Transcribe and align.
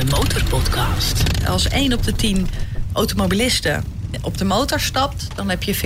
De 0.00 0.06
Motorpodcast. 0.06 1.22
Als 1.46 1.68
1 1.68 1.92
op 1.92 2.02
de 2.02 2.12
10 2.12 2.46
automobilisten 2.92 3.84
op 4.22 4.38
de 4.38 4.44
motor 4.44 4.80
stapt, 4.80 5.26
dan 5.34 5.48
heb 5.48 5.62
je 5.62 5.76
40% 5.76 5.78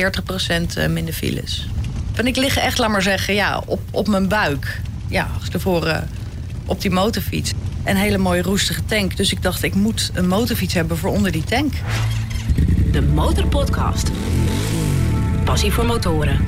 eh, 0.76 0.88
minder 0.88 1.14
files. 1.14 1.68
En 2.14 2.26
ik 2.26 2.36
lig 2.36 2.56
echt, 2.56 2.78
laat 2.78 2.90
maar 2.90 3.02
zeggen, 3.02 3.34
ja, 3.34 3.62
op, 3.66 3.80
op 3.90 4.08
mijn 4.08 4.28
buik. 4.28 4.80
Ja, 5.08 5.30
tevoren 5.50 6.08
op 6.66 6.80
die 6.80 6.90
motorfiets. 6.90 7.52
Een 7.84 7.96
hele 7.96 8.18
mooie 8.18 8.42
roestige 8.42 8.84
tank. 8.84 9.16
Dus 9.16 9.32
ik 9.32 9.42
dacht, 9.42 9.62
ik 9.62 9.74
moet 9.74 10.10
een 10.14 10.28
motorfiets 10.28 10.74
hebben 10.74 10.98
voor 10.98 11.10
onder 11.10 11.32
die 11.32 11.44
tank. 11.44 11.72
De 12.92 13.02
Motorpodcast. 13.02 14.10
Passie 15.44 15.72
voor 15.72 15.86
motoren. 15.86 16.44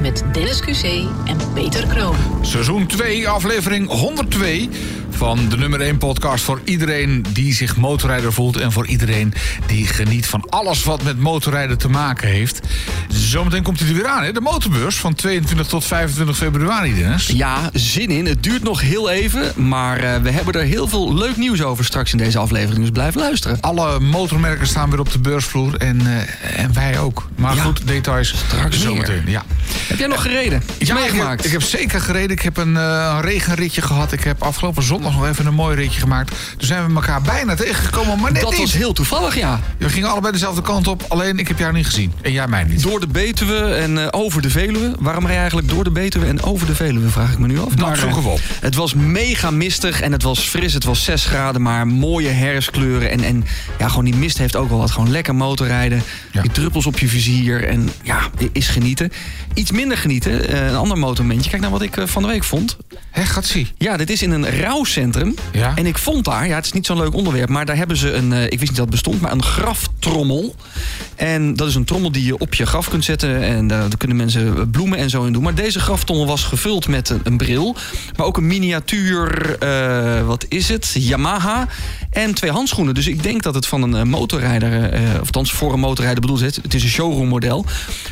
Met 0.00 0.24
Dennis 0.32 0.60
QC 0.60 0.84
en 1.24 1.36
Peter 1.54 1.86
Kroon. 1.86 2.16
Seizoen 2.42 2.86
2, 2.86 3.28
aflevering 3.28 3.88
102 3.88 4.68
van 5.10 5.48
de 5.48 5.56
nummer 5.56 5.80
1 5.80 5.98
podcast 5.98 6.44
voor 6.44 6.60
iedereen 6.64 7.24
die 7.32 7.54
zich 7.54 7.76
motorrijder 7.76 8.32
voelt 8.32 8.56
en 8.56 8.72
voor 8.72 8.86
iedereen 8.86 9.34
die 9.66 9.86
geniet 9.86 10.26
van 10.26 10.44
alles 10.48 10.84
wat 10.84 11.02
met 11.02 11.18
motorrijden 11.18 11.78
te 11.78 11.88
maken 11.88 12.28
heeft. 12.28 12.60
Zometeen 13.08 13.62
komt 13.62 13.78
hij 13.78 13.88
er 13.88 13.94
weer 13.94 14.06
aan, 14.06 14.22
hè? 14.22 14.32
de 14.32 14.40
motorbeurs 14.40 14.96
van 14.96 15.14
22 15.14 15.66
tot 15.66 15.84
25 15.84 16.36
februari, 16.36 16.94
Dennis. 16.94 17.26
Ja, 17.26 17.70
zin 17.72 18.10
in. 18.10 18.26
Het 18.26 18.42
duurt 18.42 18.62
nog 18.62 18.80
heel 18.80 19.10
even, 19.10 19.68
maar 19.68 20.04
uh, 20.04 20.16
we 20.16 20.30
hebben 20.30 20.54
er 20.54 20.66
heel 20.66 20.88
veel 20.88 21.14
leuk 21.14 21.36
nieuws 21.36 21.62
over 21.62 21.84
straks 21.84 22.12
in 22.12 22.18
deze 22.18 22.38
aflevering, 22.38 22.80
dus 22.80 22.90
blijf 22.90 23.14
luisteren. 23.14 23.60
Alle 23.60 24.00
motormerken 24.00 24.66
staan 24.66 24.90
weer 24.90 25.00
op 25.00 25.12
de 25.12 25.18
beursvloer 25.18 25.74
en, 25.76 26.00
uh, 26.00 26.60
en 26.62 26.72
wij 26.72 26.98
ook. 26.98 27.28
Maar 27.36 27.54
Ja, 27.54 27.62
goed, 27.62 27.86
details 27.86 28.34
straks 28.46 28.80
zometeen. 28.80 29.22
Ja. 29.26 29.44
Heb 29.88 29.98
jij 29.98 30.06
nog 30.08 30.22
gereden? 30.22 30.62
Iets 30.78 30.88
Ja, 30.90 30.96
ik 30.96 31.02
heb, 31.02 31.10
meegemaakt? 31.12 31.44
ik 31.44 31.52
heb 31.52 31.62
zeker 31.62 32.00
gereden. 32.00 32.30
Ik 32.30 32.42
heb 32.42 32.56
een, 32.56 32.76
eh, 32.76 33.12
een 33.14 33.20
regenritje 33.20 33.82
gehad. 33.82 34.12
Ik 34.12 34.24
heb 34.24 34.42
afgelopen 34.42 34.82
zondag 34.82 34.97
nog 35.00 35.26
even 35.26 35.46
een 35.46 35.54
mooi 35.54 35.76
ritje 35.76 36.00
gemaakt. 36.00 36.28
Toen 36.28 36.66
zijn 36.66 36.86
we 36.86 36.94
elkaar 36.94 37.22
bijna 37.22 37.54
tegengekomen, 37.54 38.20
maar 38.20 38.32
net 38.32 38.42
Dat 38.42 38.50
niet. 38.50 38.60
was 38.60 38.72
heel 38.72 38.92
toevallig, 38.92 39.36
ja. 39.36 39.60
We 39.78 39.88
gingen 39.88 40.10
allebei 40.10 40.32
dezelfde 40.32 40.62
kant 40.62 40.86
op. 40.86 41.04
Alleen 41.08 41.38
ik 41.38 41.48
heb 41.48 41.58
jou 41.58 41.72
niet 41.72 41.86
gezien. 41.86 42.12
En 42.22 42.32
jij 42.32 42.48
mij 42.48 42.64
niet. 42.64 42.82
Door 42.82 43.00
de 43.00 43.06
Betuwe 43.06 43.74
en 43.74 43.98
eh, 43.98 44.06
over 44.10 44.42
de 44.42 44.50
Veluwe. 44.50 44.94
Waarom 44.98 45.22
rij 45.24 45.32
je 45.34 45.38
eigenlijk 45.38 45.68
door 45.68 45.84
de 45.84 45.90
Betuwe 45.90 46.26
en 46.26 46.42
over 46.42 46.66
de 46.66 46.74
Veluwe, 46.74 47.08
vraag 47.08 47.32
ik 47.32 47.38
me 47.38 47.46
nu 47.46 47.58
af. 47.58 47.68
Dat 47.68 47.78
Maar, 47.78 48.06
eh, 48.06 48.14
we 48.14 48.28
op. 48.28 48.40
Het 48.60 48.74
was 48.74 48.94
mega 48.94 49.50
mistig 49.50 50.00
en 50.00 50.12
het 50.12 50.22
was 50.22 50.38
fris. 50.38 50.72
Het 50.72 50.84
was 50.84 51.04
6 51.04 51.24
graden, 51.24 51.62
maar 51.62 51.86
mooie 51.86 52.28
herfstkleuren. 52.28 53.10
En, 53.10 53.20
en 53.20 53.44
ja, 53.78 53.88
gewoon 53.88 54.04
die 54.04 54.14
mist 54.16 54.38
heeft 54.38 54.56
ook 54.56 54.68
wel 54.68 54.78
wat. 54.78 54.90
Gewoon 54.90 55.10
lekker 55.10 55.34
motorrijden. 55.34 56.02
Ja. 56.32 56.42
Die 56.42 56.50
druppels 56.50 56.86
op 56.86 56.98
je 56.98 57.08
vizier. 57.08 57.68
En 57.68 57.90
ja, 58.02 58.20
is 58.52 58.68
genieten. 58.68 59.12
Iets 59.54 59.70
minder 59.70 59.96
genieten, 59.96 60.48
eh, 60.48 60.66
een 60.66 60.76
ander 60.76 60.98
motormomentje. 60.98 61.50
Kijk 61.50 61.62
naar 61.62 61.70
wat 61.70 61.82
ik 61.82 61.96
van 62.04 62.22
de 62.22 62.28
week 62.28 62.44
vond. 62.44 62.76
Hé, 63.10 63.24
gaat 63.24 63.46
zie. 63.46 63.72
Ja, 63.78 63.96
dit 63.96 64.10
is 64.10 64.22
in 64.22 64.30
een 64.30 64.44
rouwcentrum. 64.94 65.34
Ja. 65.52 65.72
En 65.76 65.86
ik 65.86 65.98
vond 65.98 66.24
daar, 66.24 66.46
ja, 66.46 66.54
het 66.54 66.64
is 66.64 66.72
niet 66.72 66.86
zo'n 66.86 66.96
leuk 66.96 67.14
onderwerp, 67.14 67.48
maar 67.48 67.66
daar 67.66 67.76
hebben 67.76 67.96
ze 67.96 68.12
een, 68.12 68.32
eh, 68.32 68.44
ik 68.44 68.58
wist 68.58 68.60
niet 68.60 68.76
dat 68.76 68.78
het 68.78 68.90
bestond, 68.90 69.20
maar 69.20 69.32
een 69.32 69.42
graftrommel. 69.42 70.54
En 71.16 71.54
dat 71.54 71.68
is 71.68 71.74
een 71.74 71.84
trommel 71.84 72.12
die 72.12 72.24
je 72.24 72.38
op 72.38 72.54
je 72.54 72.66
graf 72.66 72.88
kunt 72.88 73.04
zetten. 73.04 73.42
En 73.42 73.66
daar, 73.66 73.80
daar 73.80 73.96
kunnen 73.98 74.16
mensen 74.16 74.70
bloemen 74.70 74.98
en 74.98 75.10
zo 75.10 75.24
in 75.24 75.32
doen. 75.32 75.42
Maar 75.42 75.54
deze 75.54 75.80
graftrommel 75.80 76.26
was 76.26 76.44
gevuld 76.44 76.88
met 76.88 77.08
een, 77.08 77.20
een 77.24 77.36
bril. 77.36 77.76
Maar 78.16 78.26
ook 78.26 78.36
een 78.36 78.46
miniatuur, 78.46 79.56
eh, 79.58 80.26
wat 80.26 80.46
is 80.48 80.68
het? 80.68 80.90
Yamaha. 80.94 81.66
En 82.10 82.34
twee 82.34 82.50
handschoenen. 82.50 82.94
Dus 82.94 83.06
ik 83.06 83.22
denk 83.22 83.42
dat 83.42 83.54
het 83.54 83.66
van 83.66 83.82
een 83.82 83.94
eh, 83.94 84.02
motorrijder, 84.02 84.90
eh, 84.90 85.02
of 85.02 85.18
althans 85.18 85.52
voor 85.52 85.72
een 85.72 85.80
motorrijder 85.80 86.20
bedoeld 86.20 86.42
is. 86.42 86.56
Het 86.56 86.74
is 86.74 86.82
een 86.82 86.88
showroom 86.88 87.28
model. 87.28 87.64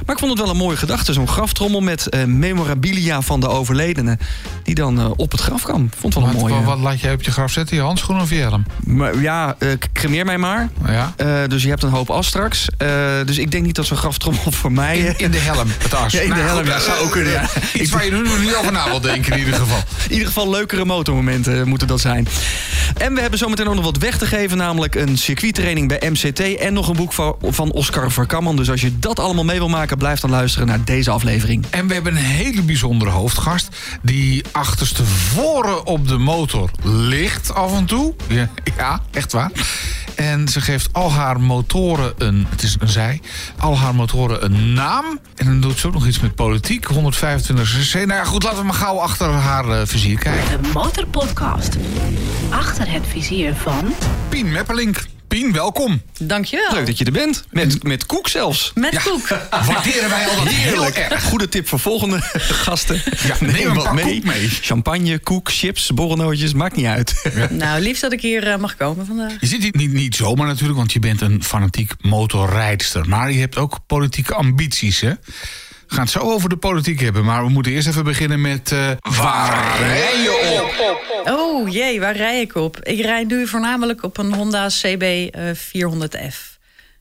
Maar 0.07 0.15
ik 0.15 0.19
vond 0.19 0.31
het 0.31 0.41
wel 0.41 0.51
een 0.51 0.57
mooie 0.57 0.77
gedachte. 0.77 1.13
Zo'n 1.13 1.29
graftrommel 1.29 1.81
met 1.81 2.09
eh, 2.09 2.25
memorabilia 2.25 3.21
van 3.23 3.41
de 3.41 3.49
overledene. 3.49 4.19
Die 4.63 4.75
dan 4.75 5.01
eh, 5.01 5.11
op 5.17 5.31
het 5.33 5.41
graf 5.41 5.63
kan. 5.63 5.91
Vond 5.99 6.15
het 6.15 6.23
wel 6.23 6.33
een 6.33 6.41
mooie. 6.41 6.65
Wat, 6.67 6.79
laat 6.79 7.01
jij 7.01 7.13
op 7.13 7.23
je 7.23 7.31
graf 7.31 7.53
zetten? 7.53 7.77
Je 7.77 7.83
handschoenen 7.83 8.25
of 8.25 8.31
je 8.31 8.37
helm? 8.37 8.65
Maar 8.85 9.21
ja, 9.21 9.57
eh, 9.59 9.69
cremeer 9.93 10.25
mij 10.25 10.39
maar. 10.39 10.69
Ja. 10.87 11.13
Eh, 11.17 11.27
dus 11.49 11.63
je 11.63 11.69
hebt 11.69 11.83
een 11.83 11.91
hoop 11.91 12.11
as 12.11 12.27
straks. 12.27 12.69
Eh, 12.79 12.89
dus 13.27 13.39
ik 13.39 13.51
denk 13.51 13.65
niet 13.65 13.75
dat 13.75 13.87
zo'n 13.87 13.97
graftrommel 13.97 14.51
voor 14.51 14.73
mij... 14.73 14.99
In, 14.99 15.15
in 15.17 15.31
de 15.31 15.39
helm, 15.39 15.69
het 15.79 15.95
as. 15.95 16.13
Ja, 16.17 16.21
in 16.21 16.29
de 16.29 16.35
Nou, 16.35 16.47
helm, 16.47 16.67
ja, 16.67 16.81
zou 16.81 17.05
ook 17.05 17.11
kunnen, 17.11 17.33
ja. 17.33 17.49
Iets 17.81 17.91
waar 17.91 18.05
je 18.05 18.11
nu 18.11 18.23
niet 18.23 18.55
over 18.55 18.73
na 18.73 18.85
wil 18.85 19.01
denken 19.01 19.33
in 19.33 19.39
ieder 19.39 19.55
geval. 19.55 19.79
In 20.07 20.13
ieder 20.13 20.27
geval 20.27 20.51
leukere 20.51 20.85
motormomenten 20.85 21.69
moeten 21.69 21.87
dat 21.87 22.01
zijn. 22.01 22.29
En 22.97 23.15
we 23.15 23.21
hebben 23.21 23.39
zometeen 23.39 23.69
ook 23.69 23.75
nog 23.75 23.85
wat 23.85 23.99
weg 23.99 24.19
te 24.19 24.27
geven. 24.27 24.57
Namelijk 24.57 24.95
een 24.95 25.19
circuittraining 25.19 25.89
bij 25.89 26.11
MCT. 26.11 26.41
En 26.41 26.73
nog 26.73 26.89
een 26.89 26.97
boek 26.97 27.13
van, 27.13 27.37
van 27.43 27.73
Oscar 27.73 28.11
Verkamman. 28.11 28.57
Dus 28.57 28.71
als 28.71 28.81
je 28.81 28.99
dat 28.99 29.19
allemaal 29.19 29.45
mee 29.45 29.59
wil 29.59 29.69
maken... 29.69 29.99
blijf 29.99 30.21
dan 30.21 30.31
luisteren 30.31 30.67
naar 30.67 30.85
deze 30.85 31.11
aflevering. 31.11 31.65
En 31.71 31.87
we 31.87 31.95
hebben 31.95 32.17
een 32.17 32.23
hele 32.23 32.63
bijzondere 32.63 33.11
hoofdgast... 33.11 33.69
die 34.03 34.45
achterstevoren 34.53 35.87
op 35.87 36.09
de 36.09 36.19
motor 36.19 36.56
ligt 36.83 37.55
af 37.55 37.73
en 37.73 37.85
toe. 37.85 38.15
Ja, 38.29 38.49
ja, 38.79 39.01
echt 39.11 39.33
waar. 39.33 39.51
En 40.15 40.49
ze 40.49 40.61
geeft 40.61 40.89
al 40.93 41.13
haar 41.13 41.41
motoren 41.41 42.15
een... 42.19 42.47
Het 42.49 42.63
is 42.63 42.77
een 42.81 42.89
zij. 42.89 43.21
Al 43.59 43.79
haar 43.79 43.95
motoren 43.95 44.45
een 44.45 44.73
naam. 44.73 45.21
En 45.35 45.47
dan 45.47 45.61
doet 45.61 45.79
ze 45.79 45.87
ook 45.87 45.93
nog 45.93 46.07
iets 46.07 46.21
met 46.21 46.35
politiek. 46.35 46.85
125 46.85 47.89
cc. 47.89 47.95
Nou 47.95 48.09
ja, 48.09 48.25
goed, 48.25 48.43
laten 48.43 48.59
we 48.59 48.65
maar 48.65 48.75
gauw 48.75 48.99
achter 48.99 49.31
haar 49.31 49.69
eh, 49.69 49.87
vizier 49.87 50.19
kijken. 50.19 50.63
De 50.63 50.69
Motorpodcast. 50.73 51.77
Achter 52.51 52.91
het 52.91 53.07
vizier 53.07 53.55
van... 53.55 53.95
Pien 54.29 54.53
Meppelink. 54.53 55.05
Pien, 55.29 55.53
welkom. 55.53 56.03
Dankjewel. 56.19 56.73
Leuk 56.73 56.87
dat 56.87 56.99
je 56.99 57.05
er 57.05 57.13
bent. 57.13 57.45
Met, 57.51 57.83
met 57.83 58.07
koek 58.07 58.29
zelfs. 58.29 58.73
Met 58.75 59.03
koek. 59.03 59.29
Waarderen 59.67 60.09
wij 60.09 60.27
al 60.27 60.37
dat 60.37 60.49
heel 60.49 60.85
erg. 60.85 61.23
Goede 61.23 61.49
tip 61.49 61.69
voor 61.69 61.79
volgende 61.79 62.21
gasten. 62.65 63.03
Ja, 63.27 63.37
neem 63.41 63.73
pak 63.75 63.87
koek 63.87 64.25
mee. 64.25 64.49
Champagne, 64.49 65.19
koek, 65.19 65.53
chips, 65.53 65.91
borrelnootjes, 65.95 66.53
maakt 66.53 66.77
niet 66.77 66.87
uit. 66.87 67.15
Nou, 67.51 67.81
liefst 67.81 68.03
dat 68.03 68.13
ik 68.13 68.21
hier 68.21 68.47
eh, 68.49 68.59
mag 68.59 68.77
komen 68.77 69.07
vandaag. 69.07 69.33
Je 69.41 69.47
zit 69.47 69.63
hier 69.63 69.77
niet, 69.77 69.93
niet 69.93 70.15
zomaar 70.15 70.47
natuurlijk, 70.47 70.79
want 70.79 70.93
je 70.93 70.99
bent 70.99 71.21
een 71.21 71.45
fanatiek 71.45 71.93
motorrijdster. 72.01 73.09
Maar 73.09 73.33
je 73.33 73.41
hebt 73.41 73.57
ook 73.57 73.79
politieke 73.87 74.35
ambities, 74.35 75.01
hè? 75.01 75.13
Gaan 75.87 76.01
het 76.03 76.11
zo 76.11 76.19
over 76.19 76.49
de 76.49 76.57
politiek 76.57 77.01
hebben, 77.01 77.25
maar 77.25 77.45
we 77.45 77.51
moeten 77.51 77.73
eerst 77.73 77.89
even 77.89 78.05
beginnen 78.05 78.41
met... 78.41 78.73
eh, 78.73 78.91
waar 79.01 79.79
rij 79.79 80.17
je 80.23 80.63
op? 81.25 81.33
Oh 81.35 81.73
jee, 81.73 82.01
waar 82.01 82.17
rij 82.17 82.41
ik 82.41 82.55
op? 82.55 82.79
Ik 82.83 83.01
rijd 83.01 83.29
nu 83.29 83.47
voornamelijk 83.47 84.03
op 84.03 84.19
een 84.19 84.35
Honda 84.35 84.67
CB 84.69 85.03
eh, 85.03 85.51
400F 85.55 86.59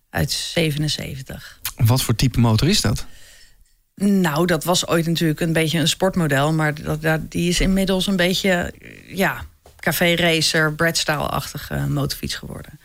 uit 0.09 0.31
77. 0.31 1.59
Wat 1.75 2.01
voor 2.01 2.15
type 2.15 2.39
motor 2.39 2.67
is 2.67 2.81
dat? 2.81 3.05
Nou, 3.95 4.45
dat 4.45 4.63
was 4.63 4.87
ooit 4.87 5.05
natuurlijk 5.05 5.39
een 5.39 5.53
beetje 5.53 5.79
een 5.79 5.87
sportmodel, 5.87 6.53
maar 6.53 6.81
dat, 6.81 7.01
dat, 7.01 7.31
die 7.31 7.49
is 7.49 7.59
inmiddels 7.59 8.07
een 8.07 8.15
beetje, 8.15 8.49
eh, 8.51 9.17
ja, 9.17 9.45
café 9.79 10.15
racer, 10.15 10.73
Bradstyle-achtige 10.73 11.85
motorfiets 11.89 12.35
geworden. 12.35 12.79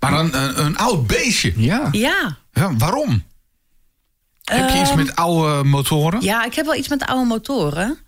Maar 0.00 0.12
een, 0.12 0.42
een, 0.42 0.64
een 0.64 0.76
oud 0.76 1.06
beestje. 1.06 1.52
Ja. 1.56 1.88
Ja, 1.92 2.36
Ja, 2.52 2.76
waarom? 2.76 3.24
Heb 4.50 4.68
je 4.68 4.78
iets 4.78 4.94
met 4.94 5.16
oude 5.16 5.64
motoren? 5.64 6.20
ja, 6.20 6.44
ik 6.44 6.54
heb 6.54 6.64
wel 6.64 6.74
iets 6.74 6.88
met 6.88 7.06
oude 7.06 7.24
motoren. 7.24 7.98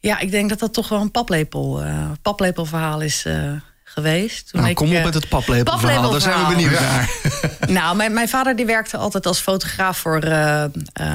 Ja, 0.00 0.18
ik 0.18 0.30
denk 0.30 0.48
dat 0.48 0.58
dat 0.58 0.74
toch 0.74 0.88
wel 0.88 1.00
een 1.00 1.10
paplepel, 1.10 1.82
eh, 1.82 2.10
paplepelverhaal 2.22 3.00
is 3.00 3.24
eh, 3.24 3.52
geweest. 3.84 4.50
Toen 4.50 4.60
Nou, 4.60 4.70
ik, 4.70 4.76
kom 4.76 4.88
op 4.88 4.94
eh, 4.94 5.04
met 5.04 5.14
het 5.14 5.28
paplepelverhaal. 5.28 6.10
Daar 6.10 6.20
zijn 6.20 6.38
we 6.38 6.54
benieuwd 6.54 6.80
naar. 6.80 7.10
Nou, 7.66 7.96
mijn, 7.96 8.12
mijn 8.12 8.28
vader 8.28 8.56
die 8.56 8.66
werkte 8.66 8.96
altijd 8.96 9.26
als 9.26 9.38
fotograaf 9.38 9.98
voor 9.98 10.22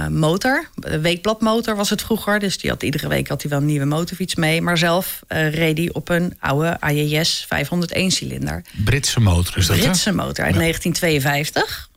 motor. 0.09 0.69
Weekbladmotor 1.01 1.75
was 1.75 1.89
het 1.89 2.01
vroeger. 2.01 2.39
Dus 2.39 2.57
die 2.57 2.69
had, 2.69 2.83
iedere 2.83 3.07
week 3.07 3.27
had 3.27 3.41
hij 3.41 3.51
wel 3.51 3.59
een 3.59 3.65
nieuwe 3.65 3.85
motorfiets 3.85 4.35
mee. 4.35 4.61
Maar 4.61 4.77
zelf 4.77 5.19
reed 5.27 5.77
hij 5.77 5.89
op 5.93 6.09
een 6.09 6.37
oude 6.39 6.79
AJS 6.79 7.45
501 7.47 8.11
cilinder. 8.11 8.61
Britse 8.85 9.19
motor 9.19 9.57
is 9.57 9.65
dat, 9.65 9.77
Britse 9.77 10.09
hè? 10.09 10.15
motor 10.15 10.45
uit 10.45 10.55
1952. 10.55 11.89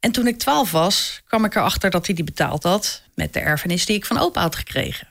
En 0.00 0.12
toen 0.12 0.26
ik 0.26 0.38
12 0.38 0.70
was, 0.70 1.20
kwam 1.26 1.44
ik 1.44 1.54
erachter 1.54 1.90
dat 1.90 2.06
hij 2.06 2.14
die 2.14 2.24
betaald 2.24 2.62
had... 2.62 3.02
met 3.14 3.32
de 3.32 3.40
erfenis 3.40 3.86
die 3.86 3.96
ik 3.96 4.06
van 4.06 4.18
opa 4.18 4.40
had 4.40 4.56
gekregen. 4.56 5.08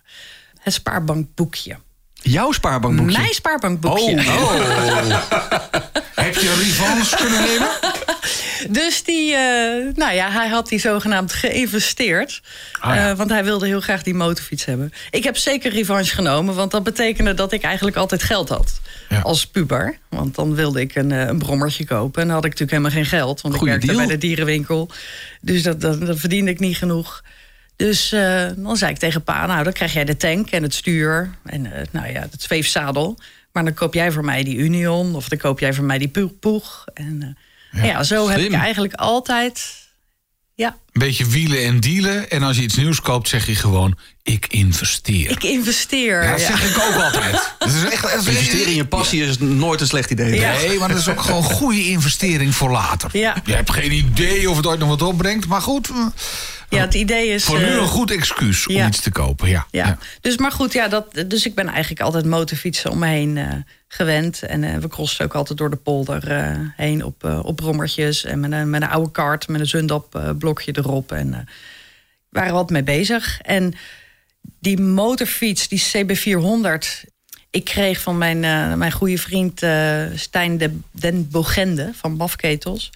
Het 0.60 0.74
spaarbankboekje. 0.74 1.78
Jouw 2.14 2.52
spaarbankboekje. 2.52 3.18
Mijn 3.18 3.34
spaarbankboekje. 3.34 4.16
Oh. 4.16 4.54
Heb 6.16 6.36
je 6.36 6.54
revanche 6.54 7.16
kunnen 7.16 7.42
nemen? 7.42 7.70
Dus 8.70 9.04
die, 9.04 9.34
eh, 9.34 9.96
nou 9.96 10.14
ja, 10.14 10.32
hij 10.32 10.48
had 10.48 10.68
die 10.68 10.80
zogenaamd 10.80 11.34
geïnvesteerd. 11.34 12.42
Ah, 12.80 12.96
ja. 12.96 13.10
Eh, 13.10 13.18
want 13.18 13.30
hij 13.30 13.44
wilde 13.44 13.66
heel 13.66 13.82
graag 13.82 14.04
die 14.04 14.14
motorfiets 14.14 14.66
hebben. 14.66 14.94
Ik 15.10 15.24
heb 15.24 15.38
zeker 15.38 15.72
revanche 15.72 16.16
genomen, 16.16 16.56
want 16.56 16.72
dat 16.72 16.84
betekende 16.84 17.34
dat 17.34 17.52
ik 17.52 17.62
eigenlijk 17.62 17.98
altijd 17.98 18.24
geld 18.24 18.50
had. 18.50 18.80
Ja. 19.10 19.20
Als 19.20 19.48
puber. 19.48 19.98
Want 20.10 20.36
dan 20.36 20.56
wilde 20.56 20.82
ik 20.82 20.96
een, 20.96 21.12
eh, 21.12 21.28
een 21.28 21.38
brommertje 21.40 21.86
kopen. 21.86 22.22
En 22.22 22.28
dan 22.28 22.36
had 22.36 22.46
ik 22.46 22.52
natuurlijk 22.52 22.78
helemaal 22.78 23.04
geen 23.04 23.20
geld. 23.20 23.42
Want 23.42 23.56
Goeie 23.56 23.74
ik 23.74 23.80
werkte 23.80 23.96
deal. 23.98 24.08
bij 24.08 24.16
de 24.16 24.28
dierenwinkel. 24.28 24.90
Dus 25.42 25.64
dat, 25.64 25.82
dat, 25.82 26.06
dat 26.06 26.20
verdiende 26.20 26.52
ik 26.52 26.60
niet 26.60 26.78
genoeg. 26.78 27.24
Dus 27.76 28.12
eh, 28.12 28.46
dan 28.56 28.78
zei 28.78 28.92
ik 28.92 28.98
tegen 28.98 29.24
pa, 29.24 29.46
nou 29.46 29.64
dan 29.64 29.74
krijg 29.74 29.94
jij 29.94 30.06
de 30.06 30.18
tank 30.18 30.50
en 30.50 30.64
het 30.64 30.74
stuur. 30.74 31.30
En 31.44 31.74
eh, 31.74 31.82
nou 31.92 32.12
ja, 32.12 32.28
het 32.32 32.42
zweefzadel. 32.42 33.18
Maar 33.52 33.64
dan 33.64 33.74
koop 33.74 33.94
jij 33.94 34.12
voor 34.12 34.26
mij 34.26 34.44
die 34.44 34.58
Union. 34.58 35.16
Of 35.16 35.30
dan 35.30 35.38
koop 35.38 35.60
jij 35.60 35.74
voor 35.74 35.86
mij 35.86 35.98
die 35.98 36.30
Poeg. 36.40 36.86
En 36.94 37.38
ja. 37.72 38.04
zo 38.04 38.30
heb 38.30 38.40
ik 38.40 38.54
eigenlijk 38.54 38.94
altijd 38.94 39.87
ja. 40.58 40.68
Een 40.92 41.02
beetje 41.06 41.26
wielen 41.26 41.64
en 41.64 41.80
dealen. 41.80 42.30
En 42.30 42.44
als 42.44 42.56
je 42.58 42.62
iets 42.62 42.76
nieuws 42.76 43.02
koopt, 43.02 43.28
zeg 43.30 43.46
je 43.46 43.56
gewoon: 43.56 43.98
ik 44.24 44.46
investeer. 44.48 45.30
Ik 45.32 45.44
investeer. 45.44 46.24
ja, 46.24 46.30
Ja, 46.30 46.32
dat 46.32 46.40
zeg 46.40 46.70
ik 46.76 46.78
ook 46.84 47.04
altijd. 47.04 47.34
Dat 47.60 47.70
is 47.70 47.84
echt, 47.84 48.02
dat 48.02 48.12
is- 48.12 48.28
Investeren 48.28 48.68
in 48.68 48.76
je 48.76 48.86
passie 48.86 49.24
is 49.24 49.38
nooit 49.40 49.82
een 49.82 49.88
slecht 49.88 50.12
idee. 50.12 50.40
Ja. 50.40 50.54
Nee, 50.54 50.80
maar 50.80 50.88
dat 50.90 50.98
is 50.98 51.08
ook 51.10 51.22
gewoon 51.22 51.38
een 51.44 51.50
goede 51.50 51.86
investering 51.90 52.56
voor 52.56 52.70
later. 52.72 53.10
Ja. 53.14 53.36
Je 53.46 53.54
hebt 53.54 53.72
geen 53.72 53.92
idee 53.92 54.50
of 54.50 54.58
het 54.58 54.66
ooit 54.68 54.80
nog 54.80 54.90
wat 54.90 55.02
opbrengt. 55.02 55.48
Maar 55.48 55.62
goed, 55.62 55.90
Ja, 56.70 56.82
het 56.82 56.94
idee 56.94 57.28
is. 57.28 57.44
voor 57.44 57.60
nu 57.60 57.66
eh, 57.66 57.74
een 57.74 57.88
goed 57.88 58.12
excuus 58.12 58.68
om 58.68 58.76
iets 58.76 59.02
te 59.02 59.12
kopen. 59.12 59.50
Ja. 59.50 59.68
Ja. 59.72 59.98
Dus, 60.22 60.38
maar 60.38 60.52
goed, 60.52 60.74
ja, 60.74 60.88
dat, 60.88 61.24
dus 61.28 61.46
ik 61.46 61.56
ben 61.56 61.68
eigenlijk 61.68 62.02
altijd 62.02 62.26
motorfietsen 62.26 62.92
om 62.92 63.00
me 63.00 63.08
heen 63.08 63.38
eh, 63.38 63.54
gewend. 63.88 64.44
En 64.44 64.64
eh, 64.64 64.78
we 64.78 64.88
crossen 64.88 65.26
ook 65.26 65.36
altijd 65.36 65.58
door 65.58 65.70
de 65.70 65.76
polder 65.76 66.52
heen 66.76 67.04
op, 67.04 67.42
op 67.44 67.56
brommertjes. 67.56 68.24
En 68.24 68.40
met 68.40 68.52
een, 68.52 68.70
met 68.70 68.82
een 68.82 68.90
oude 68.90 69.12
kart, 69.12 69.48
met 69.48 69.60
een 69.60 69.68
Zundap 69.68 70.36
blokje 70.38 70.78
erop. 70.78 71.12
En 71.12 71.48
waren 72.30 72.54
wat 72.54 72.70
mee 72.70 72.84
bezig. 72.84 73.42
En 73.42 73.74
die 74.60 74.80
motorfiets, 74.82 75.68
die 75.68 75.84
CB400... 75.84 77.10
Ik 77.50 77.64
kreeg 77.64 78.02
van 78.02 78.18
mijn, 78.18 78.40
mijn 78.78 78.92
goede 78.92 79.18
vriend 79.18 79.66
Stijn 80.20 80.58
de, 80.58 80.80
den 80.92 81.30
Bogende 81.30 81.92
van 81.94 82.18
Bafketels... 82.18 82.92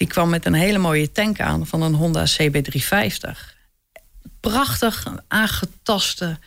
die 0.00 0.08
kwam 0.08 0.28
met 0.28 0.46
een 0.46 0.54
hele 0.54 0.78
mooie 0.78 1.12
tank 1.12 1.40
aan 1.40 1.66
van 1.66 1.82
een 1.82 1.94
Honda 1.94 2.26
CB350 2.26 3.58
prachtig 4.40 5.06
aangetaste 5.28 6.38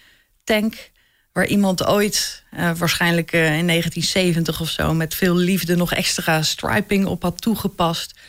tank. 0.44 0.92
Waar 1.32 1.46
iemand 1.48 1.86
ooit, 1.86 2.44
eh, 2.52 2.72
waarschijnlijk 2.76 3.32
eh, 3.32 3.58
in 3.58 3.66
1970 3.66 4.62
of 4.62 4.70
zo, 4.70 4.94
met 4.94 5.16
veel 5.16 5.36
liefde 5.36 5.76
nog 5.76 5.94
extra 5.94 6.42
striping 6.42 7.06
op 7.06 7.22
had 7.22 7.42
toegepast 7.42 8.20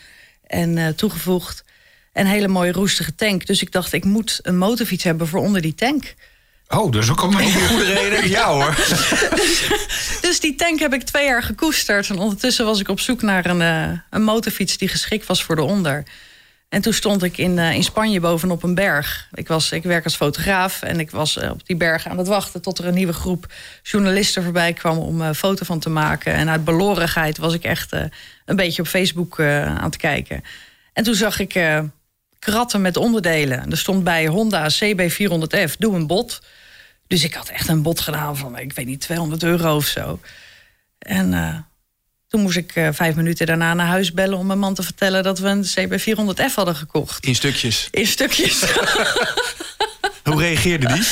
en 0.43 0.77
eh, 0.77 0.87
toegevoegd. 0.87 1.63
Een 2.13 2.27
hele 2.27 2.47
mooie 2.47 2.71
roestige 2.71 3.15
tank. 3.15 3.45
Dus 3.45 3.61
ik 3.61 3.71
dacht, 3.71 3.93
ik 3.93 4.03
moet 4.03 4.39
een 4.41 4.57
motorfiets 4.57 5.03
hebben 5.03 5.27
voor 5.27 5.39
onder 5.39 5.61
die 5.61 5.75
tank. 5.75 6.13
Oh, 6.67 6.91
dus 6.91 7.09
ook 7.09 7.21
al 7.21 7.31
een 7.31 7.51
Goede 7.51 7.93
reden, 7.93 8.29
ja 8.37 8.51
hoor. 8.51 8.75
Dus 10.21 10.39
die 10.39 10.55
tank 10.55 10.79
heb 10.79 10.93
ik 10.93 11.03
twee 11.03 11.25
jaar 11.25 11.43
gekoesterd. 11.43 12.09
En 12.09 12.17
ondertussen 12.17 12.65
was 12.65 12.79
ik 12.79 12.89
op 12.89 12.99
zoek 12.99 13.21
naar 13.21 13.45
een, 13.45 13.61
eh, 13.61 13.99
een 14.09 14.23
motorfiets 14.23 14.77
die 14.77 14.87
geschikt 14.87 15.25
was 15.25 15.43
voor 15.43 15.55
de 15.55 15.61
onder. 15.61 16.03
En 16.69 16.81
toen 16.81 16.93
stond 16.93 17.23
ik 17.23 17.37
in, 17.37 17.59
eh, 17.59 17.73
in 17.73 17.83
Spanje 17.83 18.19
bovenop 18.19 18.63
een 18.63 18.75
berg. 18.75 19.27
Ik, 19.33 19.47
was, 19.47 19.71
ik 19.71 19.83
werk 19.83 20.03
als 20.03 20.15
fotograaf 20.15 20.81
en 20.81 20.99
ik 20.99 21.11
was 21.11 21.37
eh, 21.37 21.49
op 21.49 21.65
die 21.65 21.75
berg 21.75 22.07
aan 22.07 22.17
het 22.17 22.27
wachten... 22.27 22.61
tot 22.61 22.77
er 22.77 22.85
een 22.85 22.93
nieuwe 22.93 23.13
groep 23.13 23.45
journalisten 23.83 24.43
voorbij 24.43 24.73
kwam 24.73 24.97
om 24.97 25.21
een 25.21 25.35
foto 25.35 25.65
van 25.65 25.79
te 25.79 25.89
maken. 25.89 26.33
En 26.33 26.49
uit 26.49 26.63
belorigheid 26.63 27.37
was 27.37 27.53
ik 27.53 27.63
echt 27.63 27.91
eh, 27.91 28.03
een 28.45 28.55
beetje 28.55 28.81
op 28.81 28.87
Facebook 28.87 29.39
eh, 29.39 29.65
aan 29.65 29.83
het 29.83 29.97
kijken. 29.97 30.43
En 30.93 31.03
toen 31.03 31.15
zag 31.15 31.39
ik 31.39 31.55
eh, 31.55 31.79
kratten 32.45 32.81
met 32.81 32.97
onderdelen. 32.97 33.71
Er 33.71 33.77
stond 33.77 34.03
bij 34.03 34.27
Honda 34.27 34.69
CB400F, 34.71 35.77
doe 35.77 35.95
een 35.95 36.07
bot. 36.07 36.41
Dus 37.07 37.23
ik 37.23 37.33
had 37.33 37.49
echt 37.49 37.67
een 37.67 37.81
bot 37.81 37.99
gedaan 37.99 38.37
van, 38.37 38.57
ik 38.57 38.73
weet 38.73 38.85
niet, 38.85 39.01
200 39.01 39.43
euro 39.43 39.75
of 39.75 39.85
zo. 39.85 40.19
En 40.99 41.33
eh, 41.33 41.57
toen 42.27 42.41
moest 42.41 42.57
ik 42.57 42.75
eh, 42.75 42.89
vijf 42.91 43.15
minuten 43.15 43.45
daarna 43.45 43.73
naar 43.73 43.87
huis 43.87 44.13
bellen... 44.13 44.37
om 44.37 44.45
mijn 44.45 44.59
man 44.59 44.73
te 44.73 44.83
vertellen 44.83 45.23
dat 45.23 45.39
we 45.39 45.47
een 45.47 45.65
CB400F 45.65 46.53
hadden 46.55 46.75
gekocht. 46.75 47.25
In 47.25 47.35
stukjes. 47.35 47.87
In 47.91 48.07
stukjes. 48.07 48.59
Hoe 50.23 50.41
reageerde 50.41 50.87
die? 50.87 51.07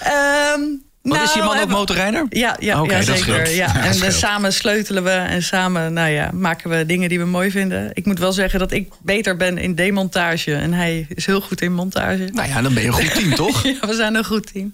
Ehm, 0.00 0.60
Wat 1.02 1.12
nou, 1.12 1.28
is 1.28 1.34
je 1.34 1.42
man 1.42 1.60
ook 1.60 1.68
motorrijder? 1.68 2.26
Ja, 2.28 2.56
ja, 2.60 3.02
zeker. 3.02 3.50
Ja. 3.54 3.74
En 3.84 4.02
eh, 4.02 4.10
samen 4.10 4.52
sleutelen 4.52 5.04
we 5.04 5.10
en 5.10 5.42
samen 5.42 5.92
nou 5.92 6.08
ja, 6.08 6.30
maken 6.32 6.70
we 6.70 6.86
dingen 6.86 7.08
die 7.08 7.18
we 7.18 7.24
mooi 7.24 7.50
vinden. 7.50 7.90
Ik 7.92 8.06
moet 8.06 8.18
wel 8.18 8.32
zeggen 8.32 8.58
dat 8.58 8.72
ik 8.72 8.92
beter 9.02 9.36
ben 9.36 9.58
in 9.58 9.74
demontage 9.74 10.54
en 10.54 10.72
hij 10.72 11.06
is 11.14 11.26
heel 11.26 11.40
goed 11.40 11.60
in 11.60 11.74
montage. 11.74 12.28
Nou 12.32 12.48
ja, 12.48 12.62
dan 12.62 12.74
ben 12.74 12.82
je 12.82 12.88
een 12.88 12.94
goed 12.94 13.14
team, 13.14 13.34
toch? 13.46 13.62
Ja, 13.62 13.86
we 13.86 13.94
zijn 13.94 14.14
een 14.14 14.24
goed 14.24 14.52
team. 14.52 14.72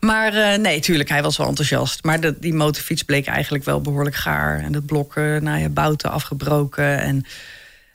Maar 0.00 0.34
eh, 0.34 0.58
nee, 0.58 0.80
tuurlijk, 0.80 1.08
hij 1.08 1.22
was 1.22 1.36
wel 1.36 1.46
enthousiast. 1.46 2.04
Maar 2.04 2.20
de, 2.20 2.38
die 2.38 2.54
motorfiets 2.54 3.02
bleek 3.02 3.26
eigenlijk 3.26 3.64
wel 3.64 3.80
behoorlijk 3.80 4.16
gaar. 4.16 4.60
En 4.60 4.74
het 4.74 4.86
blok, 4.86 5.16
eh, 5.16 5.36
nou 5.36 5.60
ja, 5.60 5.68
bouten 5.68 6.10
afgebroken. 6.10 6.98
En 6.98 7.24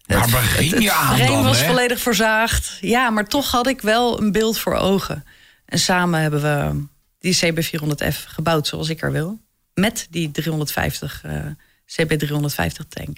Waar 0.05 0.29
begin 0.29 0.71
het, 0.71 0.83
je 0.83 0.89
het 0.89 0.97
aan 0.97 1.17
dan, 1.17 1.43
was 1.43 1.59
hè? 1.59 1.65
volledig 1.65 1.99
verzaagd. 1.99 2.77
Ja, 2.81 3.09
maar 3.09 3.27
toch 3.27 3.51
had 3.51 3.67
ik 3.67 3.81
wel 3.81 4.21
een 4.21 4.31
beeld 4.31 4.59
voor 4.59 4.75
ogen. 4.75 5.25
En 5.65 5.79
samen 5.79 6.21
hebben 6.21 6.41
we 6.41 6.85
die 7.23 7.35
CB400F 7.35 8.27
gebouwd 8.27 8.67
zoals 8.67 8.89
ik 8.89 9.01
er 9.01 9.11
wil. 9.11 9.39
Met 9.73 10.07
die 10.09 10.31
350, 10.31 11.21
eh, 11.23 11.45
CB350 11.85 12.87
tank. 12.89 13.17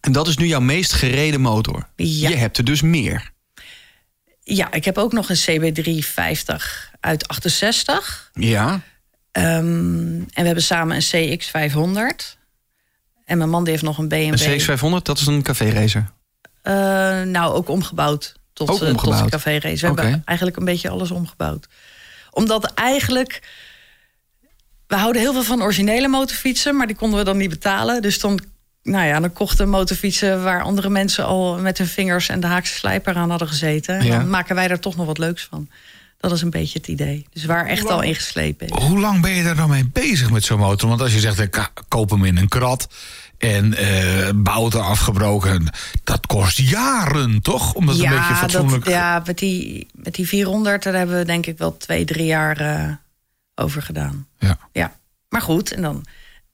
En 0.00 0.12
dat 0.12 0.28
is 0.28 0.36
nu 0.36 0.46
jouw 0.46 0.60
meest 0.60 0.92
gereden 0.92 1.40
motor. 1.40 1.88
Ja. 1.96 2.28
Je 2.28 2.36
hebt 2.36 2.58
er 2.58 2.64
dus 2.64 2.82
meer. 2.82 3.30
Ja, 4.42 4.72
ik 4.72 4.84
heb 4.84 4.98
ook 4.98 5.12
nog 5.12 5.28
een 5.28 5.36
CB350 5.36 6.90
uit 7.00 7.28
68. 7.28 8.30
Ja. 8.32 8.80
Ehm, 9.32 9.46
en 9.46 10.28
we 10.34 10.42
hebben 10.42 10.62
samen 10.62 10.96
een 10.96 11.38
CX500. 11.38 12.38
En 13.24 13.38
mijn 13.38 13.50
man 13.50 13.62
die 13.62 13.72
heeft 13.72 13.84
nog 13.84 13.98
een 13.98 14.08
BMW. 14.08 14.40
Een 14.40 14.60
CX500, 14.60 15.02
dat 15.02 15.18
is 15.18 15.26
een 15.26 15.42
café-racer. 15.42 16.10
Eh, 16.62 16.72
nou, 17.22 17.54
ook 17.54 17.68
omgebouwd 17.68 18.34
tot, 18.52 18.68
Ook 18.68 18.82
eh, 18.82 18.94
tot 18.94 19.20
een 19.20 19.28
café-race. 19.28 19.80
We 19.80 20.00
hebben 20.00 20.22
eigenlijk 20.24 20.56
een 20.56 20.64
beetje 20.64 20.88
alles 20.88 21.10
omgebouwd. 21.10 21.68
Omdat 22.38 22.64
eigenlijk... 22.74 23.42
We 24.86 24.96
houden 24.96 25.22
heel 25.22 25.32
veel 25.32 25.42
van 25.42 25.62
originele 25.62 26.08
motorfietsen... 26.08 26.76
maar 26.76 26.86
die 26.86 26.96
konden 26.96 27.18
we 27.18 27.24
dan 27.24 27.36
niet 27.36 27.50
betalen. 27.50 28.02
Dus 28.02 28.20
dan, 28.20 28.40
nou 28.82 29.06
ja, 29.06 29.20
dan 29.20 29.32
kochten 29.32 29.68
motorfietsen... 29.68 30.42
waar 30.42 30.62
andere 30.62 30.88
mensen 30.88 31.24
al 31.24 31.58
met 31.58 31.78
hun 31.78 31.86
vingers 31.86 32.28
en 32.28 32.40
de 32.40 32.46
haakse 32.46 32.74
slijper 32.74 33.14
aan 33.16 33.30
hadden 33.30 33.48
gezeten. 33.48 33.98
En 33.98 34.06
Ja. 34.06 34.18
dan 34.18 34.30
maken 34.30 34.54
wij 34.54 34.68
er 34.68 34.80
toch 34.80 34.96
nog 34.96 35.06
wat 35.06 35.18
leuks 35.18 35.46
van. 35.50 35.68
Dat 36.18 36.32
is 36.32 36.42
een 36.42 36.50
beetje 36.50 36.78
het 36.78 36.88
idee. 36.88 37.26
Dus 37.32 37.44
waar 37.44 37.66
echt 37.66 37.90
al 37.90 38.02
ingeslepen 38.02 38.68
is. 38.68 38.82
Hoe 38.82 38.98
lang 39.00 39.20
ben 39.22 39.30
je 39.30 39.42
daar 39.42 39.56
dan 39.56 39.70
mee 39.70 39.86
bezig 39.92 40.30
met 40.30 40.44
zo'n 40.44 40.58
motor? 40.58 40.88
Want 40.88 41.00
als 41.00 41.12
je 41.14 41.20
zegt, 41.20 41.40
ik 41.40 41.70
koop 41.88 42.10
hem 42.10 42.24
in 42.24 42.36
een 42.36 42.48
krat 42.48 42.88
en 43.38 43.74
eh 43.74 44.30
bouten 44.34 44.84
afgebroken, 44.84 45.68
dat 46.04 46.26
kost 46.26 46.58
jaren, 46.58 47.42
toch? 47.42 47.74
Om 47.74 47.86
dat 47.86 47.94
een 47.94 48.08
beetje 48.08 48.34
fatsoenlijk... 48.34 48.84
Dat, 48.84 48.94
ja, 48.94 49.22
met 49.26 49.38
die, 49.38 49.86
met 49.92 50.14
die 50.14 50.28
400, 50.28 50.82
daar 50.82 50.94
hebben 50.94 51.18
we 51.18 51.24
denk 51.24 51.46
ik 51.46 51.58
wel 51.58 51.76
twee, 51.76 52.04
drie 52.04 52.26
jaar 52.26 52.60
eh, 52.60 52.92
over 53.54 53.82
gedaan. 53.82 54.26
Ja. 54.38 54.58
Ja, 54.72 54.96
maar 55.28 55.42
goed, 55.42 55.72
en 55.72 55.82
dan... 55.82 56.04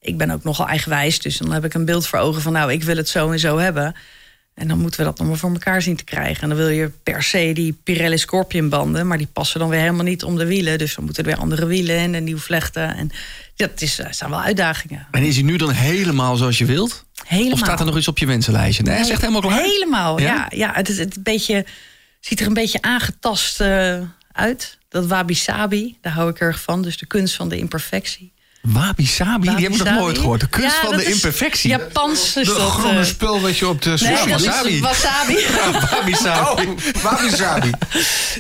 Ik 0.01 0.19
ben 0.19 0.31
ook 0.31 0.45
nogal 0.45 0.69
eigenwijs, 0.69 1.19
dus 1.19 1.37
dan 1.37 1.53
heb 1.53 1.65
ik 1.65 1.75
een 1.75 1.85
beeld 1.85 2.07
voor 2.07 2.19
ogen 2.19 2.43
van... 2.43 2.53
nou, 2.53 2.73
ik 2.73 2.83
wil 2.83 2.97
het 2.97 3.09
zo 3.09 3.31
en 3.31 3.39
zo 3.39 3.59
hebben. 3.59 3.95
En 4.55 4.69
dan 4.69 4.79
moeten 4.79 5.01
we 5.01 5.07
dat 5.07 5.19
nog 5.19 5.29
maar 5.29 5.37
voor 5.37 5.51
elkaar 5.53 5.83
zien 5.83 5.97
te 5.97 6.05
krijgen. 6.05 6.43
En 6.43 6.49
dan 6.49 6.59
wil 6.59 6.69
je 6.69 6.91
per 7.03 7.23
se 7.23 7.51
die 7.55 7.79
Pirelli 7.85 8.19
Scorpion 8.19 8.69
banden... 8.69 9.07
maar 9.07 9.19
die 9.19 9.29
passen 9.33 9.61
dan 9.61 9.69
weer 9.69 9.81
helemaal 9.81 10.05
niet 10.05 10.25
om 10.25 10.37
de 10.37 10.47
wielen. 10.47 10.79
Dus 10.79 10.95
dan 10.95 11.05
moeten 11.05 11.25
er 11.25 11.31
weer 11.31 11.39
andere 11.41 11.67
wielen 11.67 12.15
en 12.15 12.25
nieuw 12.25 12.39
vlechten. 12.39 12.97
En 12.97 13.11
dat 13.57 13.81
is, 13.81 13.99
eh, 13.99 14.13
zijn 14.13 14.31
wel 14.31 14.41
uitdagingen. 14.41 15.07
En 15.11 15.23
is 15.23 15.35
hij 15.35 15.45
nu 15.45 15.57
dan 15.57 15.71
helemaal 15.71 16.37
zoals 16.37 16.59
je 16.59 16.65
wilt? 16.65 17.05
Helemaal. 17.27 17.53
Of 17.53 17.59
staat 17.59 17.81
er 17.81 17.87
nog 17.87 17.97
iets 17.97 18.09
op 18.09 18.19
je 18.19 18.27
wensenlijstje? 18.27 18.83
Nee, 18.83 19.01
is 19.01 19.11
echt 19.11 19.21
helemaal 19.21 19.41
klaar. 19.41 19.63
Helemaal, 19.63 20.21
Ja? 20.21 20.35
ja. 20.35 20.47
ja, 20.51 20.71
het, 20.75 20.89
is, 20.89 20.99
het 20.99 21.17
een 21.17 21.23
beetje, 21.23 21.67
ziet 22.21 22.41
er 22.41 22.47
een 22.47 22.55
beetje 22.55 22.83
aangetast 22.83 23.61
eh, 23.61 23.99
uit. 24.33 24.79
Dat 24.89 25.07
wabi-sabi, 25.07 25.99
daar 26.01 26.13
hou 26.13 26.31
ik 26.31 26.39
erg 26.41 26.61
van. 26.61 26.83
Dus 26.83 26.99
de 26.99 27.07
kunst 27.07 27.35
van 27.35 27.49
de 27.49 27.57
imperfectie. 27.59 28.33
Wabi 28.65 29.07
Sabi, 29.07 29.49
die 29.55 29.65
heb 29.65 29.73
ik 29.73 29.85
nog 29.85 29.95
nooit 29.95 30.19
gehoord. 30.19 30.41
De 30.41 30.49
kunst 30.49 30.77
Ja, 30.83 30.89
van 30.89 30.97
de 30.97 31.05
imperfectie. 31.05 31.71
Japans 31.71 32.37
is 32.37 32.47
De 32.49 32.55
dat... 32.55 32.71
groene 32.71 32.99
eh, 32.99 33.05
spul 33.05 33.41
wat 33.41 33.59
je 33.59 33.69
op 33.69 33.83
de 33.83 33.89
nee, 33.89 33.99
sushi 33.99 34.29
dat 34.29 34.45
wasabi. 34.45 34.73
is 34.73 34.81
wasabi. 34.81 35.37
Wabi 35.91 36.15
Sabi. 36.15 36.67
Oh, 36.67 37.03
wabi-sabi. 37.03 37.71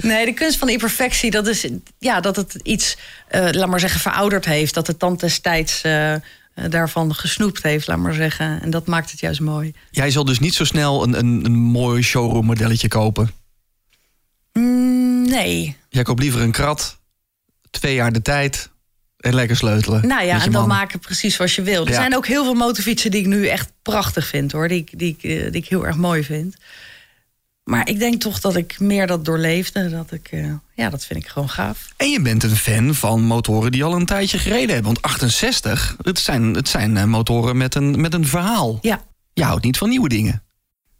Nee, 0.00 0.25
de 0.25 0.33
kunst 0.33 0.59
van 0.59 0.66
de 0.66 0.73
imperfectie, 0.73 1.31
dat 1.31 1.47
is 1.47 1.66
ja, 1.99 2.21
dat 2.21 2.37
het 2.37 2.54
iets, 2.62 2.97
eh, 3.28 3.49
laat 3.50 3.69
maar 3.69 3.81
zeggen, 3.81 4.00
verouderd 4.00 4.45
heeft. 4.45 4.75
Dat 4.75 4.87
het 4.87 4.99
tand 4.99 5.21
destijds 5.21 5.83
eh, 5.83 6.14
daarvan 6.54 7.14
gesnoept 7.14 7.62
heeft, 7.62 7.87
laat 7.87 7.99
maar 7.99 8.14
zeggen. 8.14 8.62
En 8.62 8.71
dat 8.71 8.87
maakt 8.87 9.11
het 9.11 9.21
juist 9.21 9.40
mooi. 9.40 9.75
Jij 9.90 10.11
zal 10.11 10.25
dus 10.25 10.38
niet 10.38 10.54
zo 10.54 10.64
snel 10.64 11.02
een, 11.02 11.19
een, 11.19 11.45
een 11.45 11.57
mooi 11.59 12.02
showroom 12.02 12.45
modelletje 12.45 12.88
kopen. 12.88 13.31
Mm, 14.52 15.28
nee. 15.28 15.76
Jij 15.88 16.02
koopt 16.02 16.21
liever 16.21 16.40
een 16.40 16.52
krat, 16.52 16.99
twee 17.71 17.95
jaar 17.95 18.12
de 18.12 18.23
tijd 18.23 18.73
lekker 19.33 19.57
sleutelen. 19.57 20.07
Nou 20.07 20.25
ja, 20.25 20.43
en 20.43 20.52
dan 20.52 20.69
maken 20.69 20.99
precies 20.99 21.35
zoals 21.35 21.54
je 21.54 21.62
wil. 21.62 21.83
Er 21.85 21.88
Ja. 21.90 21.95
zijn 21.95 22.16
ook 22.16 22.26
heel 22.26 22.45
veel 22.45 22.54
motorfietsen 22.54 23.11
die 23.11 23.21
ik 23.21 23.26
nu 23.26 23.47
echt 23.47 23.73
prachtig 23.83 24.26
vind, 24.26 24.52
hoor. 24.52 24.69
Die, 24.69 24.78
ik- 24.78 24.99
die, 24.99 25.16
ik, 25.19 25.23
eh, 25.31 25.52
die 25.52 25.62
ik 25.62 25.69
heel 25.69 25.87
erg 25.87 25.97
mooi 25.97 26.25
vind. 26.25 26.57
Maar 27.64 27.88
ik 27.88 27.99
denk 27.99 28.21
toch 28.21 28.40
dat 28.40 28.57
ik 28.57 28.81
meer 28.81 29.07
dat 29.07 29.25
doorleefde. 29.25 29.90
Dat 29.90 30.12
ik, 30.12 30.28
eh, 30.31 30.52
ja, 30.75 30.90
dat 30.90 31.04
vind 31.04 31.21
ik 31.25 31.28
gewoon 31.28 31.50
gaaf. 31.50 31.88
En 31.97 32.11
je 32.11 32.21
bent 32.21 32.43
een 32.43 32.57
fan 32.57 32.95
van 32.95 33.23
motoren 33.23 33.73
die 33.73 33.85
al 33.85 33.95
een 33.95 34.07
tijdje 34.07 34.38
gereden 34.38 34.75
hebben. 34.75 34.85
Want 34.85 35.02
68, 35.02 35.97
het 36.02 36.19
zijn, 36.19 36.54
het 36.54 36.69
zijn 36.69 36.97
eh, 36.97 37.04
motoren 37.04 37.57
met 37.57 37.75
een, 37.75 38.00
met 38.00 38.14
een 38.14 38.26
verhaal. 38.26 38.78
Ja. 38.81 39.02
Je 39.33 39.45
houdt 39.45 39.64
niet 39.64 39.78
van 39.78 39.88
nieuwe 39.88 40.09
dingen. 40.09 40.43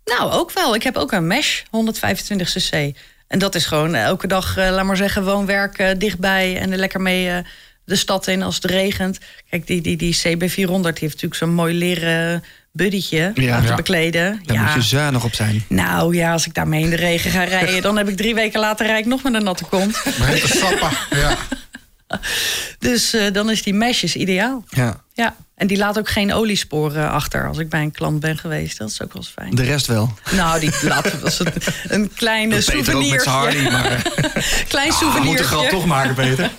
Nou, 0.04 0.33
ook 0.33 0.52
wel. 0.52 0.75
Ik 0.75 0.83
heb 0.83 0.97
ook 0.97 1.12
een 1.12 1.26
Mesh 1.26 1.62
125 1.71 2.52
cc. 2.52 2.97
En 3.28 3.38
dat 3.38 3.54
is 3.54 3.66
gewoon 3.66 3.95
eh, 3.95 4.02
elke 4.02 4.26
dag, 4.26 4.57
eh, 4.57 4.71
laat 4.71 4.85
maar 4.85 4.97
zeggen, 4.97 5.25
woonwerk 5.25 5.78
eh, 5.78 5.99
dichtbij 5.99 6.59
en 6.61 6.73
er 6.73 6.78
lekker 6.78 7.00
mee 7.00 7.28
eh, 7.31 7.45
de 7.85 7.97
stad 7.97 8.26
in 8.26 8.43
als 8.43 8.55
het 8.55 8.64
regent. 8.64 9.19
Kijk, 9.50 9.67
die, 9.67 9.81
die, 9.81 9.97
die 9.97 10.17
CB400 10.17 10.55
die 10.67 10.73
heeft 10.83 11.00
natuurlijk 11.00 11.35
zo'n 11.35 11.55
mooi 11.55 11.75
leren 11.75 12.45
buddytje 12.73 13.33
Ja. 13.35 13.61
te 13.61 13.67
Ja. 13.67 13.75
bekleden. 13.75 14.41
Daar 14.45 14.59
moet 14.62 14.73
je 14.75 14.83
zuinig 14.83 15.25
op 15.25 15.35
zijn. 15.35 15.64
Nou 15.69 16.17
ja, 16.17 16.33
als 16.33 16.47
ik 16.47 16.55
daarmee 16.55 16.83
in 16.83 16.91
de 16.91 16.97
regen 16.97 17.31
ga 17.31 17.45
rijden... 17.45 17.83
dan 17.83 17.97
heb 17.97 18.09
ik 18.09 18.17
drie 18.17 18.35
weken 18.35 18.61
later 18.61 18.87
rijd 18.87 18.99
ik 18.99 19.07
nog 19.07 19.23
met 19.23 19.35
een 19.35 19.45
natte 19.45 19.64
kont. 19.64 20.03
Maar 20.19 20.37
sappen. 20.37 20.91
Ja. 21.11 21.37
Dus 22.79 23.12
eh, 23.14 23.33
dan 23.33 23.50
is 23.50 23.62
die 23.62 23.75
mesjes 23.75 24.17
ideaal. 24.17 24.64
Ja. 24.69 25.03
Ja, 25.12 25.37
en 25.57 25.67
die 25.67 25.76
laat 25.76 25.99
ook 25.99 26.09
geen 26.09 26.33
oliesporen 26.33 27.11
achter 27.11 27.49
als 27.49 27.59
ik 27.59 27.69
bij 27.69 27.81
een 27.83 27.91
klant 27.93 28.21
ben 28.21 28.38
geweest. 28.38 28.79
Dat 28.79 28.88
is 28.91 29.03
ook 29.03 29.12
wel 29.12 29.23
eens 29.23 29.33
fijn. 29.33 29.55
De 29.55 29.62
rest 29.62 29.87
wel. 29.87 30.14
Nou, 30.33 30.61
die 30.61 30.71
laat 30.83 31.07
een, 31.12 31.53
een 31.88 32.12
kleine 32.14 32.55
Peter 32.57 32.75
ook 32.76 32.85
met 32.85 32.85
souvenir. 32.87 33.21
zijn 33.21 33.35
Harley, 33.35 33.71
maar 33.71 34.03
Klein 34.69 34.88
we 34.88 34.95
moeten 35.05 35.12
souvenir. 35.12 35.37
de 35.37 35.43
grap 35.45 35.69
toch 35.69 35.85
maken, 35.87 36.14
Peter. 36.14 36.50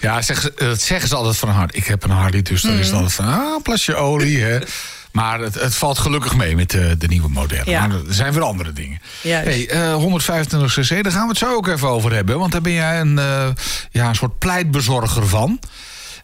Ja, 0.00 0.22
zeg, 0.22 0.40
ze- 0.40 0.52
dat 0.56 0.80
zeggen 0.80 1.08
ze 1.08 1.14
altijd 1.16 1.36
van 1.36 1.48
hard. 1.48 1.76
Ik 1.76 1.86
heb 1.86 2.04
een 2.04 2.10
Harley, 2.10 2.42
dus 2.42 2.62
dan 2.62 2.72
Mm. 2.72 2.78
is 2.78 2.86
het 2.86 2.94
altijd 2.94 3.14
van... 3.14 3.26
Ah, 3.26 3.62
plasje 3.62 3.94
olie, 3.94 4.42
hè. 4.42 4.58
Maar 5.12 5.40
het, 5.40 5.54
het 5.54 5.74
valt 5.74 5.98
gelukkig 5.98 6.36
mee 6.36 6.56
met 6.56 6.70
de, 6.70 6.96
de 6.98 7.06
nieuwe 7.06 7.28
modellen. 7.28 7.70
Ja. 7.70 7.86
Maar 7.86 7.96
er 7.96 8.14
zijn 8.14 8.32
weer 8.32 8.42
andere 8.42 8.72
dingen. 8.72 9.00
Juist. 9.22 9.46
Hey, 9.48 9.68
eh, 9.68 9.94
125 9.94 10.74
cc, 10.74 11.02
daar 11.02 11.12
gaan 11.12 11.22
we 11.22 11.28
het 11.28 11.38
zo 11.38 11.54
ook 11.54 11.66
even 11.68 11.88
over 11.88 12.12
hebben. 12.12 12.38
Want 12.38 12.52
daar 12.52 12.60
ben 12.60 12.72
jij 12.72 13.00
een, 13.00 13.18
eh, 13.18 13.46
ja, 13.90 14.08
een 14.08 14.14
soort 14.14 14.38
pleitbezorger 14.38 15.26
van. 15.28 15.58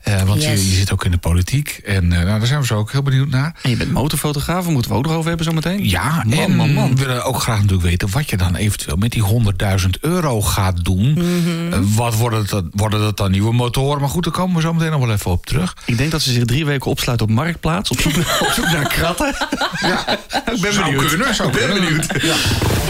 Eh, 0.02 0.22
want 0.22 0.42
je, 0.42 0.48
Yes. 0.50 0.60
je 0.68 0.74
zit 0.74 0.92
ook 0.92 1.04
in 1.04 1.10
de 1.10 1.18
politiek. 1.18 1.80
En 1.84 2.12
eh, 2.12 2.22
nou, 2.22 2.38
daar 2.38 2.46
zijn 2.46 2.60
we 2.60 2.66
zo 2.66 2.76
ook 2.76 2.92
heel 2.92 3.02
benieuwd 3.02 3.28
naar. 3.28 3.54
En 3.62 3.70
je 3.70 3.76
bent 3.76 3.92
motorfotograaf, 3.92 4.62
daar 4.64 4.72
moeten 4.72 4.90
we 4.90 4.96
ook 4.96 5.04
nog 5.06 5.12
over 5.14 5.28
hebben 5.28 5.46
zometeen. 5.46 5.88
Ja, 5.88 6.22
man, 6.26 6.38
en 6.38 6.56
man, 6.56 6.72
man. 6.72 6.96
we 6.96 7.06
willen 7.06 7.24
ook 7.24 7.40
graag 7.42 7.56
natuurlijk 7.56 7.82
weten... 7.88 8.10
wat 8.10 8.30
je 8.30 8.36
dan 8.36 8.54
eventueel 8.54 8.96
met 8.96 9.10
die 9.10 9.22
100.000 9.22 9.90
euro 10.00 10.42
gaat 10.42 10.84
doen. 10.84 11.12
Mhm. 11.12 11.72
Eh, 11.72 11.78
wat 11.96 12.14
worden 12.16 12.38
het, 12.38 12.48
dan- 12.48 12.70
worden 12.72 13.00
dat 13.00 13.16
dan 13.16 13.30
nieuwe 13.30 13.52
motoren? 13.52 14.00
Maar 14.00 14.08
goed, 14.10 14.24
daar 14.24 14.32
komen 14.32 14.56
we 14.56 14.62
zo 14.62 14.72
meteen 14.72 14.90
nog 14.90 15.00
wel 15.00 15.12
even 15.12 15.30
op 15.30 15.46
terug. 15.46 15.76
Ik 15.84 15.98
denk 15.98 16.10
dat 16.10 16.22
ze 16.22 16.32
zich 16.32 16.44
drie 16.44 16.64
weken 16.66 16.90
opsluiten 16.90 17.26
op 17.28 17.32
Marktplaats. 17.32 17.90
Op 17.90 18.00
zoek 18.00 18.16
naar, 18.16 18.38
op 18.46 18.52
zoek 18.54 18.64
naar 18.64 18.88
kratten. 18.88 19.34
Ja, 19.80 20.08
Ik 20.54 20.60
ben 20.60 20.72
zou 20.72 20.84
benieuwd. 20.84 21.08
kunnen, 21.08 21.34
zou 21.34 21.48
Ik 21.48 21.66
ben 21.66 21.74
benieuwd. 21.82 22.06
Ja. 22.22 22.34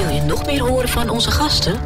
Wil 0.04 0.14
je 0.14 0.20
nog 0.22 0.46
meer 0.46 0.60
horen 0.60 0.88
van 0.88 1.08
onze 1.08 1.30
gasten? 1.30 1.80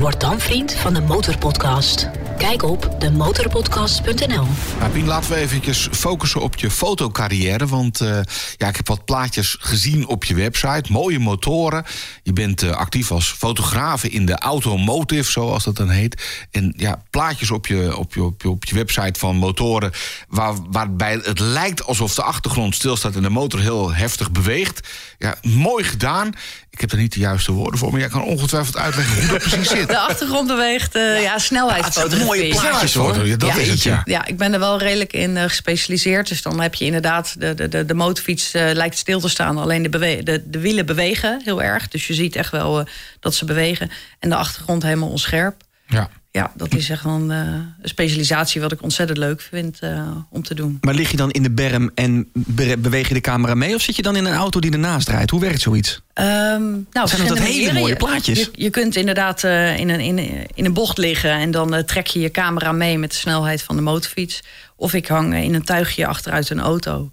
Word 0.00 0.20
dan 0.20 0.40
vriend 0.40 0.74
van 0.74 0.94
de 0.94 1.00
Motorpodcast. 1.00 2.10
Kijk 2.38 2.62
op 2.62 2.94
demotorpodcast.nl. 2.98 4.46
Nou, 4.78 4.90
Pien, 4.92 5.06
laten 5.06 5.30
we 5.30 5.36
eventjes 5.36 5.88
focussen 5.90 6.40
op 6.40 6.56
je 6.56 6.70
fotocarrière. 6.70 7.66
Want 7.66 8.00
eh, 8.00 8.20
ja, 8.56 8.68
ik 8.68 8.76
heb 8.76 8.88
wat 8.88 9.04
plaatjes 9.04 9.56
gezien 9.60 10.06
op 10.06 10.24
je 10.24 10.34
website. 10.34 10.92
Mooie 10.92 11.18
motoren. 11.18 11.84
Je 12.22 12.32
bent 12.32 12.62
eh, 12.62 12.70
actief 12.70 13.10
als 13.10 13.32
fotograaf 13.32 14.04
in 14.04 14.26
de 14.26 14.38
automotive, 14.38 15.30
zoals 15.30 15.64
dat 15.64 15.76
dan 15.76 15.88
heet. 15.88 16.46
En 16.50 16.72
ja, 16.76 17.02
plaatjes 17.10 17.50
op 17.50 17.66
je, 17.66 17.96
op 17.96 18.14
je, 18.14 18.22
op 18.22 18.42
je, 18.42 18.48
op 18.50 18.64
je 18.64 18.74
website 18.74 19.18
van 19.18 19.36
motoren... 19.36 19.92
Waar, 20.28 20.54
waarbij 20.70 21.20
het 21.22 21.38
lijkt 21.38 21.84
alsof 21.84 22.14
de 22.14 22.22
achtergrond 22.22 22.74
stilstaat... 22.74 23.16
en 23.16 23.22
de 23.22 23.30
motor 23.30 23.60
heel 23.60 23.94
heftig 23.94 24.30
beweegt. 24.30 24.88
Ja, 25.18 25.34
mooi 25.42 25.84
gedaan. 25.84 26.32
Ik 26.70 26.80
heb 26.80 26.92
er 26.92 26.98
niet 26.98 27.12
de 27.12 27.20
juiste 27.20 27.52
woorden 27.52 27.78
voor, 27.78 27.90
maar 27.90 28.00
jij 28.00 28.08
kan 28.08 28.22
ongetwijfeld 28.22 28.76
uitleggen 28.76 29.20
hoe 29.20 29.26
dat 29.38 29.38
precies 29.48 29.68
zit. 29.68 29.88
De 29.96 29.98
achtergrond 29.98 30.46
beweegt, 30.46 30.94
eh 30.94 31.22
ja, 31.22 31.38
snelheidsfotografie. 31.38 32.24
mooie 32.26 32.48
plaatjes, 32.48 32.94
hoor. 32.94 33.26
Ja, 33.26 33.36
dat 33.36 33.48
Ja, 33.48 33.56
is 33.56 33.68
het, 33.68 33.82
ja. 33.82 34.02
Ja, 34.04 34.26
ik 34.26 34.36
ben 34.36 34.52
er 34.52 34.58
wel 34.58 34.78
redelijk 34.78 35.12
in 35.12 35.36
eh, 35.36 35.42
gespecialiseerd. 35.44 36.28
Dus 36.28 36.42
dan 36.42 36.60
heb 36.60 36.74
je 36.74 36.84
inderdaad, 36.84 37.34
de, 37.40 37.54
de, 37.54 37.68
de, 37.68 37.84
de 37.84 37.94
motorfiets 37.94 38.52
eh, 38.54 38.70
lijkt 38.72 38.98
stil 38.98 39.20
te 39.20 39.28
staan. 39.28 39.58
Alleen 39.58 39.82
de, 39.82 39.88
bewe- 39.88 40.22
de, 40.22 40.42
de 40.46 40.58
wielen 40.58 40.86
bewegen 40.86 41.40
heel 41.44 41.62
erg. 41.62 41.88
Dus 41.88 42.06
je 42.06 42.14
ziet 42.14 42.36
echt 42.36 42.50
wel 42.50 42.86
dat 43.20 43.34
ze 43.34 43.44
bewegen. 43.44 43.90
En 44.18 44.28
de 44.28 44.36
achtergrond 44.36 44.82
helemaal 44.82 45.08
onscherp. 45.08 45.62
ja. 45.86 46.10
Ja, 46.32 46.52
dat 46.56 46.74
is 46.74 46.90
echt 46.90 47.04
een 47.04 47.30
eh, 47.30 47.38
een 47.82 47.88
specialisatie 47.88 48.60
wat 48.60 48.72
ik 48.72 48.82
ontzettend 48.82 49.18
leuk 49.18 49.40
vind 49.40 49.78
eh, 49.80 50.10
om 50.30 50.42
te 50.42 50.54
doen. 50.54 50.78
Maar 50.80 50.94
lig 50.94 51.10
je 51.10 51.16
dan 51.16 51.30
in 51.30 51.42
de 51.42 51.50
berm 51.50 51.90
en 51.94 52.28
be- 52.32 52.76
beweeg 52.78 53.08
je 53.08 53.14
de 53.14 53.20
camera 53.20 53.54
mee? 53.54 53.74
Of 53.74 53.82
zit 53.82 53.96
je 53.96 54.02
dan 54.02 54.16
in 54.16 54.24
een 54.24 54.34
auto 54.34 54.60
die 54.60 54.70
ernaast 54.72 55.08
rijdt? 55.08 55.30
Hoe 55.30 55.40
werkt 55.40 55.60
zoiets? 55.60 56.00
Ehm 56.12 56.26
nou, 56.70 56.84
dat 56.90 57.08
verschillende 57.10 57.40
hele 57.40 57.52
manieren. 57.54 57.74
mooie 57.74 57.88
Je- 57.92 57.96
plaatjes? 57.96 58.38
Je, 58.38 58.48
je 58.52 58.70
kunt 58.70 58.96
inderdaad 58.96 59.44
eh, 59.44 59.78
in, 59.78 59.88
een, 59.88 60.00
in, 60.00 60.18
in 60.54 60.64
een 60.64 60.72
bocht 60.72 60.98
liggen 60.98 61.30
en 61.32 61.50
dan 61.50 61.84
trek 61.84 62.06
je 62.06 62.20
je 62.20 62.30
camera 62.30 62.72
mee 62.72 62.98
met 62.98 63.10
de 63.10 63.16
snelheid 63.16 63.62
van 63.62 63.76
de 63.76 63.82
motorfiets. 63.82 64.42
Of 64.76 64.94
ik 64.94 65.06
hang 65.06 65.34
in 65.34 65.54
een 65.54 65.64
tuigje 65.64 66.06
achteruit 66.06 66.50
een 66.50 66.60
auto 66.60 67.10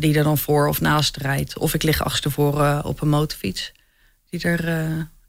die 0.00 0.14
er 0.18 0.24
dan 0.24 0.38
voor 0.38 0.68
of 0.68 0.80
naast 0.80 1.16
rijdt. 1.16 1.58
Of 1.58 1.74
ik 1.74 1.82
lig 1.82 2.00
achterstevoren 2.04 2.84
op 2.84 3.00
een 3.00 3.08
motorfiets 3.08 3.72
die, 4.30 4.40
er, 4.42 4.64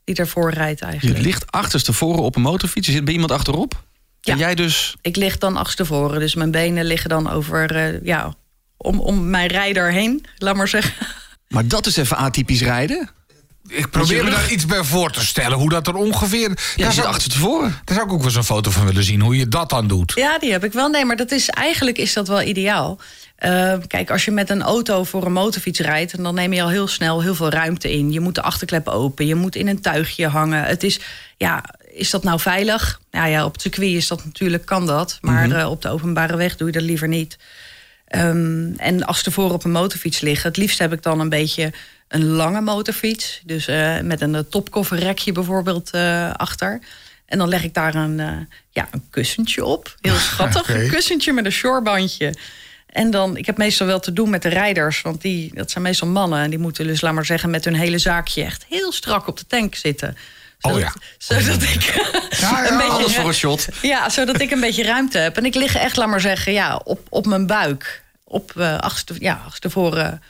die 0.04 0.16
ervoor 0.16 0.52
rijdt 0.52 0.80
Je 0.80 0.86
eigenlijk. 0.86 1.20
ligt 1.20 1.52
achterstevoren 1.52 2.24
op 2.24 2.36
een 2.36 2.42
motorfiets. 2.42 2.88
Je 2.88 2.94
zit 2.94 3.04
bij 3.04 3.14
iemand 3.14 3.32
achterop. 3.32 3.74
En 3.74 4.34
Ja. 4.34 4.36
jij 4.38 4.56
dus... 4.56 4.96
Ik 5.02 5.16
lig 5.16 5.38
dan 5.38 5.58
achterstevoren, 5.58 6.20
dus 6.20 6.36
mijn 6.36 6.52
benen 6.52 6.86
liggen 6.86 7.10
dan 7.10 7.30
over, 7.30 7.76
eh, 7.76 8.02
ja, 8.04 8.34
om, 8.78 9.00
om 9.00 9.30
mijn 9.30 9.48
rijder 9.48 9.92
heen, 9.92 10.26
laat 10.38 10.56
maar 10.56 10.68
zeggen. 10.68 11.08
Maar 11.48 11.68
dat 11.68 11.86
is 11.86 11.98
even 11.98 12.18
atypisch 12.18 12.62
rijden. 12.62 13.10
Ik 13.68 13.90
probeer 13.90 14.24
me 14.24 14.30
daar 14.30 14.52
iets 14.52 14.66
bij 14.66 14.84
voor 14.84 15.12
te 15.12 15.26
stellen, 15.26 15.58
hoe 15.58 15.70
dat 15.70 15.88
er 15.88 15.96
ongeveer... 15.96 16.50
Ja, 16.76 16.86
zit 16.86 16.94
zou- 16.94 17.08
achterstevoren. 17.08 17.70
Daar 17.84 17.96
zou 17.96 18.08
ik 18.08 18.14
ook 18.14 18.18
wel 18.18 18.28
eens 18.28 18.36
een 18.36 18.44
foto 18.44 18.72
van 18.72 18.86
willen 18.86 19.04
zien, 19.04 19.22
hoe 19.22 19.38
je 19.38 19.48
dat 19.48 19.70
dan 19.70 19.88
doet. 19.88 20.12
Ja, 20.16 20.40
die 20.40 20.52
heb 20.52 20.64
ik 20.64 20.74
wel. 20.74 20.90
Nee, 20.90 21.06
maar 21.06 21.16
dat 21.16 21.32
is, 21.32 21.50
eigenlijk 21.50 21.98
is 21.98 22.14
dat 22.14 22.28
wel 22.28 22.42
ideaal. 22.42 23.00
Eh, 23.36 23.74
kijk, 23.88 24.12
als 24.12 24.26
je 24.26 24.32
met 24.32 24.50
een 24.50 24.62
auto 24.62 25.04
voor 25.04 25.26
een 25.26 25.34
motorfiets 25.34 25.80
rijdt... 25.80 26.24
dan 26.24 26.36
neem 26.36 26.54
je 26.54 26.62
al 26.62 26.70
heel 26.70 26.88
snel 26.88 27.22
heel 27.22 27.36
veel 27.36 27.50
ruimte 27.50 27.92
in. 27.92 28.12
Je 28.12 28.20
moet 28.20 28.36
de 28.36 28.42
achterklep 28.42 28.88
open, 28.88 29.26
je 29.26 29.36
moet 29.36 29.56
in 29.56 29.68
een 29.68 29.82
tuigje 29.82 30.28
hangen. 30.28 30.64
Het 30.64 30.84
is, 30.84 31.00
ja, 31.38 31.64
is 31.94 32.10
dat 32.10 32.24
nou 32.24 32.40
veilig? 32.40 33.00
Nou 33.12 33.30
ja, 33.30 33.46
op 33.46 33.54
het 33.54 33.62
circuit 33.62 33.92
is 33.92 34.08
dat 34.08 34.26
natuurlijk, 34.26 34.66
kan 34.66 34.86
dat. 34.86 35.18
Maar 35.22 35.52
eh, 35.52 35.70
op 35.70 35.82
de 35.82 35.90
openbare 35.90 36.36
weg 36.36 36.58
doe 36.58 36.68
je 36.68 36.74
dat 36.74 36.84
liever 36.84 37.08
niet. 37.08 37.38
Ehm, 38.08 38.74
en 38.78 39.06
als 39.06 39.24
tevoren 39.24 39.54
op 39.54 39.64
een 39.64 39.72
motorfiets 39.72 40.20
liggen... 40.20 40.48
het 40.48 40.58
liefst 40.58 40.80
heb 40.80 40.94
ik 40.94 41.02
dan 41.02 41.20
een 41.20 41.30
beetje 41.30 41.74
een 42.14 42.26
lange 42.26 42.62
motorfiets. 42.62 43.42
Dus 43.44 43.68
eh, 43.68 44.00
met 44.00 44.22
een 44.22 44.36
eh, 44.36 44.42
topkofferrekje 44.50 45.32
bijvoorbeeld 45.32 45.90
eh, 45.92 46.34
achter... 46.34 46.80
En 47.26 47.40
dan 47.40 47.48
leg 47.48 47.64
ik 47.64 47.74
daar 47.74 47.96
een, 47.96 48.48
ja, 48.72 48.88
een 48.92 49.04
kussentje 49.10 49.66
op. 49.66 49.96
Heel 50.02 50.16
schattig. 50.30 50.70
Een 50.70 50.90
kussentje 50.90 51.34
met 51.34 51.46
een 51.46 51.52
shorebandje. 51.52 52.34
En 52.86 53.12
dan, 53.12 53.38
ik 53.38 53.46
heb 53.46 53.58
meestal 53.58 53.88
wel 53.88 54.00
te 54.00 54.14
doen 54.14 54.30
met 54.30 54.42
de 54.42 54.50
rijders. 54.50 55.02
Want 55.02 55.22
die, 55.22 55.52
dat 55.56 55.72
zijn 55.72 55.84
meestal 55.84 56.08
mannen. 56.08 56.40
En 56.40 56.50
die 56.50 56.60
moeten 56.60 56.88
dus, 56.88 57.02
laat 57.02 57.14
maar 57.14 57.26
zeggen, 57.26 57.50
met 57.50 57.66
hun 57.66 57.76
hele 57.76 57.98
zaakje 57.98 58.44
echt 58.44 58.66
heel 58.70 58.92
strak 58.92 59.28
op 59.28 59.38
de 59.38 59.46
tank 59.48 59.76
zitten. 59.76 60.18
Oh 60.62 60.80
ja. 60.80 60.94
Zodat 61.18 61.62
ik 61.62 61.82
Ja, 61.82 62.04
ja, 62.40 62.72
een 62.72 62.78
beetje 62.78 62.92
Alles 62.92 63.16
voor 63.16 63.28
een 63.28 63.34
shot. 63.34 63.68
ja, 63.82 64.10
zodat 64.10 64.42
ik 64.42 64.52
een 64.52 64.62
beetje 64.68 64.84
ruimte 64.84 65.18
heb. 65.18 65.38
En 65.38 65.46
ik 65.46 65.56
lig 65.56 65.76
echt, 65.76 65.98
laat 65.98 66.08
maar 66.10 66.22
zeggen, 66.22 66.54
ja, 66.54 66.82
op, 66.84 67.08
op 67.10 67.26
mijn 67.26 67.48
buik. 67.48 68.02
Op, 68.24 68.52
achter, 68.80 69.16
ja, 69.20 69.34
achterstevoren 69.46 70.22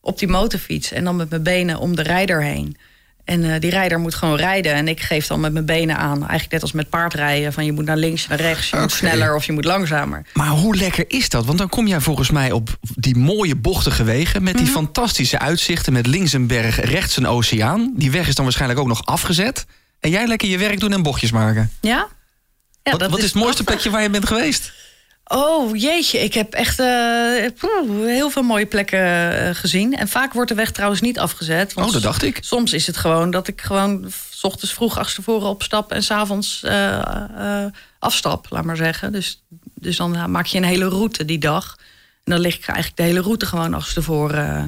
op 0.00 0.18
die 0.18 0.28
motorfiets. 0.28 0.92
En 0.92 1.04
dan 1.04 1.16
met 1.16 1.30
mijn 1.30 1.42
benen 1.42 1.78
om 1.78 1.96
de 1.96 2.02
rijder 2.02 2.42
heen. 2.42 2.76
En 3.24 3.44
eh, 3.52 3.60
die 3.60 3.70
rijder 3.70 3.98
moet 3.98 4.14
gewoon 4.14 4.36
rijden. 4.36 4.74
En 4.74 4.88
ik 4.88 5.00
geef 5.00 5.26
dan 5.26 5.40
met 5.40 5.52
mijn 5.52 5.64
benen 5.64 5.96
aan. 5.96 6.18
Eigenlijk 6.18 6.50
net 6.52 6.62
als 6.62 6.72
met 6.72 6.88
paardrijden. 6.88 7.52
Van 7.52 7.64
je 7.64 7.72
moet 7.72 7.84
naar 7.84 7.96
links, 7.96 8.26
naar 8.28 8.40
rechts. 8.40 8.70
Je 8.70 8.76
moet 8.76 8.92
sneller 8.92 9.34
of 9.34 9.44
je 9.44 9.52
moet 9.52 9.64
langzamer. 9.64 10.22
Maar 10.32 10.48
hoe 10.48 10.76
lekker 10.76 11.04
is 11.08 11.28
dat? 11.28 11.44
Want 11.46 11.58
dan 11.58 11.68
kom 11.68 11.86
jij 11.86 12.00
volgens 12.00 12.30
mij 12.30 12.52
op 12.52 12.78
die 12.94 13.16
mooie 13.16 13.56
bochtige 13.56 14.04
wegen... 14.04 14.42
met 14.42 14.54
die 14.54 14.62
Mhm. 14.64 14.72
fantastische 14.72 15.38
uitzichten 15.38 15.92
met 15.92 16.06
links 16.06 16.32
een 16.32 16.46
berg, 16.46 16.80
rechts 16.80 17.16
een 17.16 17.26
oceaan. 17.26 17.92
Die 17.96 18.10
weg 18.10 18.28
is 18.28 18.34
dan 18.34 18.44
waarschijnlijk 18.44 18.80
ook 18.80 18.86
nog 18.88 19.06
afgezet. 19.06 19.66
En 20.00 20.10
jij 20.10 20.26
lekker 20.26 20.48
je 20.48 20.58
werk 20.58 20.80
doen 20.80 20.92
en 20.92 21.02
bochtjes 21.02 21.30
maken. 21.30 21.70
Ja? 21.80 22.08
ja 22.82 22.90
wat 22.90 23.00
dat 23.00 23.10
wat 23.10 23.18
is 23.18 23.24
het 23.24 23.34
mooiste 23.34 23.64
plekje 23.64 23.90
waar 23.90 24.02
je 24.02 24.10
bent 24.10 24.26
geweest? 24.26 24.72
Oh 25.32 25.76
jeetje, 25.76 26.18
ik 26.18 26.34
heb 26.34 26.52
echt 26.52 26.78
eh, 26.78 26.86
heel 28.04 28.30
veel 28.30 28.42
mooie 28.42 28.66
plekken 28.66 28.98
eh, 28.98 29.54
gezien. 29.54 29.96
En 29.96 30.08
vaak 30.08 30.32
wordt 30.32 30.48
de 30.48 30.54
weg 30.54 30.70
trouwens 30.70 31.00
niet 31.00 31.18
afgezet. 31.18 31.72
want 31.72 31.86
Oh, 31.86 31.92
dat 31.92 32.02
dacht 32.02 32.22
ik. 32.22 32.38
Soms 32.40 32.72
is 32.72 32.86
het 32.86 32.96
gewoon 32.96 33.30
dat 33.30 33.48
ik 33.48 33.60
gewoon 33.60 34.10
s 34.30 34.44
ochtends 34.44 34.74
vroeg 34.74 34.98
achterstevoren 34.98 35.48
opstap... 35.48 35.92
en 35.92 36.02
s'avonds 36.02 36.62
eh 36.62 37.66
afstap, 38.00 38.46
laat 38.50 38.64
maar 38.64 38.76
zeggen. 38.76 39.12
Dus, 39.12 39.42
dus 39.74 39.96
dan 39.96 40.30
maak 40.30 40.46
je 40.46 40.58
een 40.58 40.64
hele 40.64 40.88
route 40.88 41.24
die 41.24 41.38
dag. 41.38 41.76
En 42.24 42.32
dan 42.32 42.40
lig 42.40 42.56
ik 42.56 42.66
eigenlijk 42.66 42.96
de 42.96 43.02
hele 43.02 43.20
route 43.20 43.46
gewoon 43.46 43.74
achterstevoren 43.74 44.56
eh, 44.56 44.64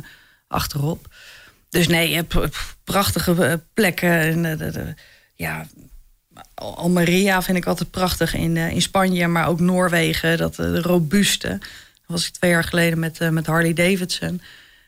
achterop. 0.49 1.07
Dus 1.69 1.89
nee, 1.89 2.09
je 2.09 2.15
hebt 2.15 2.35
prachtige 2.85 3.63
plekken. 3.75 4.45
En, 4.45 4.97
ja, 5.35 5.67
Almeria 6.63 7.43
vind 7.43 7.57
ik 7.57 7.67
altijd 7.67 7.91
prachtig 7.91 8.35
in, 8.35 8.57
eh, 8.57 8.71
in 8.71 8.83
Spanje, 8.83 9.27
maar 9.27 9.49
ook 9.49 9.61
Noorwegen. 9.61 10.39
Dat 10.39 10.55
de 10.55 10.81
robuuste. 10.81 11.49
Dat 11.49 11.61
was 12.07 12.27
ik 12.27 12.33
twee 12.33 12.51
jaar 12.51 12.65
geleden 12.65 12.99
met, 12.99 13.19
eh, 13.19 13.29
met 13.29 13.47
Harley 13.47 13.73
Davidson. 13.73 14.43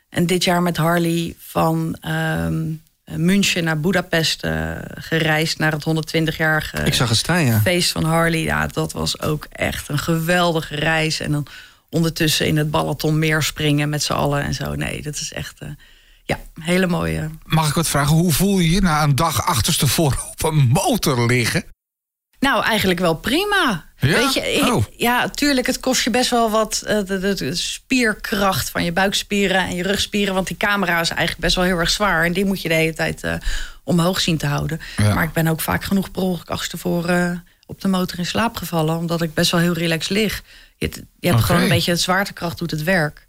En 0.09 0.27
dit 0.27 0.45
jaar 0.45 0.63
met 0.63 0.77
Harley 0.77 1.35
van 1.39 1.97
ehm, 2.01 2.63
München 3.05 3.65
naar 3.65 3.81
Budapest 3.81 4.47
gereisd 4.95 5.59
naar 5.59 5.73
het 5.73 5.85
120-jarige 5.85 6.79
Ik 6.85 6.95
zag 6.95 7.09
het 7.09 7.19
staan, 7.19 7.45
ja. 7.45 7.61
feest 7.61 7.91
van 7.91 8.05
Harley. 8.05 8.41
Ja, 8.43 8.67
dat 8.67 8.93
was 8.93 9.21
ook 9.21 9.47
echt 9.51 9.89
een 9.89 9.99
geweldige 9.99 10.75
reis. 10.75 11.21
En 11.21 11.33
dan 11.33 11.47
ondertussen 11.91 12.47
in 12.47 12.57
het 12.57 12.71
Balatonmeer 12.71 13.43
springen 13.43 13.89
met 13.89 14.03
z'n 14.03 14.13
allen 14.13 14.43
en 14.43 14.55
zo. 14.55 14.75
Nee, 14.75 15.03
dat 15.03 15.15
is 15.15 15.33
echt 15.33 15.59
ja, 16.25 16.39
hele 16.61 16.87
mooie. 16.87 17.31
Mag 17.45 17.69
ik 17.69 17.75
wat 17.75 17.89
vragen? 17.89 18.17
Hoe 18.17 18.33
voel 18.33 18.59
je 18.59 18.71
je 18.71 18.81
na 18.81 19.03
een 19.03 19.15
dag 19.15 19.47
achterstevoren 19.47 20.19
op 20.31 20.43
een 20.43 20.69
motor 20.73 21.27
liggen? 21.27 21.65
Nou, 22.39 22.65
eigenlijk 22.65 23.01
wel 23.01 23.15
prima. 23.15 23.85
Ja? 23.97 24.09
Weet 24.19 24.35
je, 24.35 24.41
ik- 24.53 24.75
Oh. 24.75 24.85
ja, 24.97 25.29
tuurlijk, 25.29 25.67
het 25.67 25.81
kost 25.81 26.05
je 26.05 26.11
best 26.11 26.31
wel 26.31 26.51
wat 26.51 26.83
eh, 26.87 26.97
de, 27.05 27.19
de- 27.19 27.35
de 27.35 27.55
spierkracht 27.55 28.71
van 28.71 28.85
je 28.85 28.93
buikspieren 28.93 29.61
en 29.61 29.75
je 29.75 29.83
rugspieren. 29.83 30.35
Want 30.35 30.47
die 30.47 30.57
camera 30.57 31.01
is 31.01 31.09
eigenlijk 31.09 31.41
best 31.41 31.55
wel 31.57 31.65
heel 31.65 31.79
erg 31.79 31.91
zwaar. 31.91 32.25
En 32.25 32.33
die 32.33 32.45
moet 32.45 32.63
je 32.63 32.69
de 32.69 32.75
hele 32.75 32.95
tijd 32.95 33.23
eh, 33.23 33.35
omhoog 33.85 34.21
zien 34.21 34.37
te 34.37 34.47
houden. 34.47 34.81
Ja. 34.97 35.15
Maar 35.15 35.25
ik 35.25 35.33
ben 35.33 35.47
ook 35.47 35.61
vaak 35.61 35.85
genoeg 35.85 36.11
per 36.11 36.23
ongeluk 36.23 36.51
achterstevoren 36.51 37.47
op 37.67 37.81
de 37.81 37.89
motor 37.89 38.19
in 38.19 38.27
slaap 38.27 38.57
gevallen. 38.57 38.97
Omdat 38.97 39.23
ik 39.23 39.35
best 39.35 39.51
wel 39.51 39.61
heel 39.61 39.73
relaxed 39.75 40.11
lig. 40.11 40.43
Je, 40.77 40.85
hebt- 40.87 40.97
je 41.21 41.27
hebt 41.29 41.39
Oké. 41.39 41.47
gewoon 41.47 41.63
een 41.63 41.69
beetje 41.69 41.91
het 41.91 42.01
zwaartekracht 42.01 42.59
doet 42.59 42.71
het 42.71 42.83
werk. 42.83 43.24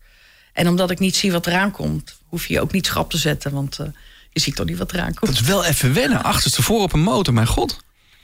En 0.56 0.68
omdat 0.68 0.92
ik 0.92 1.00
niet 1.00 1.16
zie 1.16 1.32
wat 1.32 1.48
eraan 1.48 1.72
komt, 1.72 2.18
hoef 2.28 2.46
je 2.48 2.54
je 2.54 2.62
ook 2.62 2.72
niet 2.72 2.86
schrap 2.86 3.10
te 3.10 3.18
zetten. 3.18 3.52
Want 3.52 3.80
eh, 3.80 3.86
je 4.32 4.40
ziet 4.40 4.56
toch 4.56 4.66
niet 4.66 4.78
wat 4.78 4.94
eraan 4.94 5.08
Dat 5.10 5.20
komt. 5.20 5.32
is 5.34 5.42
wel 5.42 5.66
even 5.66 5.94
wennen. 5.94 6.24
Achterste 6.24 6.62
voor 6.62 6.82
op 6.82 6.94
een 6.94 7.00
motor, 7.04 7.34
mijn 7.34 7.48
god. 7.48 7.78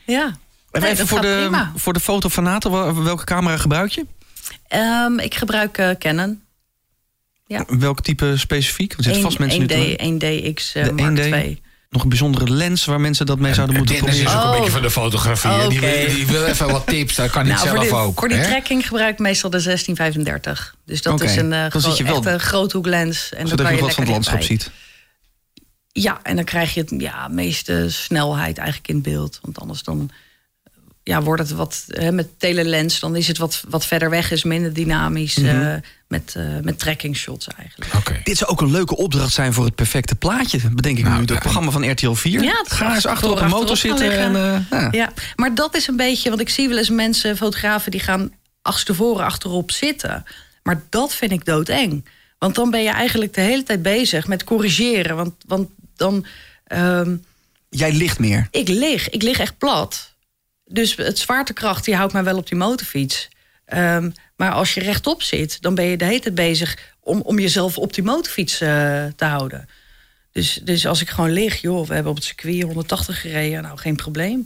Ja. 0.05 0.37
Nee, 0.71 0.83
even 0.83 0.97
dat 0.97 1.07
voor, 1.07 1.21
de, 1.21 1.37
prima. 1.41 1.71
voor 1.75 1.93
de 1.93 1.99
fotofanaten, 1.99 2.71
wel- 2.71 3.03
welke 3.03 3.23
camera 3.23 3.57
gebruik 3.57 3.91
je? 3.91 4.05
Ehm, 4.67 5.19
ik 5.19 5.35
gebruik 5.35 5.77
eh, 5.77 5.89
Canon. 5.99 6.41
Ja. 7.47 7.65
Welk 7.67 8.01
type 8.01 8.37
specifiek? 8.37 8.93
Er 8.97 9.03
zitten 9.03 9.21
vast 9.21 9.39
mensen 9.39 9.59
nu 9.59 9.65
1D, 9.65 9.69
te- 9.69 9.95
1DX 9.97 10.73
eh, 10.73 10.83
De 10.85 10.91
Mark 10.91 11.17
1D? 11.17 11.19
II. 11.19 11.61
Nog 11.91 12.03
een 12.03 12.09
bijzondere 12.09 12.49
lens 12.51 12.85
waar 12.85 12.99
mensen 13.01 13.25
dat 13.25 13.39
mee 13.39 13.53
zouden 13.53 13.75
moeten 13.77 13.95
Dennis 13.95 14.15
is 14.15 14.21
proberen. 14.23 14.43
ook 14.43 14.49
een 14.49 14.53
Oh. 14.53 14.57
beetje 14.65 14.71
van 14.73 14.81
de 14.81 14.91
fotografie. 14.91 15.49
hè? 15.51 15.67
Die, 15.67 15.77
Oké. 15.77 15.89
wil, 16.05 16.15
die 16.15 16.27
wil 16.27 16.45
even 16.45 16.71
wat 16.71 16.85
tips. 16.87 17.15
Dat 17.15 17.29
kan 17.29 17.43
niet 17.45 17.53
Nou, 17.53 17.67
voor, 17.67 17.85
zelf 17.85 17.91
ook. 18.01 18.19
voor 18.19 18.27
die 18.27 18.37
hè? 18.37 18.43
trekking 18.47 18.87
gebruik 18.87 19.11
ik 19.13 19.19
meestal 19.19 19.49
de 19.49 19.59
1635. 19.59 20.75
Dus 20.85 21.01
dat 21.01 21.21
is 21.21 21.35
een, 21.35 21.53
eh, 21.53 21.61
zit 21.71 21.81
gro- 21.83 21.93
je 21.95 22.03
wel- 22.03 22.15
echt 22.15 22.25
een 22.25 22.39
groothoeklens. 22.39 23.29
En 23.31 23.37
dan 23.39 23.47
Zodat 23.47 23.65
kan 23.65 23.75
je 23.75 23.81
wat 23.81 23.93
van 23.93 24.03
het 24.03 24.11
landschap 24.11 24.41
ziet. 24.41 24.71
Ja, 25.91 26.19
en 26.23 26.35
dan 26.35 26.45
krijg 26.45 26.73
je 26.73 26.79
het 26.81 26.93
ja, 26.97 27.27
meeste 27.27 27.85
snelheid 27.89 28.57
eigenlijk 28.57 28.87
in 28.89 29.01
beeld. 29.01 29.39
Want 29.41 29.59
anders 29.59 29.83
dan 29.83 30.09
ja, 31.03 31.21
wordt 31.21 31.41
het 31.41 31.51
wat... 31.51 31.83
Hè, 31.87 32.11
met 32.11 32.39
telelens, 32.39 32.99
dan 32.99 33.15
is 33.15 33.27
het 33.27 33.37
wat, 33.37 33.63
wat 33.69 33.85
verder 33.85 34.09
weg. 34.09 34.31
Is 34.31 34.43
minder 34.43 34.73
dynamisch. 34.73 35.35
Mhm. 35.35 35.47
eh, 35.47 35.75
met, 36.07 36.33
eh 36.35 36.43
met 36.61 36.79
tracking 36.79 37.15
shots 37.17 37.47
eigenlijk. 37.47 38.21
Dit 38.23 38.37
zou 38.37 38.51
ook 38.51 38.61
een 38.61 38.71
leuke 38.71 38.97
opdracht 38.97 39.33
zijn 39.33 39.53
voor 39.53 39.65
het 39.65 39.75
perfecte 39.75 40.15
plaatje, 40.15 40.59
bedenk 40.69 40.97
ik 40.97 41.03
Nou, 41.03 41.15
nu. 41.15 41.21
Het 41.21 41.29
ja. 41.29 41.39
programma 41.39 41.71
van 41.71 41.91
RTL 41.91 42.11
4. 42.11 42.43
Ja, 42.43 42.63
Ga 42.67 42.95
eens 42.95 43.05
achter 43.05 43.31
op 43.31 43.39
een 43.39 43.49
motor 43.49 43.77
zitten. 43.77 44.11
En, 44.17 44.35
eh, 44.35 44.59
ja. 44.69 44.87
Ja, 44.91 45.13
maar 45.35 45.55
dat 45.55 45.75
is 45.75 45.87
een 45.87 45.95
beetje, 45.95 46.29
want 46.29 46.41
ik 46.41 46.49
zie 46.49 46.67
wel 46.67 46.77
eens 46.77 46.89
mensen, 46.89 47.37
fotografen, 47.37 47.91
die 47.91 47.99
gaan 47.99 48.31
achterstevoren 48.61 49.25
achterop 49.25 49.71
zitten. 49.71 50.23
Maar 50.63 50.83
dat 50.89 51.15
vind 51.15 51.31
ik 51.31 51.45
doodeng. 51.45 52.05
Want 52.37 52.55
dan 52.55 52.71
ben 52.71 52.83
je 52.83 52.89
eigenlijk 52.89 53.33
de 53.33 53.41
hele 53.41 53.63
tijd 53.63 53.81
bezig 53.81 54.27
met 54.27 54.43
corrigeren. 54.43 55.15
Want, 55.15 55.33
want 55.47 55.69
dan, 55.95 56.25
ehm, 56.63 57.15
Jij 57.69 57.91
ligt 57.91 58.19
meer. 58.19 58.47
ik 58.51 58.67
lig, 58.67 59.09
ik 59.09 59.21
lig 59.21 59.39
echt 59.39 59.57
plat. 59.57 60.10
Dus 60.71 60.95
het 60.95 61.19
zwaartekracht 61.19 61.85
die 61.85 61.95
houdt 61.95 62.13
mij 62.13 62.23
wel 62.23 62.37
op 62.37 62.47
die 62.47 62.57
motorfiets. 62.57 63.29
Ehm, 63.65 64.11
maar 64.35 64.51
als 64.51 64.73
je 64.73 64.81
rechtop 64.81 65.21
zit, 65.21 65.61
dan 65.61 65.75
ben 65.75 65.85
je 65.85 65.97
de 65.97 66.05
hele 66.05 66.19
tijd 66.19 66.35
bezig 66.35 66.77
om, 66.99 67.21
om 67.21 67.39
jezelf 67.39 67.77
op 67.77 67.93
die 67.93 68.03
motorfiets 68.03 68.61
eh, 68.61 68.69
te 69.15 69.25
houden. 69.25 69.67
Dus, 70.31 70.59
dus 70.63 70.87
als 70.87 71.01
ik 71.01 71.09
gewoon 71.09 71.31
lig, 71.31 71.61
joh, 71.61 71.87
we 71.87 71.93
hebben 71.93 72.11
op 72.11 72.17
het 72.17 72.27
circuit 72.27 72.61
180 72.61 73.21
gereden, 73.21 73.61
nou 73.61 73.77
geen 73.77 73.95
probleem. 73.95 74.43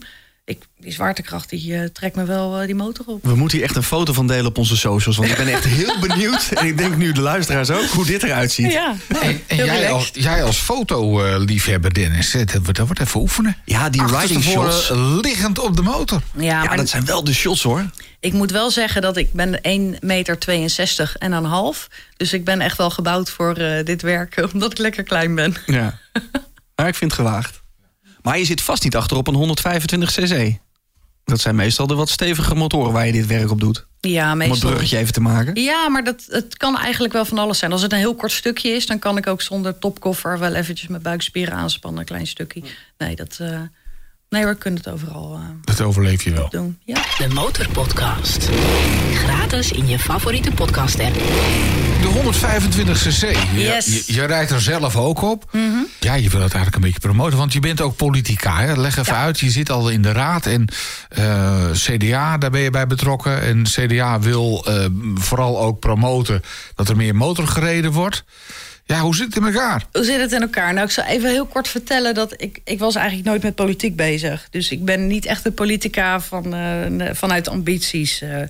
Ik, 0.48 0.64
die 0.80 0.92
zwaartekracht 0.92 1.50
die 1.50 1.76
eh, 1.76 1.84
trekt 1.84 2.16
me 2.16 2.26
wel 2.26 2.60
eh, 2.60 2.66
die 2.66 2.76
motor 2.76 3.06
op. 3.06 3.24
We 3.24 3.36
moeten 3.36 3.58
hier 3.58 3.68
echt 3.68 3.76
een 3.76 3.84
foto 3.84 4.14
van 4.14 4.28
delen 4.28 4.46
op 4.46 4.58
onze 4.58 4.78
socials. 4.78 5.18
Want 5.18 5.30
ik 5.30 5.38
ben 5.38 5.48
echt 5.48 5.64
heel 5.64 6.00
benieuwd. 6.00 6.50
En 6.56 6.66
ik 6.66 6.78
denk 6.78 6.96
nu 6.96 7.12
de 7.12 7.22
luisteraars 7.22 7.70
ook 7.70 7.86
hoe 7.86 8.06
dit 8.06 8.24
eruit 8.24 8.52
ziet. 8.52 8.72
Ja, 8.72 8.96
En, 9.22 9.42
jij, 9.48 9.92
als, 9.92 10.10
jij 10.14 10.44
als 10.44 10.58
fotoliefhebber, 10.58 11.94
Dennis, 11.94 12.34
eh, 12.34 12.46
dat 12.46 12.62
wordt, 12.64 12.78
dat 12.78 12.86
wordt 12.86 13.02
even 13.02 13.20
oefenen. 13.20 13.58
Ja, 13.66 13.90
die 13.90 14.06
riding 14.06 14.44
shots. 14.44 14.90
liggend 15.22 15.60
op 15.60 15.76
de 15.76 15.82
motor. 15.82 16.22
Ja, 16.34 16.44
Ja, 16.44 16.64
maar 16.64 16.78
dat 16.78 16.90
zijn 16.90 17.06
wel 17.06 17.24
de 17.24 17.34
shots 17.34 17.64
hoor. 17.64 17.90
ik 18.20 18.34
moet 18.34 18.52
wel 18.52 18.72
zeggen 18.72 19.02
dat 19.02 19.18
ik 19.18 19.34
ben 19.34 19.60
1,62 19.98 20.00
meter 20.00 21.16
en 21.18 21.32
een 21.32 21.46
half. 21.46 21.88
Dus 22.18 22.34
ik 22.34 22.46
ben 22.46 22.62
echt 22.62 22.78
wel 22.78 22.90
gebouwd 22.90 23.30
voor 23.30 23.54
eh, 23.54 23.86
dit 23.86 24.02
werk, 24.02 24.42
omdat 24.54 24.72
ik 24.72 24.78
lekker 24.78 25.04
klein 25.04 25.36
ben. 25.36 25.56
Ja. 25.66 26.00
Maar 26.76 26.88
ik 26.88 26.96
vind 26.96 27.12
het 27.12 27.22
gewaagd. 27.22 27.64
Maar 28.26 28.38
je 28.38 28.46
zit 28.46 28.62
vast 28.62 28.84
niet 28.84 28.96
achter 28.96 29.18
op 29.18 29.28
een 29.28 29.34
125 29.34 30.12
cc. 30.12 30.58
Dat 31.24 31.40
zijn 31.40 31.56
meestal 31.56 31.88
de 31.88 31.96
wat 31.96 32.10
stevige 32.10 32.56
motoren 32.56 32.94
waar 32.94 33.06
je 33.06 33.12
dit 33.12 33.26
werk 33.26 33.52
op 33.52 33.60
doet. 33.60 33.86
Ja, 34.00 34.32
Om 34.34 34.40
het 34.40 34.50
meestal. 34.50 34.70
bruggetje 34.70 34.98
even 34.98 35.14
te 35.14 35.22
maken. 35.22 35.62
Ja, 35.62 35.90
maar 35.90 36.04
dat, 36.04 36.26
het 36.30 36.58
kan 36.58 36.78
eigenlijk 36.78 37.14
wel 37.14 37.26
van 37.26 37.38
alles 37.38 37.58
zijn. 37.60 37.72
Als 37.72 37.82
het 37.82 37.92
een 37.92 37.98
heel 37.98 38.16
kort 38.16 38.32
stukje 38.32 38.70
is, 38.70 38.86
dan 38.86 39.00
kan 39.00 39.18
ik 39.18 39.28
ook 39.28 39.42
zonder 39.42 39.80
topkoffer 39.80 40.40
wel 40.40 40.54
eventjes 40.54 40.88
mijn 40.90 41.02
buikspieren 41.02 41.54
aanspannen, 41.54 42.00
een 42.00 42.06
klein 42.06 42.28
stukje. 42.28 42.62
Nee, 42.98 43.16
dat. 43.16 43.38
eh, 43.42 43.60
nee, 44.36 44.46
we 44.46 44.56
kunnen 44.56 44.80
het 44.84 44.94
overal 44.94 45.34
eh, 45.34 45.40
Dat 45.64 45.82
overleef 45.82 46.24
je 46.24 46.32
wel. 46.34 46.50
doen. 46.50 46.78
Ja. 46.86 47.02
De 47.18 47.28
Motorpodcast. 47.34 48.50
Gratis 49.14 49.72
in 49.72 49.88
je 49.88 50.00
favoriete 50.00 50.52
podcast-app. 50.52 51.14
De 52.02 52.08
125 52.08 52.98
cc. 53.02 53.22
Je, 53.22 53.60
Yes. 53.62 53.86
je, 54.06 54.14
je 54.14 54.26
rijdt 54.26 54.52
er 54.52 54.62
zelf 54.62 54.96
ook 54.96 55.22
op. 55.22 55.50
Ja, 56.00 56.14
je 56.14 56.30
wil 56.30 56.42
het 56.42 56.54
eigenlijk 56.54 56.76
een 56.76 56.82
beetje 56.82 57.00
promoten. 57.00 57.38
Want 57.38 57.54
je 57.54 57.60
bent 57.60 57.82
ook 57.82 57.96
politica. 57.96 58.60
Hè? 58.60 58.76
Leg 58.76 58.98
even 58.98 59.14
Ja. 59.14 59.22
uit. 59.22 59.40
Je 59.40 59.50
zit 59.50 59.70
al 59.72 59.90
in 59.90 60.02
de 60.02 60.12
raad. 60.12 60.46
En 60.46 60.68
eh, 61.10 61.72
CDA, 61.72 62.38
daar 62.38 62.52
ben 62.52 62.62
je 62.62 62.70
bij 62.70 62.88
betrokken. 62.88 63.42
En 63.42 63.64
CDA 63.64 64.20
wil 64.20 64.66
eh, 64.68 64.86
vooral 65.16 65.62
ook 65.62 65.80
promoten 65.80 66.42
dat 66.76 66.90
er 66.90 66.96
meer 66.96 67.16
motor 67.16 67.48
gereden 67.48 67.92
wordt. 67.92 68.24
Ja, 68.88 69.00
hoe 69.00 69.16
zit 69.16 69.26
het 69.26 69.36
in 69.36 69.44
elkaar? 69.46 69.86
Hoe 69.92 70.04
zit 70.04 70.20
het 70.20 70.32
in 70.32 70.42
elkaar? 70.42 70.74
Nou, 70.74 70.86
ik 70.86 70.92
zal 70.92 71.04
even 71.04 71.30
heel 71.30 71.46
kort 71.46 71.68
vertellen 71.68 72.14
dat 72.14 72.42
ik, 72.42 72.62
ik 72.64 72.80
was 72.80 72.96
eigenlijk 72.96 73.28
nooit 73.28 73.44
met 73.44 73.56
politiek 73.56 73.96
bezig. 73.96 74.48
Dus 74.50 74.72
ik 74.72 74.86
ben 74.86 75.08
niet 75.08 75.26
echt 75.26 75.46
een 75.46 75.54
politica 75.54 76.20
van, 76.20 76.54
eh, 76.54 77.14
vanuit 77.14 77.48
ambities. 77.48 78.22
eh. 78.22 78.42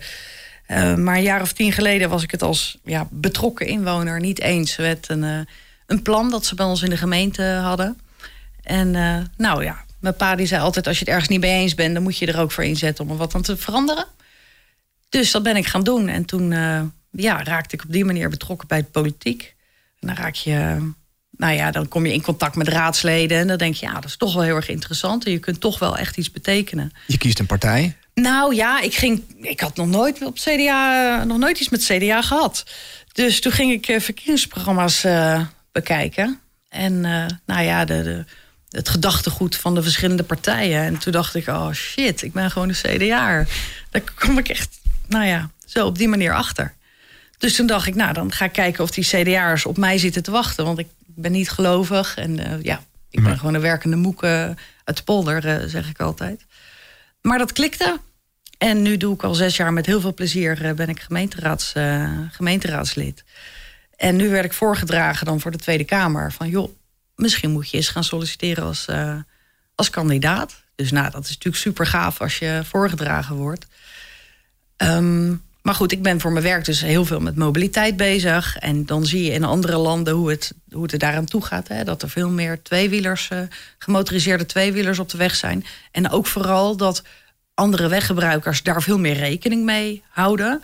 Eh, 0.66 0.96
maar 0.96 1.16
een 1.16 1.22
jaar 1.22 1.42
of 1.42 1.54
tien 1.54 1.72
geleden 1.72 2.10
was 2.10 2.24
ik 2.24 2.32
het 2.32 2.42
als 2.42 2.78
ja, 2.84 3.08
betrokken 3.12 3.68
inwoner 3.68 4.20
niet 4.20 4.40
eens 4.40 4.78
met 4.78 5.06
een, 5.10 5.48
een 5.88 6.02
plan 6.02 6.30
dat 6.30 6.46
ze 6.46 6.56
bij 6.56 6.66
ons 6.66 6.82
in 6.82 6.90
de 6.90 6.98
gemeente 6.98 7.44
hadden. 7.44 8.00
En 8.64 8.92
nou 9.38 9.64
ja, 9.64 9.84
mijn 10.00 10.16
pa 10.16 10.36
die 10.36 10.46
zei 10.46 10.62
altijd: 10.62 10.88
als 10.88 11.00
je 11.00 11.04
het 11.06 11.14
ergens 11.14 11.30
niet 11.30 11.40
mee 11.40 11.60
eens 11.60 11.76
bent, 11.76 11.94
dan 11.94 12.04
moet 12.04 12.18
je 12.18 12.26
er 12.26 12.40
ook 12.40 12.52
voor 12.52 12.64
inzetten 12.64 13.06
om 13.06 13.12
er 13.12 13.18
wat 13.18 13.36
aan 13.36 13.42
te 13.42 13.58
veranderen. 13.58 14.06
Dus 15.10 15.32
dat 15.32 15.44
ben 15.44 15.56
ik 15.56 15.66
gaan 15.66 15.84
doen. 15.84 16.08
En 16.08 16.26
toen 16.26 16.52
ja, 17.12 17.44
raakte 17.44 17.76
ik 17.76 17.84
op 17.84 17.92
die 17.92 18.06
manier 18.06 18.30
betrokken 18.30 18.68
bij 18.68 18.80
de 18.82 18.88
politiek. 18.92 19.55
Dan 20.06 20.16
raak 20.16 20.36
je, 20.36 20.92
nou 21.38 21.54
ja, 21.54 21.72
dan 21.72 21.88
kom 21.88 22.06
je 22.06 22.14
in 22.14 22.22
contact 22.22 22.56
met 22.56 22.68
raadsleden. 22.68 23.38
En 23.38 23.48
dan 23.48 23.58
denk 23.58 23.76
je, 23.76 23.86
ja, 23.86 23.94
dat 23.94 24.06
is 24.06 24.18
toch 24.18 24.34
wel 24.34 24.44
heel 24.44 24.56
erg 24.56 24.70
interessant. 24.70 25.26
En 25.26 25.32
je 25.32 25.40
kunt 25.40 25.60
toch 25.60 25.80
wel 25.80 25.98
echt 25.98 26.18
iets 26.18 26.32
betekenen. 26.32 26.92
Je 27.08 27.18
kiest 27.18 27.40
een 27.40 27.46
partij. 27.46 27.96
Nou 28.14 28.56
ja, 28.56 28.82
ik, 28.82 28.96
ging, 28.96 29.24
ik 29.42 29.60
had 29.60 29.76
nog 29.76 29.88
nooit 29.88 30.26
op 30.26 30.36
CDA, 30.36 31.24
nog 31.24 31.38
nooit 31.38 31.60
iets 31.60 31.70
met 31.70 31.84
CDA 31.84 32.22
gehad. 32.22 32.66
Dus 33.12 33.42
toen 33.42 33.52
ging 33.52 33.72
ik 33.72 33.88
eh, 33.88 34.00
verkiezingsprogramma's 34.00 35.04
eh, 35.04 35.42
bekijken. 35.72 36.40
En 36.70 37.06
eh, 37.06 37.26
nou 37.46 37.64
ja, 37.64 37.86
de, 37.86 38.04
de, 38.04 38.26
het 38.70 38.90
gedachtegoed 38.90 39.56
van 39.56 39.76
de 39.76 39.84
verschillende 39.84 40.24
partijen. 40.24 40.82
En 40.82 40.98
toen 40.98 41.12
dacht 41.12 41.36
ik, 41.36 41.48
oh 41.48 41.72
shit, 41.72 42.22
ik 42.22 42.34
ben 42.34 42.52
gewoon 42.52 42.70
een 42.70 42.98
CDA. 42.98 43.46
Daar 43.90 44.02
kom 44.16 44.38
ik 44.38 44.50
echt, 44.50 44.80
nou 45.08 45.26
ja, 45.26 45.50
zo 45.66 45.86
op 45.86 45.98
die 45.98 46.08
manier 46.08 46.34
achter. 46.34 46.75
Dus 47.46 47.56
toen 47.56 47.68
dacht 47.68 47.88
ik, 47.88 47.96
nou, 47.96 48.14
dan 48.14 48.32
ga 48.32 48.46
ik 48.46 48.52
kijken 48.52 48.84
of 48.84 48.92
die 48.92 49.06
CDA'ers 49.06 49.66
op 49.66 49.78
mij 49.78 49.98
zitten 49.98 50.24
te 50.24 50.32
wachten. 50.32 50.66
Want 50.66 50.80
ik 50.80 50.88
ben 51.06 51.32
niet 51.32 51.50
gelovig. 51.50 52.16
En 52.16 52.40
eh, 52.40 52.64
ja, 52.64 52.84
ik 53.10 53.24
ben 53.24 53.38
gewoon 53.38 53.54
een 53.54 53.62
werkende 53.62 53.96
moek 53.96 54.24
eh, 54.24 54.50
uit 54.84 54.98
de 54.98 55.04
polder, 55.04 55.48
eh, 55.48 55.68
zeg 55.68 55.90
ik 55.90 56.00
altijd. 56.00 56.46
Maar 57.22 57.38
dat 57.38 57.52
klikte. 57.52 58.00
En 58.58 58.82
nu 58.82 58.98
doe 58.98 59.14
ik 59.14 59.24
al 59.24 59.34
zes 59.34 59.56
jaar 59.56 59.74
met 59.74 59.86
heel 59.86 60.02
veel 60.02 60.14
plezier... 60.14 60.66
eh, 60.66 60.74
ben 60.74 60.90
ik 60.90 61.00
gemeenteraads, 61.00 61.74
gemeenteraadslid. 62.32 63.24
En 63.96 64.16
nu 64.16 64.30
werd 64.30 64.46
ik 64.46 64.54
voorgedragen 64.54 65.26
dan 65.26 65.40
voor 65.40 65.52
de 65.52 65.58
Tweede 65.58 65.86
Kamer. 65.86 66.32
Van 66.32 66.50
joh, 66.50 66.70
misschien 67.16 67.52
moet 67.52 67.70
je 67.70 67.78
eens 67.78 67.90
gaan 67.90 68.04
solliciteren 68.04 68.64
als, 68.64 68.88
als 69.76 69.90
kandidaat. 69.90 70.64
Dus 70.76 70.92
nou, 70.92 71.12
dat 71.12 71.24
is 71.24 71.30
natuurlijk 71.30 71.64
super 71.64 71.86
gaaf 71.88 72.22
als 72.22 72.40
je 72.40 72.62
voorgedragen 72.64 73.36
wordt. 73.36 73.66
Ehm, 74.78 75.34
maar 75.66 75.76
goed, 75.76 75.92
ik 75.92 76.02
ben 76.02 76.20
voor 76.22 76.32
mijn 76.32 76.44
werk 76.44 76.66
dus 76.66 76.82
heel 76.82 77.06
veel 77.06 77.20
met 77.20 77.36
mobiliteit 77.36 77.98
bezig. 77.98 78.58
En 78.58 78.86
dan 78.86 79.06
zie 79.06 79.24
je 79.24 79.32
in 79.32 79.44
andere 79.44 79.78
landen 79.78 80.14
hoe 80.14 80.30
het, 80.30 80.54
hoe 80.72 80.84
het 80.84 80.92
er 80.92 81.00
daaraan 81.00 81.26
toe 81.26 81.46
gaat. 81.46 81.68
Hè? 81.68 81.84
Dat 81.84 82.02
er 82.02 82.10
veel 82.10 82.30
meer 82.30 82.62
tweewielers, 82.62 83.30
eh, 83.30 83.40
gemotoriseerde 83.78 84.46
tweewielers 84.46 85.00
op 85.00 85.10
de 85.10 85.18
weg 85.18 85.36
zijn. 85.36 85.66
En 85.92 86.10
ook 86.10 86.28
vooral 86.28 86.78
dat 86.78 87.04
andere 87.54 87.88
weggebruikers 87.88 88.64
daar 88.64 88.82
veel 88.82 89.00
meer 89.00 89.14
rekening 89.14 89.64
mee 89.64 90.04
houden. 90.10 90.62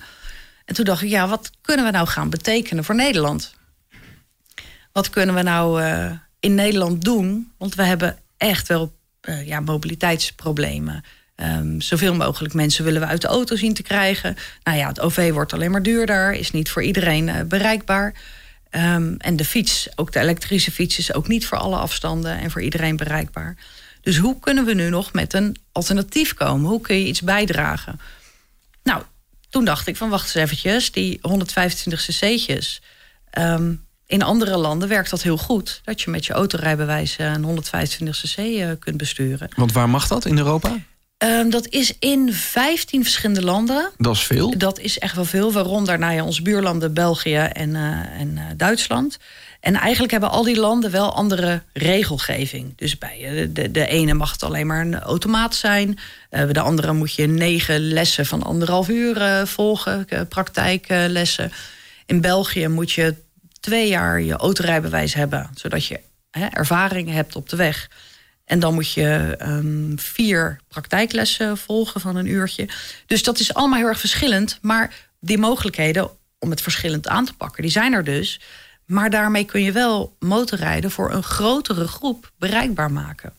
En 0.66 0.76
toen 0.76 0.86
dacht 0.86 1.02
ik, 1.02 1.10
ja, 1.10 1.28
wat 1.28 1.52
kunnen 1.62 1.86
we 1.86 1.92
nou 1.92 2.08
gaan 2.08 2.30
betekenen 2.30 2.84
voor 2.84 2.96
Nederland? 2.96 3.54
Wat 4.92 5.10
kunnen 5.10 5.36
we 5.36 5.42
nou 5.42 5.82
eh, 5.82 6.12
in 6.40 6.56
Nederland 6.56 7.04
doen? 7.04 7.52
Want 7.58 7.76
we 7.76 7.84
hebben 7.84 8.18
echt 8.38 8.68
wel 8.68 8.94
eh, 9.22 9.48
ja, 9.48 9.60
mobiliteitsproblemen. 9.60 11.04
Ehm, 11.36 11.80
zoveel 11.80 12.15
mogelijk 12.15 12.54
mensen 12.54 12.84
willen 12.84 13.02
we 13.02 13.08
uit 13.08 13.22
de 13.22 13.28
auto 13.28 13.56
zien 13.56 13.74
te 13.74 13.84
krijgen. 13.84 14.36
Nou 14.63 14.78
ja, 14.78 14.88
het 14.88 15.00
OV 15.00 15.32
wordt 15.32 15.54
alleen 15.54 15.72
maar 15.72 15.84
duurder, 15.84 16.34
is 16.34 16.52
niet 16.52 16.70
voor 16.70 16.84
iedereen 16.84 17.30
eh, 17.30 17.41
bereikbaar. 17.44 18.13
Ehm, 18.70 19.15
en 19.17 19.36
de 19.36 19.46
fiets, 19.46 19.89
ook 19.96 20.12
de 20.12 20.20
elektrische 20.20 20.72
fiets, 20.72 20.98
is 20.98 21.13
ook 21.13 21.28
niet 21.28 21.46
voor 21.46 21.58
alle 21.58 21.76
afstanden 21.76 22.39
en 22.39 22.52
voor 22.52 22.62
iedereen 22.62 22.96
bereikbaar. 22.96 23.56
Dus 24.02 24.17
hoe 24.17 24.39
kunnen 24.39 24.65
we 24.65 24.74
nu 24.74 24.89
nog 24.89 25.13
met 25.13 25.34
een 25.34 25.56
alternatief 25.72 26.34
komen? 26.34 26.70
Hoe 26.70 26.82
kun 26.82 26.96
je 26.96 27.08
iets 27.08 27.22
bijdragen? 27.22 28.00
Nou, 28.84 29.04
toen 29.50 29.65
dacht 29.65 29.88
ik 29.88 29.98
van 29.98 30.10
wacht 30.10 30.24
eens 30.24 30.34
eventjes, 30.34 30.91
die 30.91 31.20
125 31.22 32.06
cc'tjes. 32.06 32.82
Ehm, 33.30 33.74
in 34.06 34.22
andere 34.22 34.58
landen 34.58 34.89
werkt 34.89 35.10
dat 35.10 35.22
heel 35.22 35.38
goed. 35.38 35.82
Dat 35.84 36.02
je 36.02 36.10
met 36.10 36.26
je 36.26 36.34
autorijbewijs 36.34 37.17
eh, 37.17 37.32
een 37.32 37.44
125 37.44 38.22
cc 38.22 38.38
uh, 38.38 38.72
kunt 38.80 38.98
besturen. 38.98 39.50
Want 39.56 39.72
waar 39.72 39.89
mag 39.89 40.08
dat 40.08 40.26
in 40.26 40.38
Europa? 40.38 40.78
Um, 41.23 41.49
dat 41.49 41.67
is 41.69 41.95
in 41.99 42.34
15 42.34 43.03
verschillende 43.03 43.43
landen. 43.43 43.91
Dat 43.97 44.15
is 44.15 44.23
veel. 44.23 44.57
Dat 44.57 44.79
is 44.79 44.99
echt 44.99 45.15
wel 45.15 45.25
veel. 45.25 45.51
Waaronder 45.51 45.99
nou 45.99 46.13
ja, 46.13 46.23
onze 46.23 46.41
buurlanden 46.41 46.93
België 46.93 47.36
en, 47.36 47.69
uh, 47.69 48.19
en 48.19 48.31
uh, 48.36 48.43
Duitsland. 48.57 49.17
En 49.60 49.75
eigenlijk 49.75 50.12
hebben 50.12 50.29
al 50.29 50.43
die 50.43 50.60
landen 50.60 50.91
wel 50.91 51.13
andere 51.13 51.62
regelgeving. 51.73 52.73
Dus 52.75 52.97
bij 52.97 53.49
de, 53.53 53.71
de 53.71 53.88
ene 53.88 54.13
mag 54.13 54.31
het 54.31 54.43
alleen 54.43 54.67
maar 54.67 54.81
een 54.81 54.99
automaat 54.99 55.55
zijn. 55.55 55.99
Uh, 56.31 56.43
de 56.51 56.62
andere 56.62 56.93
moet 56.93 57.13
je 57.13 57.27
negen 57.27 57.79
lessen 57.79 58.25
van 58.25 58.43
anderhalf 58.43 58.89
uur 58.89 59.47
volgen, 59.47 60.07
praktijklessen. 60.29 61.51
In 62.05 62.21
België 62.21 62.67
moet 62.67 62.91
je 62.91 63.15
twee 63.60 63.88
jaar 63.88 64.21
je 64.21 64.34
autorijbewijs 64.34 65.13
hebben, 65.13 65.49
zodat 65.53 65.86
je 65.86 65.99
hè, 66.31 66.45
ervaring 66.45 67.10
hebt 67.10 67.36
op 67.36 67.49
de 67.49 67.55
weg. 67.55 67.89
En 68.52 68.60
dan 68.60 68.74
moet 68.74 68.92
je 68.92 69.38
um, 69.42 69.94
vier 70.00 70.60
praktijklessen 70.68 71.58
volgen 71.58 72.02
van 72.02 72.16
een 72.16 72.26
uurtje. 72.26 72.70
Dus 73.06 73.24
dat 73.24 73.40
is 73.40 73.54
allemaal 73.54 73.80
heel 73.80 73.88
erg 73.88 74.00
verschillend. 74.00 74.58
Maar 74.62 74.94
die 75.20 75.38
mogelijkheden 75.38 76.10
om 76.40 76.50
het 76.50 76.62
verschillend 76.62 77.08
aan 77.08 77.26
te 77.26 77.34
pakken, 77.34 77.62
die 77.62 77.72
zijn 77.72 77.94
er 77.94 78.04
dus. 78.04 78.40
Maar 78.86 79.10
daarmee 79.10 79.46
kun 79.46 79.64
je 79.64 79.72
wel 79.72 80.16
motorrijden 80.20 80.92
voor 80.92 81.12
een 81.12 81.24
grotere 81.24 81.88
groep 81.88 82.32
bereikbaar 82.38 82.92
maken. 82.92 83.34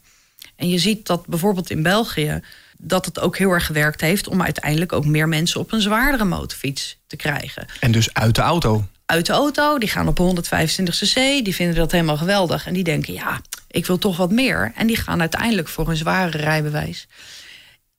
En 0.56 0.68
je 0.68 0.78
ziet 0.78 1.06
dat 1.06 1.26
bijvoorbeeld 1.26 1.70
in 1.70 1.82
België 1.82 2.40
dat 2.78 3.04
het 3.04 3.20
ook 3.20 3.36
heel 3.36 3.50
erg 3.50 3.66
gewerkt 3.66 4.00
heeft 4.00 4.28
om 4.28 4.42
uiteindelijk 4.42 4.92
ook 4.92 5.06
meer 5.06 5.28
mensen 5.28 5.60
op 5.60 5.72
een 5.72 5.80
zwaardere 5.80 6.24
motorfiets 6.24 6.98
te 7.06 7.16
krijgen. 7.16 7.66
En 7.80 7.92
dus 7.92 8.14
uit 8.14 8.34
de 8.34 8.42
auto. 8.42 8.84
Uit 9.06 9.26
de 9.26 9.32
auto, 9.32 9.78
die 9.78 9.88
gaan 9.88 10.08
op 10.08 10.18
125 10.18 10.96
cc, 10.96 11.14
die 11.44 11.54
vinden 11.54 11.76
dat 11.76 11.92
helemaal 11.92 12.16
geweldig. 12.16 12.66
En 12.66 12.74
die 12.74 12.84
denken, 12.84 13.12
ja, 13.12 13.40
ik 13.72 13.86
wil 13.86 13.98
toch 13.98 14.16
wat 14.16 14.30
meer. 14.30 14.72
En 14.76 14.86
die 14.86 14.96
gaan 14.96 15.20
uiteindelijk 15.20 15.68
voor 15.68 15.88
een 15.88 15.96
zware 15.96 16.38
rijbewijs. 16.38 17.06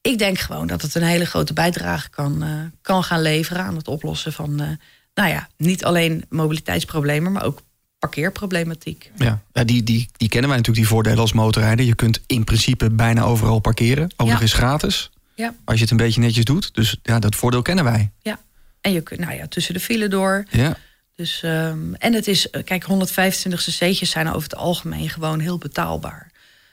Ik 0.01 0.17
denk 0.17 0.39
gewoon 0.39 0.67
dat 0.67 0.81
het 0.81 0.95
een 0.95 1.03
hele 1.03 1.25
grote 1.25 1.53
bijdrage 1.53 2.09
kan, 2.09 2.43
uh, 2.43 2.49
kan 2.81 3.03
gaan 3.03 3.21
leveren 3.21 3.63
aan 3.63 3.75
het 3.75 3.87
oplossen 3.87 4.33
van, 4.33 4.61
uh, 4.61 4.67
nou 5.13 5.29
ja, 5.29 5.47
niet 5.57 5.83
alleen 5.85 6.25
mobiliteitsproblemen, 6.29 7.31
maar 7.31 7.43
ook 7.43 7.61
parkeerproblematiek. 7.99 9.11
Ja, 9.15 9.39
die, 9.51 9.83
die, 9.83 10.09
die 10.17 10.29
kennen 10.29 10.49
wij 10.49 10.57
natuurlijk, 10.57 10.85
die 10.85 10.95
voordelen 10.95 11.19
als 11.19 11.33
motorrijder. 11.33 11.85
Je 11.85 11.95
kunt 11.95 12.19
in 12.27 12.43
principe 12.43 12.89
bijna 12.89 13.23
overal 13.23 13.59
parkeren. 13.59 14.11
Ook 14.17 14.27
Ja. 14.27 14.33
nog 14.33 14.41
eens 14.41 14.53
gratis. 14.53 15.11
Ja. 15.35 15.53
Als 15.63 15.75
je 15.75 15.81
het 15.81 15.91
een 15.91 15.97
beetje 15.97 16.21
netjes 16.21 16.45
doet. 16.45 16.73
Dus 16.73 16.97
ja, 17.03 17.19
dat 17.19 17.35
voordeel 17.35 17.61
kennen 17.61 17.83
wij. 17.83 18.11
Ja. 18.21 18.39
En 18.81 18.91
je 18.91 19.01
kunt, 19.01 19.19
nou 19.19 19.33
ja, 19.35 19.47
tussen 19.47 19.73
de 19.73 19.79
file 19.79 20.07
door. 20.07 20.45
Ja. 20.49 20.77
Dus, 21.23 21.41
um, 21.45 21.95
en 21.95 22.13
het 22.13 22.27
is, 22.27 22.47
kijk, 22.63 22.83
125 22.83 23.63
cc'tjes 23.63 24.09
zijn 24.09 24.27
over 24.27 24.43
het 24.43 24.55
algemeen 24.55 25.09
gewoon 25.09 25.39
heel 25.39 25.57
betaalbaar. 25.57 26.31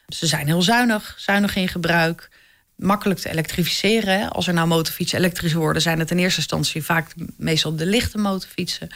Ze 0.09 0.27
zijn 0.27 0.47
heel 0.47 0.63
zuinig, 0.63 1.15
zuinig 1.19 1.57
in 1.57 1.69
gebruik. 1.69 2.31
Makkelijk 2.77 3.21
te 3.21 3.31
elektrificeren. 3.31 4.31
Als 4.31 4.47
er 4.47 4.55
nou 4.55 4.69
motorfietsen 4.69 5.19
elektrisch 5.19 5.53
worden, 5.53 5.83
zijn 5.83 5.99
het 5.99 6.11
in 6.11 6.19
eerste 6.19 6.39
instantie 6.41 6.85
vaak 6.85 7.15
meestal 7.37 7.77
de 7.77 7.87
lichte 7.87 8.19
motorfietsen. 8.19 8.89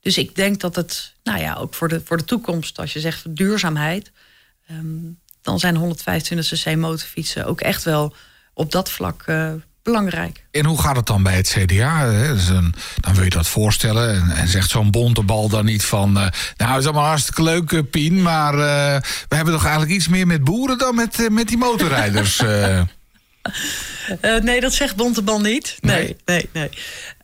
Dus 0.00 0.18
ik 0.18 0.34
denk 0.34 0.60
dat 0.60 0.76
het, 0.76 1.12
nou 1.22 1.40
ja, 1.40 1.54
ook 1.54 1.74
voor 1.74 1.88
de, 1.88 2.00
voor 2.04 2.16
de 2.16 2.24
toekomst, 2.24 2.78
als 2.78 2.92
je 2.92 3.00
zegt 3.00 3.36
duurzaamheid, 3.36 4.12
um, 4.70 5.18
dan 5.42 5.58
zijn 5.58 5.76
125 5.76 6.60
cc 6.60 6.76
motorfietsen 6.76 7.46
ook 7.46 7.60
echt 7.60 7.84
wel 7.84 8.14
op 8.54 8.72
dat 8.72 8.90
vlak 8.90 9.26
uh, 9.26 9.52
belangrijk. 9.86 10.44
En 10.50 10.64
hoe 10.64 10.80
gaat 10.80 10.96
het 10.96 11.06
dan 11.06 11.22
bij 11.22 11.36
het 11.36 11.48
CDA? 11.48 12.06
Dan 13.00 13.14
wil 13.14 13.24
je 13.24 13.30
dat 13.30 13.48
voorstellen 13.48 14.30
en, 14.30 14.48
zegt 14.48 14.70
zo'n 14.70 14.90
bontebal 14.90 15.48
dan 15.48 15.64
niet 15.64 15.84
van... 15.84 16.08
Uh, 16.08 16.26
nou, 16.56 16.70
het 16.70 16.80
is 16.80 16.84
allemaal 16.84 17.06
hartstikke 17.06 17.42
leuk, 17.42 17.70
uh, 17.70 17.80
Pien... 17.90 18.22
maar 18.22 18.54
uh, 18.54 18.60
we 19.28 19.36
hebben 19.36 19.54
toch 19.54 19.62
eigenlijk 19.62 19.92
iets 19.92 20.08
meer 20.08 20.26
met 20.26 20.44
boeren 20.44 20.78
dan 20.78 20.94
met, 20.94 21.28
met 21.30 21.48
die 21.48 21.56
motorrijders? 21.56 22.40
Uh, 22.40 22.80
nee, 24.42 24.60
dat 24.60 24.72
zegt 24.72 24.96
Bontebal 24.96 25.40
niet. 25.40 25.76
Nee, 25.80 25.96
nee, 25.96 26.16
nee. 26.24 26.48
nee. 26.52 26.70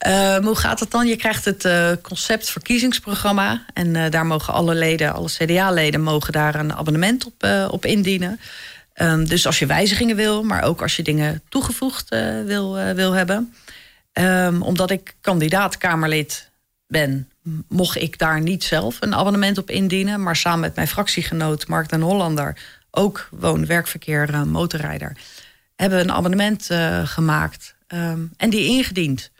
Uh, 0.06 0.44
hoe 0.44 0.56
gaat 0.56 0.80
het 0.80 0.90
dan? 0.90 1.06
Je 1.06 1.16
krijgt 1.16 1.44
het 1.44 1.68
concept 2.02 2.50
verkiezingsprogramma. 2.50 3.64
En 3.74 4.10
daar 4.10 4.26
mogen 4.26 4.54
alle 4.54 4.74
leden, 4.74 5.12
alle 5.12 5.28
CDA-leden, 5.28 6.02
mogen 6.02 6.32
daar 6.32 6.54
een 6.54 6.74
abonnement 6.74 7.24
op, 7.24 7.46
op 7.70 7.84
indienen. 7.84 8.40
Um, 8.94 9.28
dus 9.28 9.46
als 9.46 9.58
je 9.58 9.66
wijzigingen 9.66 10.16
wil, 10.16 10.42
maar 10.42 10.62
ook 10.62 10.82
als 10.82 10.96
je 10.96 11.02
dingen 11.02 11.42
toegevoegd 11.48 12.08
wil, 12.44 12.74
wil 12.94 13.12
hebben. 13.12 13.54
Um, 14.12 14.62
omdat 14.62 14.90
ik 14.90 15.14
kandidaat 15.20 15.78
Kamerlid 15.78 16.50
ben, 16.86 17.30
mocht 17.68 17.96
ik 17.96 18.18
daar 18.18 18.40
niet 18.40 18.64
zelf 18.64 18.96
een 19.00 19.14
abonnement 19.14 19.58
op 19.58 19.70
indienen. 19.70 20.22
Maar 20.22 20.36
samen 20.36 20.60
met 20.60 20.74
mijn 20.74 20.88
fractiegenoot 20.88 21.66
Mark 21.66 21.88
den 21.88 22.00
Hollander, 22.00 22.58
ook 22.90 23.28
woon-werkverkeer 23.30 24.46
motorrijder 24.46 25.16
hebben 25.82 26.00
een 26.00 26.12
abonnement 26.12 26.70
uh, 26.70 27.06
gemaakt 27.06 27.74
um, 27.88 28.32
en 28.36 28.50
die 28.50 28.64
ingediend. 28.66 29.30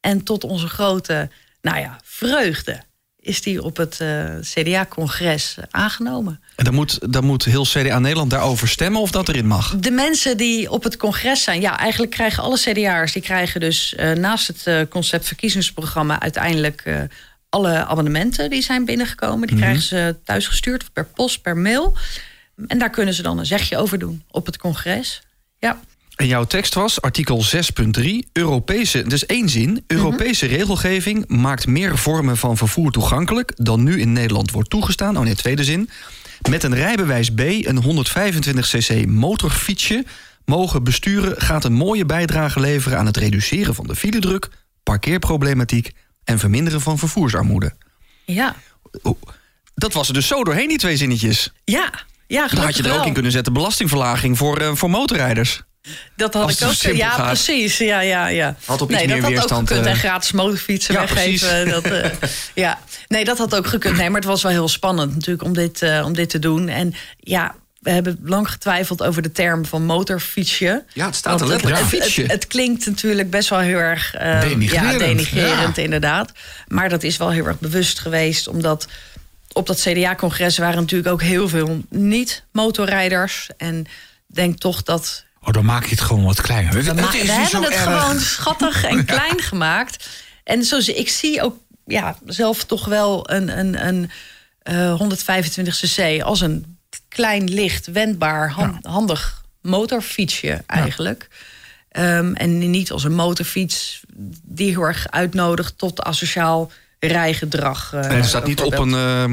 En 0.00 0.22
tot 0.22 0.44
onze 0.44 0.68
grote, 0.68 1.30
nou 1.60 1.78
ja, 1.78 2.00
vreugde 2.04 2.82
is 3.18 3.42
die 3.42 3.62
op 3.62 3.76
het 3.76 4.00
uh, 4.00 4.38
CDA-congres 4.40 5.56
uh, 5.58 5.64
aangenomen. 5.70 6.42
En 6.56 6.64
dan 6.64 6.74
moet, 6.74 7.12
dan 7.12 7.24
moet 7.24 7.44
heel 7.44 7.64
CDA 7.64 7.98
Nederland 7.98 8.30
daarover 8.30 8.68
stemmen 8.68 9.00
of 9.00 9.10
dat 9.10 9.28
erin 9.28 9.46
mag? 9.46 9.76
De 9.76 9.90
mensen 9.90 10.36
die 10.36 10.70
op 10.70 10.82
het 10.82 10.96
congres 10.96 11.42
zijn, 11.42 11.60
ja, 11.60 11.78
eigenlijk 11.78 12.12
krijgen 12.12 12.42
alle 12.42 12.58
CDA'ers... 12.58 13.12
die 13.12 13.22
krijgen 13.22 13.60
dus 13.60 13.94
uh, 13.98 14.12
naast 14.12 14.46
het 14.46 14.88
concept 14.88 15.26
verkiezingsprogramma... 15.26 16.20
uiteindelijk 16.20 17.08
alle 17.54 17.84
abonnementen 17.84 18.50
die 18.50 18.62
zijn 18.62 18.84
binnengekomen. 18.84 19.46
Die 19.46 19.56
mm 19.56 19.62
-hmm. 19.62 19.72
krijgen 19.72 19.88
ze 19.88 20.16
thuisgestuurd, 20.24 20.92
per 20.92 21.04
post, 21.04 21.42
per 21.42 21.56
mail. 21.56 21.96
En 22.66 22.78
daar 22.78 22.90
kunnen 22.90 23.14
ze 23.14 23.22
dan 23.22 23.38
een 23.38 23.46
zegje 23.46 23.76
over 23.76 23.98
doen 23.98 24.22
op 24.30 24.46
het 24.46 24.56
congres. 24.56 25.22
Ja. 25.58 25.80
En 26.16 26.26
jouw 26.26 26.44
tekst 26.44 26.74
was 26.74 27.00
artikel 27.00 27.44
6.3 28.00 28.04
Europese, 28.32 29.02
dus 29.02 29.26
één 29.26 29.48
zin. 29.48 29.84
Europese 29.86 30.44
mm 30.44 30.50
-hmm. 30.50 30.58
regelgeving 30.58 31.28
maakt 31.28 31.66
meer 31.66 31.98
vormen 31.98 32.36
van 32.36 32.56
vervoer 32.56 32.90
toegankelijk 32.90 33.52
dan 33.56 33.82
nu 33.82 34.00
in 34.00 34.12
Nederland 34.12 34.50
wordt 34.50 34.70
toegestaan. 34.70 35.16
Oh 35.16 35.22
nee, 35.22 35.34
tweede 35.34 35.64
zin. 35.64 35.90
Met 36.50 36.62
een 36.62 36.74
rijbewijs 36.74 37.30
B, 37.30 37.40
een 37.40 37.82
125cc 37.82 39.08
motorfietsje 39.08 40.04
mogen 40.44 40.84
besturen 40.84 41.40
gaat 41.40 41.64
een 41.64 41.72
mooie 41.72 42.06
bijdrage 42.06 42.60
leveren 42.60 42.98
aan 42.98 43.06
het 43.06 43.16
reduceren 43.16 43.74
van 43.74 43.86
de 43.86 43.96
filedruk, 43.96 44.48
parkeerproblematiek 44.82 45.92
en 46.24 46.38
verminderen 46.38 46.80
van 46.80 46.98
vervoersarmoede. 46.98 47.72
Ja. 48.24 48.56
Dat 49.74 49.92
was 49.92 50.08
er 50.08 50.14
dus 50.14 50.26
zo 50.26 50.44
doorheen, 50.44 50.68
die 50.68 50.78
twee 50.78 50.96
zinnetjes. 50.96 51.52
Ja, 51.64 51.90
ja, 52.26 52.48
Dan 52.48 52.64
had 52.64 52.76
je 52.76 52.82
er 52.82 52.90
ook 52.90 52.96
wel. 52.96 53.06
in 53.06 53.12
kunnen 53.12 53.32
zetten 53.32 53.52
belastingverlaging 53.52 54.38
voor, 54.38 54.62
uh, 54.62 54.74
voor 54.74 54.90
motorrijders. 54.90 55.62
Dat 56.16 56.34
had 56.34 56.62
Als 56.62 56.84
ik 56.84 56.90
ook. 56.90 56.96
Ja, 56.96 57.10
gaat. 57.10 57.26
precies. 57.26 57.78
Ja, 57.78 58.00
ja, 58.00 58.26
ja. 58.26 58.56
Had 58.64 58.82
op 58.82 58.88
nee, 58.88 59.02
iets 59.02 59.08
dat 59.08 59.16
meer 59.16 59.24
had 59.24 59.32
weerstand, 59.32 59.60
ook 59.60 59.68
gekund. 59.68 59.86
uh, 59.86 59.92
En 59.92 59.98
gratis 59.98 60.32
motorfietsen 60.32 60.94
ja, 60.94 61.00
weggeven. 61.00 61.68
Dat, 61.68 61.86
uh, 61.86 62.04
ja. 62.54 62.78
Nee, 63.08 63.24
dat 63.24 63.38
had 63.38 63.54
ook 63.54 63.66
gekund. 63.66 63.96
Nee, 63.96 64.10
maar 64.10 64.20
het 64.20 64.28
was 64.28 64.42
wel 64.42 64.52
heel 64.52 64.68
spannend 64.68 65.14
natuurlijk 65.14 65.44
om 65.44 65.52
dit, 65.52 65.82
uh, 65.82 66.02
om 66.04 66.14
dit 66.14 66.30
te 66.30 66.38
doen. 66.38 66.68
En 66.68 66.94
ja, 67.18 67.54
we 67.84 67.90
hebben 67.90 68.18
lang 68.22 68.50
getwijfeld 68.50 69.02
over 69.02 69.22
de 69.22 69.32
term 69.32 69.66
van 69.66 69.84
motorfietsje. 69.84 70.84
Ja, 70.92 71.06
het 71.06 71.14
staat 71.14 71.40
er 71.40 71.46
letterlijk. 71.46 71.80
Het, 71.80 71.90
het, 71.90 72.16
het, 72.16 72.30
het, 72.30 72.46
klinkt 72.46 72.86
natuurlijk 72.86 73.30
best 73.30 73.48
wel 73.48 73.58
heel 73.58 73.78
erg 73.78 74.14
uh, 74.14 74.40
denigrerend, 74.40 74.92
ja, 74.92 74.98
denigrerend 74.98 75.76
ja. 75.76 75.82
inderdaad. 75.82 76.32
Maar 76.68 76.88
dat 76.88 77.02
is 77.02 77.16
wel 77.16 77.30
heel 77.30 77.46
erg 77.46 77.58
bewust 77.58 77.98
geweest, 77.98 78.48
omdat 78.48 78.88
op 79.52 79.66
dat 79.66 79.80
CDA-congres 79.80 80.58
waren 80.58 80.80
natuurlijk 80.80 81.10
ook 81.10 81.22
heel 81.22 81.48
veel 81.48 81.82
niet-motorrijders. 81.88 83.48
En 83.56 83.86
denk 84.26 84.58
toch 84.58 84.82
dat. 84.82 85.24
Oh, 85.46 85.52
dan 85.52 85.64
maak 85.64 85.84
je 85.84 85.90
het 85.90 86.00
gewoon 86.00 86.24
wat 86.24 86.40
kleiner. 86.40 86.72
We, 86.72 86.78
Het- 86.78 86.86
het 86.86 86.96
ma- 87.00 87.06
is 87.06 87.12
we 87.12 87.18
niet 87.38 87.52
hebben 87.52 87.70
het 87.70 87.72
erg. 87.80 88.00
gewoon 88.00 88.20
schattig 88.36 88.84
en 88.84 89.04
klein 89.14 89.40
gemaakt. 89.40 90.08
En 90.44 90.64
zo, 90.64 90.80
zie- 90.80 90.94
ik 90.94 91.08
zie 91.08 91.42
ook 91.42 91.56
ja, 91.86 92.16
zelf 92.26 92.64
toch 92.64 92.84
wel 92.84 93.30
een, 93.30 93.58
een, 93.58 93.86
een 93.86 94.10
eh 94.62 95.00
125cc 95.00 96.22
als 96.22 96.40
een 96.40 96.78
klein, 97.08 97.44
licht, 97.50 97.86
wendbaar, 97.86 98.50
han- 98.50 98.78
handig 98.82 99.42
motorfietsje 99.62 100.62
eigenlijk. 100.66 101.28
Ehm, 101.88 102.32
en 102.32 102.70
niet 102.70 102.90
als 102.92 103.04
een 103.04 103.14
motorfiets 103.14 104.00
die 104.42 104.68
heel 104.70 104.82
erg 104.82 105.06
uitnodigt 105.10 105.78
tot 105.78 106.02
asociaal 106.02 106.72
rijgedrag. 106.98 107.92
eh, 107.94 108.00
Nee, 108.08 108.16
het 108.16 108.26
staat 108.26 108.46
niet 108.46 108.60
op 108.62 108.78
een, 108.78 108.88
uh, 108.90 109.24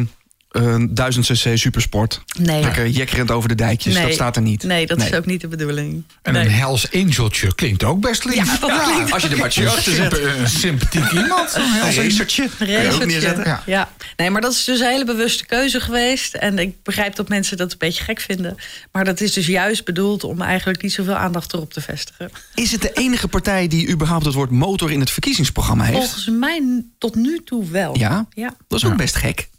een 0.52 0.94
1000 0.96 1.26
cc 1.26 1.58
supersport. 1.58 2.22
Nee. 2.40 2.62
Lekker 2.62 2.88
jekkerend 2.88 3.32
over 3.32 3.50
de 3.50 3.56
dijkjes. 3.56 3.94
Nee. 3.94 4.04
Dat 4.04 4.14
staat 4.14 4.36
er 4.36 4.42
niet. 4.42 4.64
Nee, 4.64 4.86
dat 4.88 5.02
is 5.02 5.14
ook 5.14 5.26
niet 5.26 5.42
de 5.42 5.48
bedoeling. 5.48 6.04
En 6.22 6.34
nee. 6.34 6.46
een 6.46 6.52
Hells 6.52 6.92
Angeltje 6.94 7.56
klinkt 7.56 7.84
ook 7.84 8.00
best 8.02 8.26
lief. 8.26 8.36
Ja, 8.36 8.58
dat 8.58 8.84
klinkt- 8.94 9.12
Als 9.12 9.24
je 9.24 9.30
er 9.30 9.38
maar 9.38 9.68
achter 9.68 9.94
zet. 9.94 10.20
Een 10.20 10.48
sympathiek 10.50 11.12
iemand. 11.12 11.56
Een 11.56 11.62
Hells 11.72 11.88
Angel. 11.98 12.04
racertje. 12.04 12.50
Kun 12.58 12.68
je 12.68 12.78
ook 12.78 12.84
Racertje. 12.84 13.06
neerzetten. 13.06 13.44
Ja. 13.46 13.64
Ja. 13.66 13.90
nee, 14.18 14.30
maar 14.30 14.42
dat 14.42 14.52
is 14.52 14.64
dus 14.64 14.80
een 14.80 14.88
hele 14.90 15.06
bewuste 15.06 15.46
keuze 15.46 15.80
geweest. 15.80 16.34
En 16.34 16.60
ik 16.60 16.84
begrijp 16.84 17.16
dat 17.16 17.30
mensen 17.30 17.58
dat 17.58 17.72
een 17.72 17.78
beetje 17.78 18.04
gek 18.04 18.20
vinden. 18.20 18.56
Maar 18.92 19.06
dat 19.06 19.22
is 19.22 19.34
dus 19.34 19.46
juist 19.46 19.86
bedoeld 19.86 20.24
om 20.24 20.42
eigenlijk 20.42 20.82
niet 20.82 20.94
zoveel 20.94 21.16
aandacht 21.16 21.54
erop 21.54 21.74
te 21.74 21.82
vestigen. 21.82 22.32
Is 22.56 22.72
het 22.72 22.82
de 22.82 22.92
enige 22.94 23.28
partij 23.28 23.68
die 23.68 23.90
überhaupt 23.90 24.26
het 24.26 24.34
woord 24.34 24.50
motor 24.52 24.92
in 24.92 25.00
het 25.00 25.12
verkiezingsprogramma 25.12 25.84
heeft? 25.84 25.98
Volgens 25.98 26.30
mij 26.30 26.84
tot 26.98 27.16
nu 27.16 27.42
toe 27.46 27.70
wel. 27.70 27.98
Ja? 27.98 28.26
Ja. 28.34 28.54
Dat 28.68 28.80
is 28.84 28.86
ook 28.86 28.96
best 28.98 29.16
gek. 29.16 29.50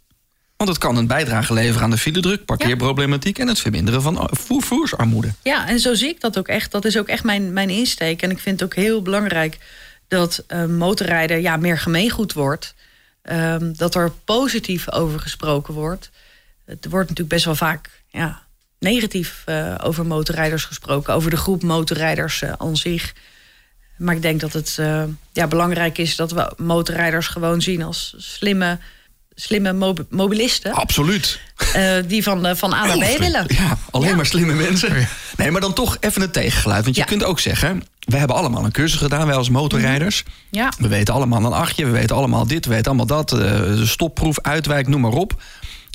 Want 0.63 0.75
het 0.75 0.85
kan 0.85 0.97
een 0.97 1.07
bijdrage 1.07 1.53
leveren 1.53 1.83
aan 1.83 1.91
de 1.91 1.99
filedruk, 1.99 2.45
parkeerproblematiek 2.45 3.39
en 3.39 3.49
het 3.49 3.59
verminderen 3.59 4.03
van 4.03 4.29
vervoersarmoede. 4.31 5.33
Ja, 5.43 5.69
en 5.69 5.81
zo 5.81 5.95
zie 5.95 6.09
ik 6.09 6.21
dat 6.21 6.39
ook 6.39 6.49
echt. 6.49 6.71
Dat 6.71 6.85
is 6.85 6.99
ook 6.99 7.09
echt 7.09 7.25
mijn, 7.25 7.53
mijn 7.53 7.71
insteek. 7.71 8.23
En 8.23 8.31
ik 8.31 8.39
vind 8.39 8.61
het 8.61 8.69
ook 8.69 8.77
heel 8.77 9.03
belangrijk 9.03 9.59
dat 10.09 10.45
eh, 10.47 10.65
motorrijden 10.65 11.43
ja, 11.43 11.57
meer 11.57 11.79
gemeengoed 11.79 12.33
wordt. 12.33 12.75
Ehm, 13.23 13.73
dat 13.73 13.95
er 13.95 14.13
positief 14.25 14.91
over 14.91 15.21
gesproken 15.21 15.75
wordt. 15.75 16.11
Het 16.65 16.87
wordt 16.91 17.09
natuurlijk 17.09 17.35
best 17.35 17.45
wel 17.45 17.55
vaak 17.55 17.91
ja, 18.09 18.43
negatief 18.79 19.43
eh, 19.45 19.75
over 19.83 20.07
motorrijders 20.07 20.65
gesproken. 20.65 21.15
Over 21.15 21.31
de 21.31 21.37
groep 21.37 21.63
motorrijders 21.63 22.43
eh, 22.43 22.53
aan 22.59 22.77
zich. 22.77 23.15
Maar 23.97 24.15
ik 24.15 24.23
denk 24.23 24.41
dat 24.41 24.53
het 24.53 24.79
ja, 25.33 25.47
belangrijk 25.47 25.99
is 25.99 26.17
dat 26.17 26.33
we 26.33 26.53
motorrijders 26.57 27.27
gewoon 27.27 27.63
zien 27.63 27.83
als 27.83 28.15
slimme, 28.19 28.79
slimme 29.35 29.73
mob- 29.73 30.05
mobilisten. 30.11 30.73
Absoluut. 30.73 31.41
eh, 31.73 31.95
die 32.07 32.23
van, 32.23 32.47
eh, 32.47 32.55
van 32.55 32.73
A 32.73 32.85
naar 32.87 32.99
B 33.15 33.19
willen. 33.19 33.45
Ja, 33.49 33.79
alleen 33.91 34.09
Ja. 34.09 34.17
maar 34.17 34.27
slimme 34.27 34.53
mensen. 34.55 35.09
Nee, 35.37 35.51
maar 35.51 35.61
dan 35.61 35.73
toch 35.73 35.97
even 36.01 36.21
het 36.21 36.33
tegengeluid. 36.33 36.85
Want 36.85 36.95
je 36.97 37.01
Ja. 37.03 37.07
kunt 37.09 37.25
ook 37.25 37.41
zeggen, 37.41 37.83
we 37.99 38.17
hebben 38.17 38.37
allemaal 38.37 38.65
een 38.65 38.73
cursus 38.73 38.99
gedaan, 38.99 39.27
wij 39.27 39.37
als 39.37 39.49
motorrijders. 39.51 40.23
Ja. 40.51 40.73
We 40.79 40.89
weten 40.89 41.15
allemaal 41.15 41.45
een 41.45 41.53
achtje, 41.53 41.85
we 41.85 41.91
weten 41.91 42.17
allemaal 42.17 42.47
dit, 42.47 42.65
we 42.65 42.71
weten 42.71 42.87
allemaal 42.87 43.07
dat. 43.07 43.33
eh, 43.33 43.39
de 43.61 43.87
stopproef, 43.87 44.41
uitwijk, 44.41 44.89
noem 44.89 45.01
maar 45.01 45.13
op. 45.13 45.43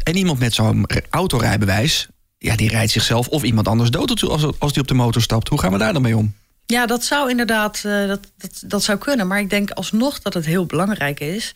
En 0.03 0.17
iemand 0.17 0.39
met 0.39 0.53
zo'n 0.53 0.85
autorijbewijs, 1.09 2.07
ja, 2.37 2.55
die 2.55 2.69
rijdt 2.69 2.91
zichzelf 2.91 3.27
of 3.27 3.43
iemand 3.43 3.67
anders 3.67 3.89
dood 3.89 4.23
als, 4.23 4.45
als 4.59 4.73
die 4.73 4.81
op 4.81 4.87
de 4.87 4.93
motor 4.93 5.21
stapt. 5.21 5.47
Hoe 5.47 5.59
gaan 5.59 5.71
we 5.71 5.77
daar 5.77 5.93
dan 5.93 6.01
mee 6.01 6.17
om? 6.17 6.33
Ja, 6.65 6.85
dat 6.85 7.03
zou 7.05 7.29
inderdaad 7.29 7.75
eh, 7.85 8.07
dat, 8.07 8.19
dat, 8.37 8.61
dat 8.65 8.83
zou 8.83 8.97
kunnen. 8.97 9.27
Maar 9.27 9.39
ik 9.39 9.49
denk 9.49 9.69
alsnog 9.71 10.19
dat 10.19 10.33
het 10.33 10.45
heel 10.45 10.65
belangrijk 10.65 11.19
is 11.19 11.51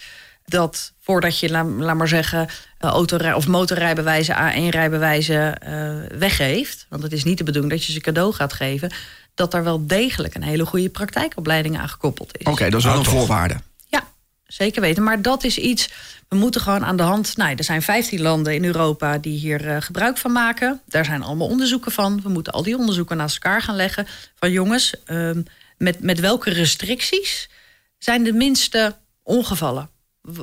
dat 0.52 0.94
voordat 1.00 1.40
je, 1.40 1.50
laat, 1.50 1.66
laat 1.66 1.96
maar 1.96 2.08
zeggen, 2.08 2.48
eh, 2.78 2.90
autorij- 2.90 3.34
of 3.34 3.48
motorrijbewijzen, 3.48 4.36
A1-rijbewijzen 4.36 5.62
eh, 5.62 6.18
weggeeft, 6.18 6.86
want 6.90 7.04
het 7.04 7.12
is 7.12 7.24
niet 7.24 7.38
de 7.38 7.44
bedoeling 7.44 7.74
dat 7.74 7.86
je 7.86 7.92
ze 7.92 8.00
cadeau 8.00 8.34
gaat 8.34 8.54
geven, 8.54 8.92
dat 9.34 9.54
er 9.54 9.64
wel 9.64 9.88
degelijk 9.88 10.36
een 10.36 10.44
hele 10.44 10.66
goede 10.66 10.90
praktijkopleiding 10.90 11.78
aan 11.78 11.90
gekoppeld 11.90 12.38
is. 12.38 12.46
Oké, 12.46 12.70
dat 12.70 12.80
is 12.80 12.86
wel 12.86 12.98
een 12.98 13.06
voorwaarde. 13.06 13.56
Ja, 13.88 14.04
zeker 14.48 14.82
weten. 14.82 15.04
Maar 15.04 15.22
dat 15.22 15.44
is 15.44 15.58
iets. 15.58 15.90
We 16.28 16.36
moeten 16.36 16.62
gewoon 16.62 16.86
aan 16.86 16.98
de 16.98 17.04
hand. 17.04 17.38
Nou, 17.38 17.56
er 17.56 17.64
zijn 17.64 17.82
15 17.82 18.22
landen 18.22 18.54
in 18.54 18.66
Europa 18.66 19.18
die 19.18 19.38
hier 19.38 19.68
eh, 19.68 19.82
gebruik 19.82 20.18
van 20.18 20.32
maken. 20.32 20.82
Daar 20.86 21.06
zijn 21.06 21.24
allemaal 21.24 21.48
onderzoeken 21.48 21.92
van. 21.92 22.22
We 22.24 22.30
moeten 22.30 22.54
al 22.54 22.64
die 22.64 22.78
onderzoeken 22.78 23.18
naast 23.18 23.36
elkaar 23.36 23.62
gaan 23.62 23.76
leggen. 23.76 24.08
Van 24.36 24.52
jongens, 24.52 25.04
ehm, 25.06 25.42
met, 25.78 26.00
met 26.00 26.20
welke 26.20 26.50
restricties 26.50 27.50
zijn 27.98 28.24
de 28.24 28.34
minste 28.34 28.96
ongevallen? 29.24 29.90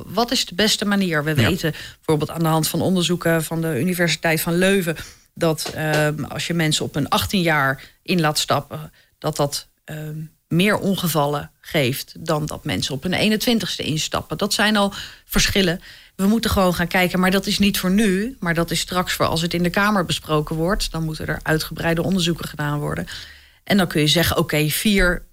Wat 0.05 0.31
is 0.31 0.45
de 0.45 0.55
beste 0.55 0.85
manier? 0.85 1.23
We 1.23 1.29
Ja. 1.29 1.35
weten 1.49 1.71
bijvoorbeeld 1.95 2.29
aan 2.29 2.43
de 2.43 2.47
hand 2.47 2.67
van 2.67 2.81
onderzoeken 2.81 3.43
van 3.43 3.61
de 3.61 3.79
Universiteit 3.79 4.41
van 4.41 4.57
Leuven 4.57 4.95
dat 5.33 5.71
ehm, 5.75 6.23
als 6.23 6.47
je 6.47 6.53
mensen 6.53 6.85
op 6.85 6.95
een 6.95 7.09
18 7.09 7.41
jaar 7.41 7.83
in 8.03 8.19
laat 8.19 8.39
stappen, 8.39 8.91
dat 9.17 9.35
dat 9.35 9.67
ehm, 9.85 10.17
meer 10.47 10.77
ongevallen 10.77 11.51
geeft 11.61 12.13
dan 12.25 12.45
dat 12.45 12.63
mensen 12.65 12.93
op 12.93 13.03
een 13.03 13.39
21ste 13.41 13.85
instappen. 13.85 14.37
Dat 14.37 14.53
zijn 14.53 14.77
al 14.77 14.93
verschillen. 15.25 15.81
We 16.15 16.25
moeten 16.27 16.51
gewoon 16.51 16.73
gaan 16.73 16.87
kijken, 16.87 17.19
maar 17.19 17.31
dat 17.31 17.45
is 17.45 17.59
niet 17.59 17.79
voor 17.79 17.91
nu, 17.91 18.37
maar 18.39 18.53
dat 18.53 18.71
is 18.71 18.79
straks 18.79 19.13
voor 19.13 19.25
als 19.25 19.41
het 19.41 19.53
in 19.53 19.63
de 19.63 19.69
Kamer 19.69 20.05
besproken 20.05 20.55
wordt. 20.55 20.91
Dan 20.91 21.03
moeten 21.03 21.27
er 21.27 21.39
uitgebreide 21.43 22.03
onderzoeken 22.03 22.47
gedaan 22.47 22.79
worden. 22.79 23.07
En 23.63 23.77
dan 23.77 23.87
kun 23.87 24.01
je 24.01 24.07
zeggen, 24.07 24.37
oké, 24.37 24.69
vier 24.69 25.25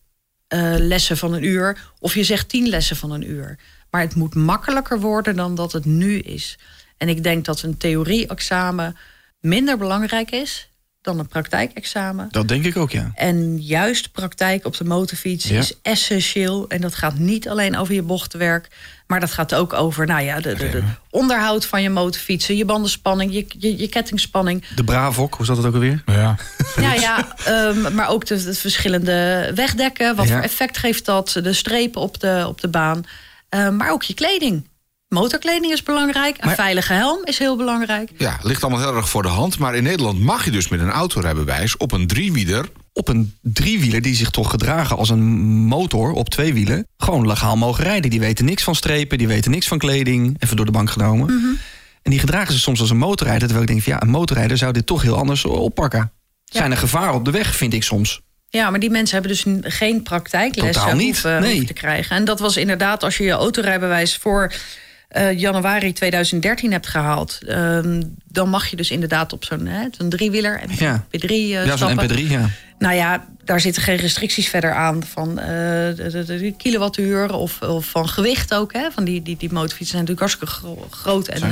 eh, 0.49 0.75
lessen 0.79 1.17
van 1.17 1.33
een 1.33 1.45
uur. 1.45 1.79
Of 1.99 2.15
je 2.15 2.25
zegt 2.25 2.49
tien 2.49 2.69
lessen 2.69 2.97
van 2.97 3.11
een 3.11 3.31
uur. 3.31 3.59
Maar 3.97 4.05
het 4.05 4.15
moet 4.15 4.35
makkelijker 4.35 5.01
worden 5.01 5.37
dan 5.37 5.55
dat 5.55 5.73
het 5.73 5.85
nu 5.85 6.19
is. 6.19 6.59
En 6.97 7.09
ik 7.09 7.23
denk 7.23 7.45
dat 7.45 7.63
een 7.63 7.77
theorie-examen 7.77 8.97
minder 9.41 9.79
belangrijk 9.79 10.31
is 10.31 10.69
dan 11.03 11.19
een 11.19 11.27
praktijkexamen. 11.29 12.29
Dat 12.31 12.49
denk 12.49 12.65
ik 12.65 12.77
ook, 12.77 12.91
ja. 12.91 13.11
En 13.15 13.63
juist 13.63 14.13
praktijk 14.13 14.65
op 14.67 14.77
de 14.77 14.85
motorfiets 14.85 15.49
Ja. 15.49 15.59
is 15.59 15.73
essentieel. 15.83 16.69
En 16.69 16.81
dat 16.81 16.95
gaat 16.95 17.19
niet 17.19 17.49
alleen 17.49 17.77
over 17.77 17.95
je 17.95 18.03
bochtenwerk. 18.03 18.69
Maar 19.07 19.21
dat 19.21 19.33
gaat 19.33 19.55
ook 19.55 19.73
over 19.73 20.07
nou 20.07 20.23
ja, 20.23 20.41
de, 20.41 20.55
de, 20.55 20.71
de 20.71 20.83
onderhoud 21.11 21.67
van 21.67 21.83
je 21.83 21.91
motorfietsen. 21.91 22.57
Je 22.57 22.65
bandenspanning, 22.65 23.33
je, 23.33 23.47
je, 23.59 23.79
je 23.79 23.89
kettingspanning. 23.89 24.67
De 24.75 24.85
Bravok, 24.85 25.35
hoe 25.35 25.47
zat 25.47 25.57
het 25.57 25.67
ook 25.67 25.75
alweer? 25.75 26.03
Ja. 26.07 26.37
Ja, 26.81 26.93
ja 26.95 27.37
ehm, 27.45 27.95
maar 27.95 28.09
ook 28.09 28.27
de, 28.27 28.45
de 28.45 28.55
verschillende 28.55 29.51
wegdekken. 29.55 30.17
Wat 30.17 30.27
Ja. 30.29 30.33
voor 30.35 30.43
effect 30.43 30.79
geeft 30.79 31.05
dat? 31.05 31.41
De 31.43 31.53
strepen 31.53 32.01
op 32.01 32.21
de, 32.21 32.45
op 32.49 32.61
de 32.61 32.69
baan. 32.69 33.05
Ehm, 33.57 33.77
maar 33.77 33.91
ook 33.91 34.03
je 34.03 34.15
kleding. 34.15 34.69
Motorkleding 35.09 35.73
is 35.73 35.83
belangrijk. 35.83 36.37
Een 36.39 36.47
Maar- 36.47 36.55
veilige 36.55 36.93
helm 36.93 37.25
is 37.25 37.39
heel 37.39 37.57
belangrijk. 37.57 38.11
ja, 38.19 38.39
ligt 38.43 38.63
allemaal 38.63 38.81
heel 38.81 38.97
erg 38.97 39.09
voor 39.09 39.23
de 39.23 39.29
hand. 39.29 39.59
Maar 39.59 39.75
in 39.75 39.83
Nederland 39.83 40.21
mag 40.21 40.45
je 40.45 40.51
dus 40.51 40.69
met 40.69 40.81
een 40.81 40.91
autorijbewijs 40.91 41.77
op 41.77 41.93
een 41.93 42.07
driewieler... 42.07 42.69
Op 42.93 43.09
een 43.09 43.35
driewieler 43.43 44.03
die 44.03 44.15
zich 44.15 44.31
toch 44.31 44.51
gedragen 44.51 44.97
als 44.97 45.09
een 45.09 45.25
motor 45.67 46.13
op 46.13 46.29
twee 46.29 46.53
wielen... 46.55 46.87
gewoon 46.97 47.27
legaal 47.27 47.57
mogen 47.57 47.85
rijden. 47.85 48.11
Die 48.11 48.21
weten 48.21 48.45
niks 48.45 48.63
van 48.63 48.75
strepen, 48.75 49.19
die 49.19 49.27
weten 49.27 49.51
niks 49.51 49.69
van 49.69 49.79
kleding. 49.79 50.37
Even 50.43 50.57
door 50.57 50.67
de 50.67 50.73
bank 50.73 50.91
genomen. 50.91 51.27
Mhm. 51.35 51.47
En 52.03 52.11
die 52.11 52.21
gedragen 52.21 52.53
ze 52.53 52.59
soms 52.59 52.81
als 52.81 52.91
een 52.91 52.97
motorrijder. 52.97 53.49
Terwijl 53.49 53.63
ik 53.63 53.69
denk, 53.69 53.83
van, 53.83 53.93
ja, 53.93 54.03
een 54.03 54.09
motorrijder 54.11 54.57
zou 54.57 54.73
dit 54.73 54.87
toch 54.87 55.03
heel 55.03 55.17
anders 55.17 55.45
oppakken. 55.45 56.13
Ja. 56.45 56.59
Zijn 56.59 56.71
er 56.71 56.77
gevaren 56.77 57.15
op 57.15 57.25
de 57.25 57.31
weg, 57.31 57.57
vind 57.57 57.75
ik 57.75 57.83
soms. 57.83 58.21
Ja, 58.57 58.71
maar 58.71 58.81
die 58.81 58.91
mensen 58.91 59.15
hebben 59.23 59.33
dus 59.37 59.73
geen 59.77 60.03
praktijklessen 60.03 60.97
niet, 60.97 61.05
hoeven, 61.13 61.41
nee. 61.41 61.49
hoeven 61.51 61.67
te 61.67 61.73
krijgen. 61.73 62.17
En 62.17 62.25
dat 62.25 62.41
was 62.41 62.57
inderdaad 62.57 63.03
als 63.03 63.17
je 63.17 63.25
je 63.25 63.31
autorijbewijs 63.31 64.17
voor 64.17 64.53
eh, 65.09 65.39
januari 65.39 65.93
2013 65.93 66.73
hebt 66.73 66.87
gehaald... 66.87 67.39
ehm, 67.47 68.03
dan 68.29 68.49
mag 68.49 68.67
je 68.67 68.77
dus 68.77 68.91
inderdaad 68.91 69.33
op 69.33 69.45
zo'n 69.45 69.69
zo'n 69.99 70.09
driewieler 70.09 70.61
en 70.61 70.69
Ja. 70.79 71.07
MP3 71.07 71.27
eh, 71.29 71.49
ja, 71.51 71.77
zo'n 71.77 71.77
stappen. 71.91 72.11
MP3, 72.19 72.31
ja. 72.31 72.49
Nou 72.79 72.95
ja, 72.95 73.27
daar 73.45 73.61
zitten 73.61 73.83
geen 73.83 73.97
restricties 73.97 74.49
verder 74.49 74.73
aan 74.75 75.05
van 75.05 75.39
eh, 75.39 75.47
de, 75.47 76.25
de, 76.27 76.39
de 76.39 76.55
kilowattuur 76.57 77.33
of, 77.33 77.61
of 77.63 77.87
van 77.87 78.09
gewicht 78.09 78.55
ook. 78.55 78.73
Hè? 78.73 78.91
Van 78.91 79.05
die, 79.05 79.23
die, 79.23 79.37
die 79.37 79.53
motorfietsen 79.53 79.97
zijn 79.99 80.05
natuurlijk 80.05 80.21
hartstikke 80.39 80.55
gro- 80.55 80.87
groot 80.91 81.29
en, 81.29 81.43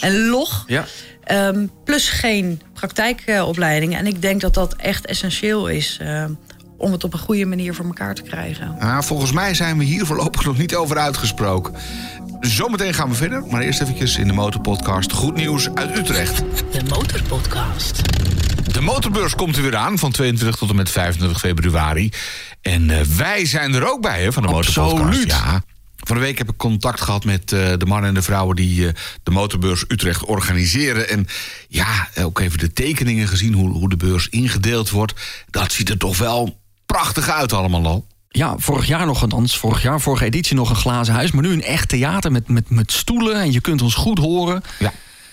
en 0.00 0.26
log. 0.26 0.64
Ja. 0.66 0.84
Ehm, 1.32 1.66
plus 1.84 2.08
geen 2.08 2.60
praktijkopleiding. 2.74 3.96
En 3.96 4.06
ik 4.06 4.22
denk 4.22 4.40
dat 4.40 4.54
dat 4.54 4.74
echt 4.74 5.06
essentieel 5.06 5.66
is 5.66 5.98
eh, 6.00 6.24
om 6.76 6.92
het 6.92 7.04
op 7.04 7.12
een 7.12 7.18
goede 7.18 7.44
manier 7.44 7.74
voor 7.74 7.84
elkaar 7.84 8.14
te 8.14 8.22
krijgen. 8.22 8.76
Nou, 8.78 9.04
volgens 9.04 9.32
mij 9.32 9.54
zijn 9.54 9.78
we 9.78 9.84
hier 9.84 10.06
voorlopig 10.06 10.44
nog 10.44 10.58
niet 10.58 10.74
over 10.74 10.98
uitgesproken. 10.98 11.74
Zometeen 12.40 12.94
gaan 12.94 13.08
we 13.08 13.14
verder, 13.14 13.46
maar 13.46 13.60
eerst 13.60 13.80
eventjes 13.80 14.16
in 14.16 14.26
de 14.26 14.32
Motorpodcast 14.32 15.12
goed 15.12 15.34
nieuws 15.34 15.68
uit 15.74 15.98
Utrecht. 15.98 16.38
De 16.70 16.82
Motorpodcast. 16.88 18.02
De 18.72 18.80
motorbeurs 18.80 19.34
komt 19.34 19.56
er 19.56 19.62
weer 19.62 19.76
aan 19.76 19.98
van 19.98 20.12
22 20.12 20.56
tot 20.56 20.70
en 20.70 20.76
met 20.76 20.90
25 20.90 21.38
februari. 21.38 22.10
En 22.62 22.90
eh, 22.90 23.00
wij 23.00 23.46
zijn 23.46 23.74
er 23.74 23.90
ook 23.90 24.00
bij 24.00 24.22
hè, 24.22 24.32
van 24.32 24.42
de 24.42 24.48
Absoluut. 24.48 24.92
Motorpodcast. 24.92 25.26
Ja. 25.26 25.62
Van 26.06 26.16
de 26.16 26.22
week 26.22 26.38
heb 26.38 26.48
ik 26.48 26.56
contact 26.56 27.00
gehad 27.00 27.24
met 27.24 27.52
eh, 27.52 27.72
de 27.78 27.86
mannen 27.86 28.08
en 28.08 28.14
de 28.14 28.22
vrouwen 28.22 28.56
die 28.56 28.86
eh, 28.86 28.94
de 29.22 29.30
motorbeurs 29.30 29.84
Utrecht 29.88 30.24
organiseren. 30.24 31.08
En 31.08 31.26
ja, 31.68 32.08
ook 32.20 32.38
even 32.38 32.58
de 32.58 32.72
tekeningen 32.72 33.28
gezien, 33.28 33.54
hoe, 33.54 33.70
hoe 33.70 33.88
de 33.88 33.96
beurs 33.96 34.28
ingedeeld 34.28 34.90
wordt. 34.90 35.14
Dat 35.50 35.72
ziet 35.72 35.88
er 35.88 35.98
toch 35.98 36.18
wel 36.18 36.60
prachtig 36.86 37.28
uit 37.28 37.52
allemaal 37.52 37.86
al. 37.86 38.06
Ja, 38.28 38.54
vorig 38.58 38.86
jaar 38.86 39.06
nog 39.06 39.22
althans. 39.22 39.58
Vorig 39.58 39.82
jaar, 39.82 40.00
vorige 40.00 40.24
editie 40.24 40.56
nog 40.56 40.70
een 40.70 40.76
glazen 40.76 41.14
huis. 41.14 41.30
Maar 41.30 41.42
nu 41.42 41.52
een 41.52 41.62
echt 41.62 41.88
theater 41.88 42.32
met, 42.32 42.48
met, 42.48 42.70
met 42.70 42.92
stoelen. 42.92 43.40
En 43.40 43.52
je 43.52 43.60
kunt 43.60 43.82
ons 43.82 43.94
goed 43.94 44.18
horen. 44.18 44.62
Ja. 44.78 44.92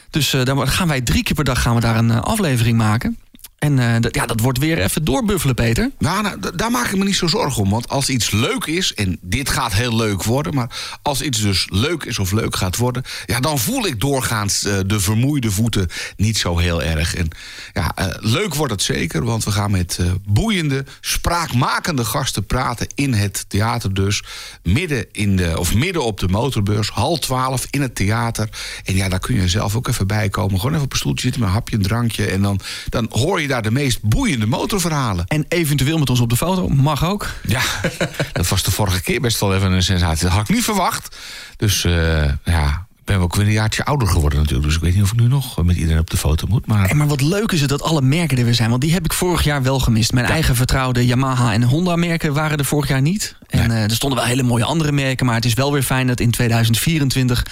Dus 0.09 0.33
eh, 0.33 0.43
daar 0.43 0.67
gaan 0.67 0.87
wij 0.87 1.01
drie 1.01 1.23
keer 1.23 1.35
per 1.35 1.43
dag 1.43 1.61
gaan 1.61 1.75
we 1.75 1.81
daar 1.81 1.95
een 1.95 2.11
eh, 2.11 2.21
aflevering 2.21 2.77
maken. 2.77 3.17
En 3.59 3.79
eh, 3.79 4.11
ja, 4.11 4.25
dat 4.25 4.39
wordt 4.39 4.59
weer 4.59 4.81
even 4.81 5.03
doorbuffelen, 5.03 5.55
Peter. 5.55 5.91
Nou, 5.97 6.21
nou, 6.21 6.55
daar 6.55 6.71
maak 6.71 6.85
ik 6.85 6.97
me 6.97 7.03
niet 7.03 7.15
zo 7.15 7.27
zorgen 7.27 7.63
om. 7.63 7.69
Want 7.69 7.89
als 7.89 8.09
iets 8.09 8.31
leuk 8.31 8.65
is, 8.65 8.93
en 8.93 9.17
dit 9.21 9.49
gaat 9.49 9.73
heel 9.73 9.95
leuk 9.95 10.23
worden... 10.23 10.53
maar 10.53 10.99
als 11.01 11.21
iets 11.21 11.41
dus 11.41 11.67
leuk 11.69 12.03
is 12.03 12.19
of 12.19 12.31
leuk 12.31 12.55
gaat 12.55 12.77
worden... 12.77 13.03
ja, 13.25 13.39
dan 13.39 13.59
voel 13.59 13.85
ik 13.85 13.99
doorgaans 13.99 14.63
eh, 14.63 14.77
de 14.85 14.99
vermoeide 14.99 15.51
voeten 15.51 15.87
niet 16.17 16.37
zo 16.37 16.57
heel 16.57 16.83
erg. 16.83 17.15
En 17.15 17.27
ja, 17.73 17.91
eh, 17.95 18.07
leuk 18.19 18.55
wordt 18.55 18.71
het 18.71 18.81
zeker, 18.81 19.23
want 19.23 19.43
we 19.43 19.51
gaan 19.51 19.71
met 19.71 19.99
boeiende, 20.27 20.85
spraakmakende 21.01 22.05
gasten 22.05 22.45
praten... 22.45 22.87
in 22.95 23.13
het 23.13 23.45
theater 23.47 23.93
dus, 23.93 24.23
midden, 24.63 25.05
in 25.11 25.35
de, 25.35 25.59
of 25.59 25.75
midden 25.75 26.03
op 26.03 26.19
de 26.19 26.27
motorbeurs... 26.27 26.89
half 26.89 27.19
twaalf 27.19 27.67
in 27.69 27.81
het 27.81 27.95
theater. 27.95 28.49
En 28.83 28.95
ja, 28.95 29.09
daar 29.09 29.19
kun 29.19 29.35
je 29.35 29.47
zelf 29.47 29.75
ook 29.75 29.87
even 29.87 30.07
bij 30.07 30.29
komen. 30.29 30.59
Gewoon 30.59 30.73
even 30.73 30.85
op 30.85 30.91
een 30.91 30.97
stoeltje 30.97 31.21
zitten 31.21 31.41
met 31.41 31.49
een 31.49 31.55
hapje, 31.55 31.75
een 31.75 31.81
drankje... 31.81 32.25
en 32.25 32.41
dan, 32.41 32.59
dan 32.89 33.05
hoor 33.09 33.41
je 33.41 33.47
daar 33.49 33.61
de 33.61 33.71
meest 33.71 34.01
boeiende 34.01 34.45
motorverhalen. 34.45 35.25
En 35.27 35.45
eventueel 35.47 35.97
met 35.97 36.09
ons 36.09 36.19
op 36.19 36.29
de 36.29 36.37
foto, 36.37 36.67
mag 36.67 37.05
ook. 37.05 37.27
Ja, 37.47 37.61
dat 38.33 38.47
was 38.47 38.63
de 38.63 38.71
vorige 38.71 39.01
keer 39.01 39.21
best 39.21 39.39
wel 39.39 39.55
even 39.55 39.71
een 39.71 39.83
sensatie. 39.83 40.23
Dat 40.23 40.31
had 40.31 40.49
ik 40.49 40.55
niet 40.55 40.63
verwacht. 40.63 41.17
Dus 41.57 41.83
eh, 41.83 42.23
ja, 42.43 42.87
ben 43.09 43.19
ook 43.19 43.35
weer 43.35 43.45
een 43.45 43.51
jaartje 43.51 43.85
ouder 43.85 44.07
geworden 44.07 44.39
natuurlijk. 44.39 44.67
Dus 44.67 44.75
ik 44.75 44.81
weet 44.81 44.93
niet 44.93 45.03
of 45.03 45.11
ik 45.11 45.19
nu 45.19 45.27
nog 45.27 45.63
met 45.63 45.75
iedereen 45.75 45.99
op 45.99 46.09
de 46.09 46.17
foto 46.17 46.47
moet. 46.47 46.65
Maar 46.65 46.89
En 46.89 46.97
maar 46.97 47.07
wat 47.07 47.21
leuk 47.21 47.51
is 47.51 47.61
het 47.61 47.69
dat 47.69 47.81
alle 47.81 48.01
merken 48.01 48.37
er 48.37 48.43
weer 48.43 48.53
zijn. 48.53 48.69
Want 48.69 48.81
die 48.81 48.93
heb 48.93 49.05
ik 49.05 49.13
vorig 49.13 49.43
jaar 49.43 49.63
wel 49.63 49.79
gemist. 49.79 50.11
Mijn 50.11 50.25
eigen 50.25 50.55
vertrouwde 50.55 51.05
Yamaha 51.05 51.53
en 51.53 51.63
Honda 51.63 51.95
merken 51.95 52.33
waren 52.33 52.57
er 52.57 52.65
vorig 52.65 52.89
jaar 52.89 53.01
niet. 53.01 53.35
En 53.47 53.71
eh, 53.71 53.83
er 53.83 53.91
stonden 53.91 54.19
wel 54.19 54.27
hele 54.27 54.43
mooie 54.43 54.63
andere 54.63 54.91
merken. 54.91 55.25
Maar 55.25 55.35
het 55.35 55.45
is 55.45 55.53
wel 55.53 55.71
weer 55.71 55.83
fijn 55.83 56.07
dat 56.07 56.19
in 56.19 56.31
2024 56.31 57.45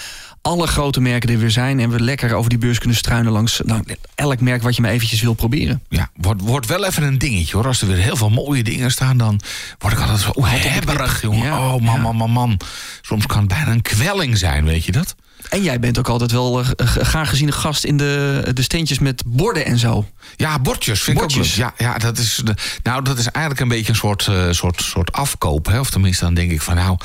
alle 0.47 0.67
grote 0.67 1.01
merken 1.01 1.29
er 1.29 1.39
weer 1.39 1.51
zijn. 1.51 1.79
En 1.79 1.89
we 1.89 1.99
lekker 1.99 2.33
over 2.33 2.49
die 2.49 2.59
beurs 2.59 2.79
kunnen 2.79 2.97
struinen 2.97 3.31
langs 3.31 3.61
nou, 3.65 3.83
elk 4.15 4.39
merk 4.39 4.61
wat 4.61 4.75
je 4.75 4.81
maar 4.81 4.91
eventjes 4.91 5.21
wil 5.21 5.33
proberen. 5.33 5.81
ja, 5.89 6.09
wordt, 6.15 6.41
wordt 6.41 6.67
wel 6.67 6.85
even 6.85 7.03
een 7.03 7.17
dingetje 7.17 7.55
hoor. 7.55 7.65
Als 7.65 7.81
er 7.81 7.87
weer 7.87 7.97
heel 7.97 8.15
veel 8.15 8.29
mooie 8.29 8.63
dingen 8.63 8.91
staan, 8.91 9.17
dan 9.17 9.39
word 9.79 9.93
ik 9.93 9.99
altijd 9.99 10.19
zo 10.19 10.31
hebberig, 10.45 11.21
jongen. 11.21 11.45
Ja, 11.45 11.73
oh 11.73 11.81
man, 11.81 11.95
ja. 11.95 12.01
man, 12.01 12.15
man, 12.15 12.31
man. 12.31 12.59
Soms 13.01 13.25
kan 13.25 13.39
het 13.39 13.47
bijna 13.47 13.71
een 13.71 13.81
kwelling 13.81 14.37
zijn, 14.37 14.65
weet 14.65 14.85
je 14.85 14.91
dat? 14.91 15.15
En 15.49 15.63
jij 15.63 15.79
bent 15.79 15.99
ook 15.99 16.07
altijd 16.09 16.31
wel 16.31 16.63
g- 16.63 16.73
graag 17.01 17.29
geziene 17.29 17.51
gast 17.51 17.83
in 17.83 17.97
de, 17.97 18.41
de 18.53 18.61
steentjes 18.61 18.99
met 18.99 19.23
borden 19.25 19.65
en 19.65 19.77
zo. 19.77 20.07
Ja, 20.35 20.59
bordjes 20.59 21.01
vind 21.01 21.17
Bordjes. 21.17 21.57
ik 21.57 21.63
ook 21.65 21.71
leuk. 21.71 21.79
Ja, 21.79 21.91
ja 21.93 21.97
dat, 21.97 22.17
is 22.17 22.41
de, 22.43 22.53
nou, 22.83 23.03
dat 23.03 23.17
is 23.17 23.25
eigenlijk 23.25 23.59
een 23.59 23.67
beetje 23.77 23.89
een 23.89 23.95
soort, 23.95 24.27
eh, 24.27 24.47
soort, 24.51 24.81
soort 24.81 25.11
afkoop. 25.11 25.65
Hè? 25.65 25.79
Of 25.79 25.89
tenminste, 25.89 26.23
dan 26.25 26.33
denk 26.33 26.51
ik 26.51 26.61
van 26.61 26.75
nou... 26.75 26.97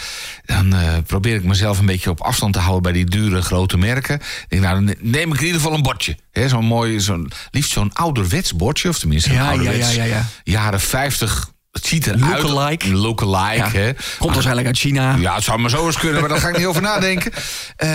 dan 0.45 0.75
eh, 0.75 0.93
probeer 1.07 1.35
ik 1.35 1.45
mezelf 1.45 1.79
een 1.79 1.87
beetje 1.87 2.11
op 2.11 2.21
afstand 2.21 2.53
te 2.53 2.59
houden... 2.59 2.83
bij 2.83 2.93
die 2.93 3.05
dure 3.11 3.43
grote 3.43 3.79
merken. 3.79 4.15
Ik 4.15 4.45
denk, 4.49 4.63
nou, 4.63 4.85
dan 4.85 4.95
neem 5.01 5.33
ik 5.33 5.39
in 5.41 5.47
ieder 5.47 5.61
geval 5.61 5.77
een 5.77 5.83
bordje. 5.83 6.17
Hè? 6.33 6.49
Zo'n 6.49 6.65
mooi, 6.65 7.01
zo'n, 7.01 7.31
liefst 7.51 7.71
zo'n 7.73 7.93
ouderwets 7.93 8.57
bordje. 8.57 8.89
Of 8.89 8.99
tenminste, 8.99 9.29
een 9.29 9.35
Ja, 9.35 9.43
ja, 9.43 9.49
ouderwets 9.49 9.95
ja, 9.95 10.05
ja, 10.05 10.15
ja. 10.17 10.27
jaren 10.45 10.81
50... 10.81 11.51
Het 11.73 11.87
ziet 11.87 12.07
eruit. 12.07 12.43
Lookalike. 12.43 12.93
Lookalike, 12.95 13.57
Ja, 13.57 13.71
hè. 13.71 13.93
Komt 14.19 14.33
waarschijnlijk 14.33 14.67
uit 14.67 14.79
China. 14.79 15.17
Ja, 15.17 15.35
het 15.35 15.45
zou 15.45 15.59
maar 15.59 15.71
zo 15.71 15.87
eens 15.87 15.99
kunnen, 15.99 16.21
maar 16.21 16.29
daar 16.29 16.39
ga 16.39 16.49
ik 16.49 16.57
niet 16.57 16.67
over 16.67 16.83
nadenken. 16.83 17.33
Eh, 17.77 17.89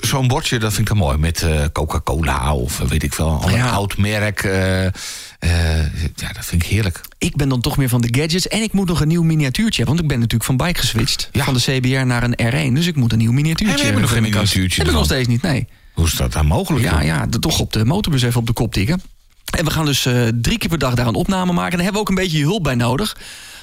Zo'n 0.00 0.28
bordje, 0.28 0.58
dat 0.58 0.68
vind 0.72 0.80
ik 0.88 0.94
dan 0.94 0.96
mooi. 1.04 1.18
Met 1.18 1.42
eh, 1.42 1.64
Coca-Cola 1.72 2.54
of 2.54 2.80
eh, 2.80 2.86
weet 2.86 3.02
ik 3.02 3.12
veel, 3.14 3.42
een 3.46 3.52
Ja. 3.54 3.70
oud 3.70 3.96
merk. 3.96 4.42
ja, 4.42 6.32
dat 6.32 6.44
vind 6.44 6.62
ik 6.62 6.68
heerlijk. 6.68 7.00
Ik 7.18 7.36
ben 7.36 7.48
dan 7.48 7.60
toch 7.60 7.76
meer 7.76 7.88
van 7.88 8.00
de 8.00 8.18
gadgets. 8.20 8.48
En 8.48 8.62
ik 8.62 8.72
moet 8.72 8.88
nog 8.88 9.00
een 9.00 9.08
nieuw 9.08 9.22
miniatuurtje 9.22 9.82
hebben. 9.82 9.86
Want 9.86 10.00
ik 10.00 10.08
ben 10.08 10.18
natuurlijk 10.18 10.44
van 10.44 10.66
bike 10.66 10.80
geswitcht. 10.80 11.28
Ja. 11.32 11.44
Van 11.44 11.54
de 11.54 11.60
CBR 11.60 12.06
naar 12.06 12.22
een 12.22 12.70
R1. 12.70 12.72
Dus 12.74 12.86
ik 12.86 12.96
moet 12.96 13.12
een 13.12 13.18
nieuw 13.18 13.32
miniatuurtje 13.32 13.72
En 13.74 13.78
we 13.78 13.84
hebben 13.84 14.02
nog 14.02 14.10
geen 14.12 14.22
miniatuurtje 14.22 14.78
Heb 14.80 14.90
ik 14.90 14.96
nog 14.96 15.04
steeds 15.04 15.28
niet, 15.28 15.42
nee. 15.42 15.68
Hoe 15.94 16.06
is 16.06 16.12
dat 16.12 16.32
dan 16.32 16.46
mogelijk? 16.46 16.84
Ja, 16.84 17.00
ja, 17.00 17.26
toch 17.40 17.58
op 17.60 17.72
de 17.72 17.84
motorbus 17.84 18.22
even 18.22 18.40
op 18.40 18.46
de 18.46 18.52
kop 18.52 18.72
tikken. 18.72 19.02
En 19.50 19.64
we 19.64 19.70
gaan 19.70 19.84
dus 19.84 20.06
eh, 20.06 20.22
drie 20.34 20.58
keer 20.58 20.68
per 20.68 20.78
dag 20.78 20.94
daar 20.94 21.06
een 21.06 21.14
opname 21.14 21.52
maken. 21.52 21.70
En 21.70 21.76
daar 21.76 21.84
hebben 21.84 22.02
we 22.02 22.08
ook 22.08 22.08
een 22.08 22.22
beetje 22.24 22.38
je 22.38 22.44
hulp 22.44 22.62
bij 22.62 22.74
nodig. 22.74 23.16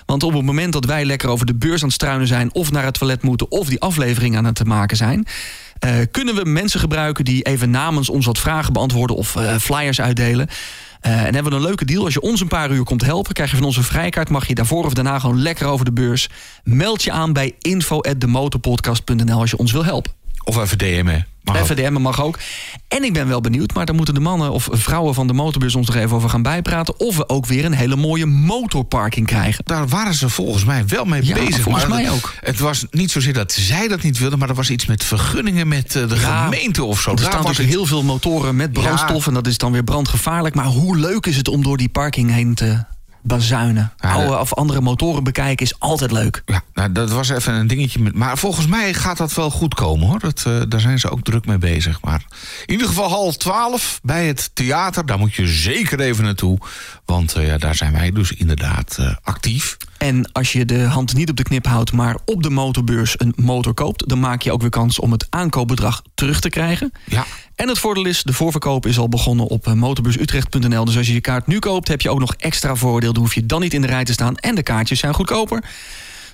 Want 0.06 0.24
op 0.24 0.34
het 0.34 0.44
moment 0.44 0.74
dat 0.74 0.86
wij 0.86 1.06
lekker 1.06 1.30
over 1.30 1.46
de 1.46 1.56
beurs 1.56 1.82
aan 1.82 1.88
het 1.88 1.96
struinen 1.96 2.28
zijn... 2.28 2.54
of 2.54 2.72
naar 2.72 2.84
het 2.84 3.00
toilet 3.00 3.22
moeten 3.24 3.52
of 3.52 3.68
die 3.68 3.80
aflevering 3.80 4.38
aan 4.38 4.46
het 4.46 4.64
maken 4.66 4.98
zijn... 4.98 5.26
eh, 5.80 5.92
kunnen 6.12 6.36
we 6.36 6.46
mensen 6.46 6.80
gebruiken 6.80 7.26
die 7.26 7.44
even 7.44 7.70
namens 7.70 8.10
ons 8.10 8.26
wat 8.26 8.40
vragen 8.40 8.74
beantwoorden... 8.74 9.16
of 9.16 9.36
eh, 9.36 9.56
flyers 9.56 10.02
uitdelen. 10.02 10.48
En 11.02 11.34
hebben 11.34 11.52
we 11.52 11.58
een 11.58 11.64
leuke 11.64 11.86
deal. 11.86 12.04
Als 12.04 12.14
je 12.14 12.22
ons 12.22 12.42
een 12.42 12.48
paar 12.48 12.72
uur 12.72 12.84
komt 12.84 13.06
helpen, 13.06 13.34
krijg 13.34 13.50
je 13.50 13.56
van 13.58 13.66
onze 13.66 13.84
vrijkaart... 13.84 14.30
mag 14.30 14.48
je 14.48 14.56
daarvoor 14.56 14.86
of 14.86 14.94
daarna 14.94 15.20
gewoon 15.20 15.42
lekker 15.42 15.68
over 15.68 15.86
de 15.86 15.94
beurs. 15.94 16.30
Meld 16.64 17.04
je 17.04 17.12
aan 17.12 17.34
bij 17.34 17.56
info.demotorpodcast.nl 17.60 19.40
als 19.40 19.50
je 19.50 19.58
ons 19.58 19.72
wil 19.72 19.86
helpen. 19.86 20.12
Of 20.44 20.58
even 20.58 20.78
DM'en. 20.78 21.35
Mag 21.46 21.60
ook. 21.60 21.66
FVDM 21.66 21.94
mag 22.02 22.22
ook. 22.22 22.40
En 22.88 23.04
ik 23.04 23.14
ben 23.14 23.28
wel 23.28 23.42
benieuwd, 23.42 23.74
maar 23.74 23.86
daar 23.86 23.96
moeten 23.96 24.14
de 24.14 24.20
mannen 24.20 24.52
of 24.52 24.68
vrouwen 24.72 25.14
van 25.14 25.28
de 25.28 25.34
motorbus 25.34 25.76
ons 25.76 25.88
nog 25.88 25.96
even 25.96 26.16
over 26.16 26.30
gaan 26.30 26.42
bijpraten. 26.42 27.00
Of 27.00 27.18
we 27.18 27.30
ook 27.30 27.46
weer 27.46 27.66
een 27.66 27.74
hele 27.74 27.96
mooie 27.96 28.26
motorparking 28.26 29.28
krijgen. 29.28 29.66
Daar 29.66 29.88
waren 29.88 30.14
ze 30.14 30.30
volgens 30.30 30.66
mij 30.66 30.86
wel 30.88 31.06
mee 31.06 31.26
Ja, 31.26 31.34
bezig. 31.34 31.62
volgens 31.62 31.86
maar 31.86 31.96
mij 31.96 32.04
het- 32.06 32.14
ook. 32.14 32.34
Het 32.42 32.60
was 32.60 32.86
niet 32.92 33.12
zozeer 33.12 33.34
dat 33.34 33.52
zij 33.52 33.88
dat 33.88 34.02
niet 34.02 34.18
wilden... 34.18 34.40
maar 34.40 34.50
er 34.50 34.56
was 34.56 34.70
iets 34.70 34.86
met 34.86 35.04
vergunningen 35.04 35.68
met 35.68 35.96
eh, 35.96 36.08
de 36.10 36.16
Ja, 36.16 36.44
gemeente 36.44 36.84
of 36.84 37.02
zo. 37.02 37.10
Er 37.10 37.16
Daar 37.16 37.26
staan 37.26 37.38
was 37.38 37.48
natuurlijk 37.48 37.78
iets- 37.80 37.90
heel 37.90 37.98
veel 38.00 38.04
motoren 38.04 38.56
met 38.56 38.74
brandstof 38.74 39.28
en 39.28 39.34
dat 39.34 39.48
is 39.48 39.58
dan 39.58 39.72
weer 39.72 39.84
brandgevaarlijk. 39.84 40.56
Maar 40.56 40.66
hoe 40.66 40.98
leuk 40.98 41.26
is 41.26 41.38
het 41.38 41.48
om 41.48 41.64
door 41.64 41.78
die 41.78 41.90
parking 41.90 42.32
heen 42.32 42.56
te 42.56 42.84
bazuinen? 43.26 43.94
Ja, 44.00 44.12
Oude 44.12 44.40
of 44.40 44.54
andere 44.54 44.82
motoren 44.82 45.24
bekijken 45.24 45.66
is 45.66 45.80
altijd 45.80 46.12
leuk. 46.12 46.42
Ja, 46.46 46.62
nou, 46.74 46.92
dat 46.92 47.12
was 47.12 47.30
even 47.30 47.54
een 47.54 47.68
dingetje. 47.68 48.00
Met, 48.00 48.16
maar 48.16 48.38
volgens 48.38 48.68
mij 48.68 48.94
gaat 48.94 49.18
dat 49.18 49.34
wel 49.34 49.50
goed 49.50 49.74
komen 49.74 50.08
hoor. 50.08 50.20
Dat, 50.20 50.44
eh, 50.48 50.62
daar 50.68 50.80
zijn 50.80 51.00
ze 51.00 51.10
ook 51.10 51.24
druk 51.24 51.46
mee 51.46 51.58
bezig. 51.58 52.02
Maar 52.02 52.26
in 52.66 52.72
ieder 52.72 52.88
geval 52.88 53.10
half 53.10 53.38
twaalf 53.38 54.00
bij 54.04 54.28
het 54.28 54.50
theater. 54.54 55.06
Daar 55.06 55.20
moet 55.20 55.34
je 55.34 55.48
zeker 55.48 56.00
even 56.00 56.24
naartoe. 56.24 56.58
Want 57.06 57.34
eh, 57.34 57.48
ja, 57.48 57.58
daar 57.58 57.76
zijn 57.76 57.94
wij 57.94 58.12
dus 58.12 58.32
inderdaad 58.32 58.96
eh, 59.00 59.16
actief. 59.24 59.78
En 59.98 60.32
als 60.32 60.52
je 60.52 60.66
de 60.66 60.84
hand 60.84 61.14
niet 61.14 61.30
op 61.30 61.36
de 61.36 61.44
knip 61.44 61.66
houdt, 61.66 61.92
maar 61.92 62.18
op 62.26 62.44
de 62.44 62.50
motorbeurs 62.50 63.20
een 63.20 63.34
motor 63.36 63.74
koopt, 63.74 64.10
dan 64.10 64.20
maak 64.20 64.42
je 64.42 64.52
ook 64.52 64.62
weer 64.62 64.70
kans 64.70 65.00
om 65.00 65.12
het 65.12 65.28
aankoopbedrag 65.30 66.02
terug 66.16 66.40
te 66.40 66.50
krijgen. 66.50 66.92
Ja, 67.06 67.26
En 67.56 67.68
het 67.68 67.80
voordeel 67.80 68.06
is, 68.06 68.24
de 68.24 68.34
voorverkoop 68.34 68.86
is 68.86 68.98
al 68.98 69.10
begonnen 69.10 69.46
op 69.46 69.68
eh, 69.68 69.74
motorbursutrecht.nl. 69.74 70.86
Dus 70.86 70.98
als 70.98 71.08
je 71.08 71.14
je 71.14 71.22
kaart 71.22 71.48
nu 71.48 71.60
koopt, 71.60 71.88
heb 71.88 72.02
je 72.02 72.10
ook 72.10 72.20
nog 72.20 72.36
extra 72.38 72.76
voordeel. 72.76 73.14
Dan 73.14 73.22
hoef 73.22 73.34
je 73.34 73.46
dan 73.46 73.62
niet 73.62 73.74
in 73.74 73.82
de 73.82 73.88
rij 73.88 74.04
te 74.04 74.14
staan 74.14 74.38
en 74.38 74.56
de 74.56 74.64
kaartjes 74.64 75.00
zijn 75.00 75.14
goedkoper. 75.14 75.64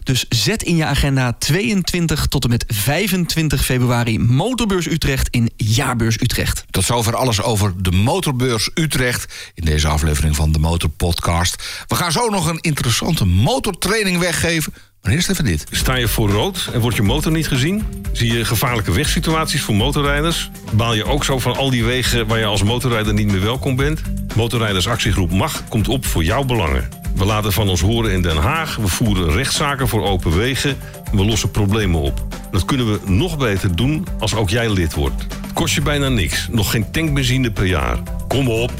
Dus 0.04 0.26
zet 0.30 0.64
in 0.64 0.76
je 0.76 0.86
agenda 0.86 1.34
22 1.34 2.28
tot 2.28 2.44
en 2.44 2.50
met 2.50 2.66
25 2.68 3.66
februari 3.66 4.20
Motorbeurs 4.20 4.88
Utrecht 4.88 5.28
in 5.30 5.52
Jaarbeurs 5.58 6.22
Utrecht. 6.22 6.66
tot 6.70 6.84
zover 6.84 7.16
alles 7.16 7.42
over 7.42 7.74
de 7.84 7.92
motorbeurs 7.92 8.70
Utrecht. 8.74 9.34
In 9.54 9.66
deze 9.66 9.88
aflevering 9.88 10.36
van 10.36 10.52
de 10.52 10.60
Motorpodcast. 10.60 11.84
We 11.88 11.96
gaan 11.96 12.12
zo 12.12 12.30
nog 12.30 12.48
een 12.48 12.62
interessante 12.62 13.26
motortraining 13.26 14.18
weggeven. 14.18 14.74
Maar 15.02 15.14
eerst 15.14 15.30
even 15.30 15.46
dit. 15.46 15.66
Sta 15.72 15.96
je 15.96 16.08
voor 16.08 16.30
rood 16.30 16.70
en 16.74 16.80
wordt 16.80 16.96
je 16.96 17.02
motor 17.02 17.32
niet 17.32 17.48
gezien? 17.48 17.84
Zie 18.12 18.34
je 18.34 18.46
gevaarlijke 18.46 18.92
wegsituaties 18.92 19.62
voor 19.62 19.76
motorrijders? 19.76 20.50
Baal 20.74 20.94
je 20.94 21.06
ook 21.06 21.24
zo 21.24 21.40
van 21.40 21.56
al 21.56 21.70
die 21.70 21.84
wegen 21.84 22.28
waar 22.28 22.40
je 22.40 22.46
als 22.46 22.64
motorrijder 22.64 23.14
niet 23.14 23.32
meer 23.32 23.42
welkom 23.42 23.76
bent? 23.76 24.02
Motorrijdersactiegroep 24.36 25.32
MAG 25.32 25.64
komt 25.68 25.88
op 25.88 26.06
voor 26.06 26.24
jouw 26.24 26.44
belangen. 26.44 26.90
We 27.16 27.26
laten 27.26 27.54
van 27.54 27.70
ons 27.70 27.82
horen 27.82 28.12
in 28.12 28.22
Den 28.22 28.38
Haag. 28.38 28.76
We 28.76 28.88
voeren 28.88 29.32
rechtszaken 29.32 29.88
voor 29.88 30.04
open 30.04 30.38
wegen. 30.38 30.78
En 31.12 31.18
we 31.18 31.26
lossen 31.26 31.52
problemen 31.52 32.02
op. 32.02 32.28
Dat 32.52 32.66
kunnen 32.66 32.92
we 32.92 33.00
nog 33.06 33.38
beter 33.38 33.76
doen 33.76 34.08
als 34.20 34.36
ook 34.36 34.50
jij 34.50 34.70
lid 34.70 34.94
wordt. 34.94 35.22
Het 35.22 35.54
kost 35.54 35.74
je 35.74 35.82
bijna 35.82 36.10
niks. 36.10 36.48
Nog 36.52 36.72
geen 36.72 36.92
tankbenzine 36.92 37.52
per 37.52 37.66
jaar. 37.66 37.98
Kom 38.28 38.48
op. 38.48 38.72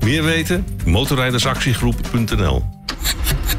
Meer 0.00 0.24
weten? 0.24 0.66
Motorrijdersactiegroep.nl 0.84 2.81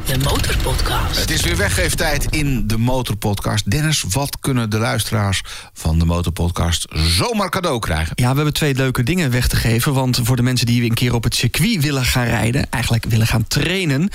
De 0.06 0.18
Motorpodcast. 0.18 1.20
Het 1.20 1.30
is 1.30 1.42
weer 1.42 1.56
weggeeftijd 1.56 2.26
in 2.30 2.66
de 2.66 2.78
Motorpodcast. 2.78 3.70
Dennis, 3.70 4.04
wat 4.08 4.38
kunnen 4.40 4.70
de 4.70 4.78
luisteraars 4.78 5.42
van 5.72 5.98
de 5.98 6.04
Motorpodcast 6.04 6.86
zomaar 6.92 7.50
cadeau 7.50 7.78
krijgen? 7.78 8.12
Ja, 8.14 8.28
we 8.28 8.34
hebben 8.34 8.54
twee 8.54 8.74
leuke 8.74 9.02
dingen 9.02 9.30
weg 9.30 9.48
te 9.48 9.56
geven. 9.56 9.94
Want 9.94 10.20
voor 10.22 10.36
de 10.36 10.42
mensen 10.42 10.66
die 10.66 10.82
een 10.82 10.94
keer 10.94 11.14
op 11.14 11.24
het 11.24 11.34
circuit 11.34 11.82
willen 11.82 12.04
gaan 12.04 12.24
rijden... 12.24 12.70
eigenlijk 12.70 13.04
willen 13.04 13.26
gaan 13.26 13.46
trainen... 13.48 14.08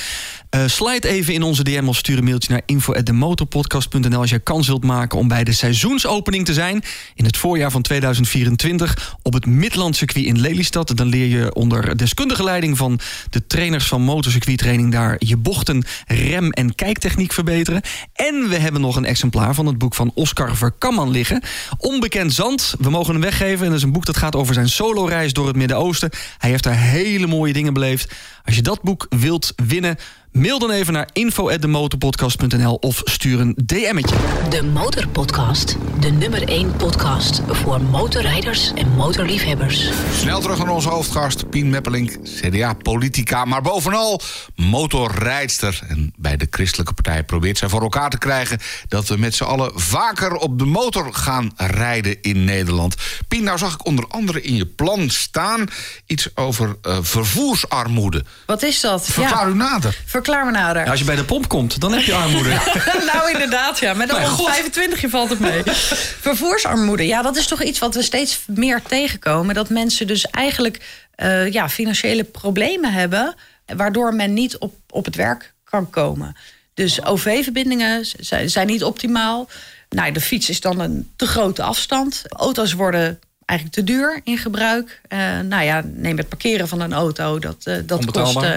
eh 0.49 0.63
slide 0.65 1.07
even 1.07 1.33
in 1.33 1.43
onze 1.43 1.63
DM 1.63 1.87
of 1.87 1.97
stuur 1.97 2.17
een 2.17 2.23
mailtje 2.23 2.51
naar 2.51 2.61
info.demotorpodcast.nl... 2.65 4.19
als 4.19 4.29
je 4.29 4.39
kans 4.39 4.67
wilt 4.67 4.83
maken 4.83 5.19
om 5.19 5.27
bij 5.27 5.43
de 5.43 5.53
seizoensopening 5.53 6.45
te 6.45 6.53
zijn... 6.53 6.83
in 7.15 7.25
het 7.25 7.37
voorjaar 7.37 7.71
van 7.71 7.81
2024 7.81 9.15
op 9.21 9.33
het 9.33 9.45
Midland 9.45 9.95
circuit 9.95 10.25
in 10.25 10.39
Lelystad. 10.39 10.97
Dan 10.97 11.07
leer 11.07 11.27
je 11.27 11.53
onder 11.53 11.97
deskundige 11.97 12.43
leiding 12.43 12.77
van 12.77 12.99
de 13.29 13.47
trainers 13.47 13.87
van 13.87 14.01
motorcircuittraining... 14.01 14.91
daar 14.91 15.08
je 15.17 15.37
bochten, 15.37 15.83
rem- 16.07 16.51
en 16.51 16.75
kijktechniek 16.75 17.33
verbeteren. 17.33 17.81
En 18.13 18.49
we 18.49 18.57
hebben 18.57 18.81
nog 18.81 18.95
een 18.95 19.05
exemplaar 19.05 19.53
van 19.53 19.65
het 19.65 19.77
boek 19.77 19.95
van 19.95 20.11
Oscar 20.13 20.55
Verkamman 20.55 21.11
liggen. 21.11 21.43
Onbekend 21.77 22.33
Zand, 22.33 22.75
we 22.79 22.89
mogen 22.89 23.13
hem 23.13 23.21
weggeven. 23.21 23.63
En 23.63 23.69
dat 23.69 23.77
is 23.77 23.83
een 23.83 23.91
boek 23.91 24.05
dat 24.05 24.17
gaat 24.17 24.35
over 24.35 24.53
zijn 24.53 24.69
soloreis 24.69 25.33
door 25.33 25.47
het 25.47 25.55
Midden-Oosten. 25.55 26.09
Hij 26.37 26.49
heeft 26.49 26.63
daar 26.63 26.79
hele 26.79 27.27
mooie 27.27 27.53
dingen 27.53 27.73
beleefd. 27.73 28.13
Als 28.45 28.55
je 28.55 28.61
dat 28.61 28.81
boek 28.81 29.05
wilt 29.09 29.53
winnen, 29.55 29.97
Mail 30.31 30.59
dan 30.59 30.71
even 30.71 30.93
naar 30.93 31.09
info@demotorpodcast.nl 31.13 32.75
of 32.75 33.01
stuur 33.03 33.39
een 33.39 33.57
DM'tje. 33.65 34.15
De 34.49 34.63
Motorpodcast. 34.63 35.75
De 35.99 36.11
nummer 36.11 36.49
1 36.49 36.75
podcast 36.75 37.41
voor 37.47 37.81
motorrijders 37.81 38.73
en 38.73 38.89
motorliefhebbers. 38.89 39.89
Snel 40.19 40.41
terug 40.41 40.57
naar 40.57 40.69
onze 40.69 40.89
hoofdgast, 40.89 41.49
Pien 41.49 41.69
Meppelink, 41.69 42.17
CDA-politica... 42.23 43.45
maar 43.45 43.61
bovenal 43.61 44.21
motorrijdster. 44.55 45.79
En 45.87 46.13
bij 46.17 46.37
de 46.37 46.47
christelijke 46.49 46.93
partij 46.93 47.23
probeert 47.23 47.57
zij 47.57 47.69
voor 47.69 47.81
elkaar 47.81 48.09
te 48.09 48.17
krijgen... 48.17 48.59
dat 48.87 49.07
we 49.07 49.17
met 49.17 49.35
z'n 49.35 49.43
allen 49.43 49.71
vaker 49.75 50.35
op 50.35 50.59
de 50.59 50.65
motor 50.65 51.13
gaan 51.13 51.51
rijden 51.55 52.21
in 52.21 52.43
Nederland. 52.43 52.95
Pien, 53.27 53.43
nou 53.43 53.57
zag 53.57 53.73
ik 53.73 53.85
onder 53.85 54.05
andere 54.07 54.41
in 54.41 54.55
je 54.55 54.65
plan 54.65 55.09
staan... 55.09 55.65
iets 56.05 56.29
over 56.35 56.75
uh, 56.87 56.97
vervoersarmoede. 57.01 58.25
Wat 58.45 58.63
is 58.63 58.79
dat? 58.79 59.05
Verklaar 59.05 59.47
ja. 59.47 59.53
u 59.53 59.55
nader. 59.55 60.01
Verklaar 60.19 60.45
me 60.45 60.51
nader. 60.51 60.83
Ja, 60.83 60.89
als 60.89 60.99
je 60.99 61.05
bij 61.05 61.15
de 61.15 61.23
pomp 61.23 61.47
komt, 61.47 61.81
dan 61.81 61.93
heb 61.93 62.01
je 62.01 62.13
armoede. 62.13 62.49
nou, 63.13 63.31
inderdaad, 63.31 63.79
ja. 63.79 63.93
Met 63.93 64.09
een 64.13 64.25
125 64.25 65.01
je 65.01 65.09
valt 65.09 65.29
het 65.29 65.39
mee. 65.39 65.61
Vervoersarmoede, 66.27 67.07
ja, 67.07 67.21
dat 67.21 67.35
is 67.35 67.47
toch 67.47 67.63
iets 67.63 67.79
wat 67.79 67.95
we 67.95 68.01
steeds 68.01 68.43
meer 68.47 68.81
tegenkomen. 68.81 69.55
Dat 69.55 69.69
mensen 69.69 70.07
dus 70.07 70.25
eigenlijk 70.25 71.07
uh, 71.15 71.51
ja, 71.51 71.69
financiële 71.69 72.23
problemen 72.23 72.93
hebben... 72.93 73.35
waardoor 73.65 74.13
men 74.13 74.33
niet 74.33 74.57
op, 74.57 74.75
op 74.89 75.05
het 75.05 75.15
werk 75.15 75.53
kan 75.63 75.89
komen. 75.89 76.35
Dus 76.73 77.05
OV-verbindingen 77.05 78.05
zijn 78.45 78.67
niet 78.67 78.83
optimaal. 78.83 79.49
Nou, 79.89 80.11
de 80.11 80.21
fiets 80.21 80.49
is 80.49 80.61
dan 80.61 80.79
een 80.79 81.11
te 81.15 81.27
grote 81.27 81.63
afstand. 81.63 82.23
Auto's 82.27 82.73
worden 82.73 83.19
eigenlijk 83.45 83.79
te 83.79 83.93
duur 83.93 84.21
in 84.23 84.37
gebruik. 84.37 85.01
Uh, 85.09 85.39
nou 85.39 85.63
ja, 85.63 85.81
neem 85.85 86.17
het 86.17 86.29
parkeren 86.29 86.67
van 86.67 86.81
een 86.81 86.93
auto. 86.93 87.39
Dat, 87.39 87.65
uh, 87.67 87.75
dat 87.85 88.05
kost 88.05 88.41
uh, 88.41 88.55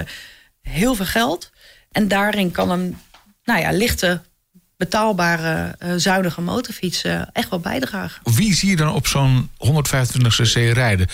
heel 0.61 0.95
veel 0.95 1.05
geld. 1.05 1.51
En 1.93 2.07
daarin 2.07 2.51
kan 2.51 2.71
een 2.71 2.97
nou 3.43 3.59
ja, 3.59 3.71
lichte, 3.71 4.21
betaalbare, 4.77 5.75
zuinige 5.97 6.41
motorfiets 6.41 7.03
echt 7.33 7.49
wel 7.49 7.59
bijdragen. 7.59 8.21
Wie 8.35 8.55
zie 8.55 8.69
je 8.69 8.75
dan 8.75 8.93
op 8.93 9.07
zo'n 9.07 9.49
125cc 9.49 10.71
rijden? 10.71 11.07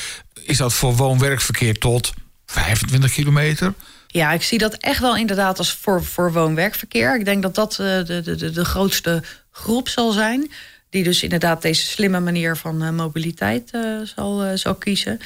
Is 0.44 0.58
dat 0.58 0.74
voor 0.74 0.96
woon-werkverkeer 0.96 1.78
tot 1.78 2.14
25 2.46 3.14
kilometer? 3.14 3.74
Ja, 4.08 4.32
ik 4.32 4.44
zie 4.44 4.58
dat 4.58 4.74
echt 4.74 5.00
wel 5.00 5.16
inderdaad 5.16 5.58
als 5.58 5.74
voor, 5.74 6.04
voor 6.04 6.34
woon-werkverkeer. 6.34 7.20
Ik 7.20 7.26
denk 7.26 7.42
dat 7.42 7.56
dat 7.56 7.74
de, 7.74 8.04
de, 8.06 8.36
de, 8.36 8.52
de 8.52 8.66
grootste 8.66 9.24
groep 9.52 9.90
zal 9.90 10.12
zijn 10.12 10.52
die 10.90 11.04
dus 11.04 11.24
inderdaad 11.24 11.62
deze 11.62 11.86
slimme 11.86 12.20
manier 12.20 12.58
van 12.58 12.84
uh, 12.84 12.90
mobiliteit 12.90 13.72
uh, 13.76 14.02
zal, 14.16 14.46
uh, 14.46 14.52
zal 14.54 14.76
kiezen. 14.76 15.20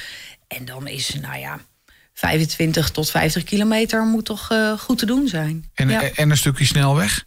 En 0.48 0.64
dan 0.64 0.86
is, 0.86 1.14
nou 1.20 1.38
ja, 1.38 1.60
25 2.14 2.90
tot 2.90 3.10
50 3.10 3.44
kilometer 3.44 4.04
moet 4.04 4.24
toch 4.24 4.50
goed 4.78 4.98
te 4.98 5.06
doen 5.06 5.28
zijn. 5.28 5.70
En, 5.74 5.88
ja. 5.88 6.02
en 6.02 6.30
een 6.30 6.36
stukje 6.36 6.64
snelweg? 6.64 7.24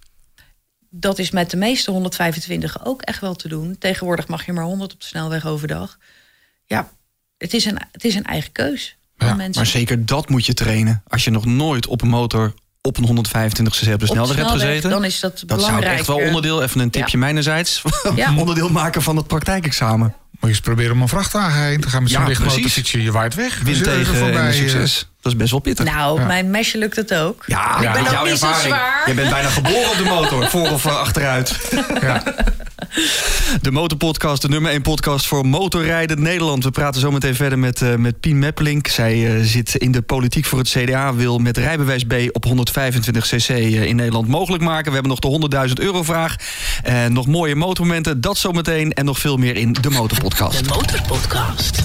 Dat 0.89 1.19
is 1.19 1.31
met 1.31 1.49
de 1.49 1.57
meeste 1.57 1.91
125 1.91 2.85
ook 2.85 3.01
echt 3.01 3.21
wel 3.21 3.35
te 3.35 3.47
doen. 3.47 3.77
Tegenwoordig 3.77 4.27
mag 4.27 4.45
je 4.45 4.53
maar 4.53 4.63
100 4.63 4.93
op 4.93 4.99
de 4.99 5.05
snelweg 5.05 5.45
overdag. 5.45 5.97
Ja, 6.65 6.89
het 7.37 7.53
is 7.53 7.65
een, 7.65 7.79
het 7.91 8.03
is 8.03 8.15
een 8.15 8.23
eigen 8.23 8.51
keus. 8.51 8.95
Ja, 9.17 9.35
maar 9.53 9.65
zeker 9.65 10.05
dat 10.05 10.29
moet 10.29 10.45
je 10.45 10.53
trainen. 10.53 11.03
Als 11.07 11.23
je 11.23 11.31
nog 11.31 11.45
nooit 11.45 11.87
op 11.87 12.01
een 12.01 12.07
motor 12.07 12.53
op 12.81 12.97
een 12.97 13.05
125 13.05 13.75
cc 13.75 13.93
op 13.93 13.99
de 13.99 14.05
snelweg 14.05 14.35
hebt 14.35 14.49
gezeten. 14.49 14.89
Dan 14.89 15.03
is 15.03 15.19
dat, 15.19 15.43
dat 15.45 15.61
zou 15.61 15.83
echt 15.83 16.07
wel 16.07 16.17
onderdeel, 16.17 16.63
even 16.63 16.79
een 16.79 16.89
tipje 16.89 17.11
ja. 17.11 17.23
mijnerzijds, 17.23 17.81
ja. 18.15 18.35
onderdeel 18.35 18.69
maken 18.69 19.01
van 19.01 19.15
het 19.15 19.27
praktijkexamen. 19.27 20.15
Moet 20.39 20.49
je 20.49 20.55
eens 20.55 20.59
proberen 20.59 20.91
om 20.91 21.01
een 21.01 21.07
vrachtwagen 21.07 21.63
heen 21.63 21.81
te 21.81 21.89
gaan 21.89 22.03
met 22.03 22.11
zo'n 22.11 22.21
ja, 22.21 22.27
lichtmotorfietsje. 22.27 23.03
Je 23.03 23.11
waait 23.11 23.35
weg. 23.35 23.59
Wind 23.61 23.83
tegen 23.83 24.15
voorbij, 24.15 24.53
succes. 24.53 25.07
Dat 25.27 25.35
is 25.35 25.41
best 25.41 25.51
wel 25.51 25.73
pittig. 25.73 25.85
Nou, 25.85 26.19
ja. 26.19 26.25
mijn 26.25 26.51
mesje 26.51 26.77
lukt 26.77 26.95
het 26.95 27.13
ook. 27.13 27.43
Ja, 27.45 27.75
ik 27.75 27.91
ben 27.91 28.01
ook 28.01 28.09
jouw 28.11 28.23
niet 28.23 28.31
ervaring. 28.31 28.61
zo 28.61 28.67
zwaar. 28.67 29.03
Je 29.05 29.13
bent 29.13 29.29
bijna 29.29 29.49
geboren 29.49 29.89
op 29.89 29.97
de 29.97 30.03
motor, 30.03 30.47
voor 30.51 30.69
of 30.69 30.85
achteruit. 30.85 31.69
Ja. 32.01 32.23
De 33.61 33.71
Motorpodcast, 33.71 34.41
de 34.41 34.49
nummer 34.49 34.71
1 34.71 34.81
podcast 34.81 35.27
voor 35.27 35.45
motorrijden 35.45 36.21
Nederland. 36.21 36.63
We 36.63 36.71
praten 36.71 37.01
zo 37.01 37.11
meteen 37.11 37.35
verder 37.35 37.59
met, 37.59 37.81
uh, 37.81 37.95
met 37.95 38.19
Pien 38.19 38.39
Meppelink. 38.39 38.87
Zij 38.87 39.15
uh, 39.17 39.43
zit 39.43 39.75
in 39.75 39.91
de 39.91 40.01
politiek 40.01 40.45
voor 40.45 40.59
het 40.59 40.69
CDA. 40.69 41.13
Wil 41.13 41.37
met 41.37 41.57
rijbewijs 41.57 42.03
B 42.03 42.13
op 42.31 42.43
125 42.43 43.27
cc 43.27 43.49
uh, 43.49 43.83
in 43.83 43.95
Nederland 43.95 44.27
mogelijk 44.27 44.63
maken. 44.63 44.85
We 44.85 44.93
hebben 44.93 45.17
nog 45.21 45.49
de 45.49 45.67
100.000 45.67 45.73
euro 45.73 46.03
vraag. 46.03 46.35
En 46.83 47.13
nog 47.13 47.27
mooie 47.27 47.55
motormomenten. 47.55 48.21
Dat 48.21 48.37
zometeen 48.37 48.93
en 48.93 49.05
nog 49.05 49.19
veel 49.19 49.37
meer 49.37 49.55
in 49.55 49.73
de 49.81 49.89
Motorpodcast. 49.89 50.63
De 50.63 50.69
Motorpodcast. 50.69 51.81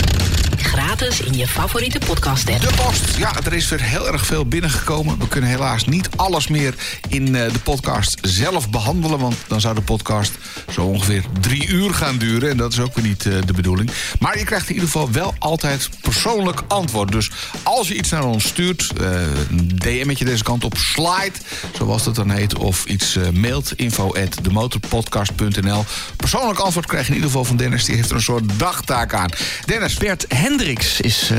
Gratis 0.73 1.21
in 1.21 1.33
je 1.33 1.49
favoriete 1.49 1.99
podcast. 1.99 2.47
De 2.47 2.71
post. 2.77 3.17
Ja, 3.17 3.33
er 3.45 3.53
is 3.53 3.69
weer 3.69 3.81
heel 3.83 4.07
erg 4.07 4.27
veel 4.27 4.47
binnengekomen. 4.47 5.19
We 5.19 5.29
kunnen 5.29 5.51
helaas 5.51 5.85
niet 5.85 6.09
alles 6.17 6.49
meer 6.49 6.75
in 7.09 7.33
de 7.33 7.51
podcast 7.63 8.19
zelf 8.21 8.71
behandelen. 8.71 9.19
Want 9.19 9.37
dan 9.47 9.61
zou 9.61 9.75
de 9.75 9.81
podcast 9.81 10.33
zo 10.71 10.81
ongeveer 10.81 11.25
drie 11.41 11.67
uur 11.69 11.95
gaan 11.95 12.19
duren. 12.19 12.51
En 12.51 12.57
dat 12.57 12.73
is 12.73 12.81
ook 12.81 12.95
weer 12.95 13.05
niet 13.05 13.25
uh, 13.25 13.35
de 13.47 13.53
bedoeling. 13.53 13.91
Maar 14.19 14.39
je 14.39 14.45
krijgt 14.45 14.69
in 14.69 14.75
ieder 14.75 14.89
geval 14.91 15.11
wel 15.11 15.35
altijd 15.39 15.89
persoonlijk 16.01 16.63
antwoord. 16.69 17.13
Dus 17.13 17.31
als 17.63 17.89
je 17.89 17.95
iets 17.95 18.11
naar 18.11 18.25
ons 18.25 18.45
stuurt, 18.45 18.93
uh, 19.01 19.11
een 19.51 19.73
DM'tje 19.79 20.25
deze 20.25 20.43
kant 20.43 20.65
op, 20.65 20.77
slide, 20.77 21.33
zoals 21.77 22.05
dat 22.05 22.15
dan 22.15 22.31
heet, 22.31 22.55
of 22.55 22.85
iets 22.85 23.19
mailt, 23.33 23.73
info 23.77 24.15
at 24.15 24.45
demotorpodcast.nl. 24.45 25.85
Persoonlijk 26.17 26.59
antwoord 26.59 26.87
krijg 26.87 27.03
je 27.03 27.09
in 27.09 27.17
ieder 27.17 27.31
geval 27.31 27.45
van 27.45 27.57
Dennis. 27.57 27.85
Die 27.85 27.97
heeft 27.97 28.11
er 28.11 28.17
een 28.17 28.23
soort 28.23 28.59
dagtaak 28.59 29.15
aan. 29.15 29.31
Dennis. 29.67 29.95
Bert 29.95 30.27
Hendricks 30.63 31.01
is 31.01 31.31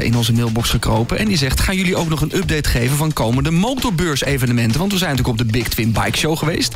in 0.00 0.16
onze 0.16 0.32
mailbox 0.32 0.70
gekropen. 0.70 1.18
En 1.18 1.28
die 1.28 1.36
zegt, 1.36 1.60
gaan 1.60 1.76
jullie 1.76 1.96
ook 1.96 2.08
nog 2.08 2.20
een 2.20 2.36
update 2.36 2.68
geven 2.68 2.96
van 2.96 3.12
komende 3.12 3.50
motorbeurs-evenementen? 3.50 4.78
Want 4.78 4.92
we 4.92 4.98
zijn 4.98 5.10
natuurlijk 5.10 5.40
op 5.40 5.46
de 5.46 5.52
Big 5.52 5.68
Twin 5.68 5.92
Bike 5.92 6.18
Show 6.18 6.38
geweest. 6.38 6.74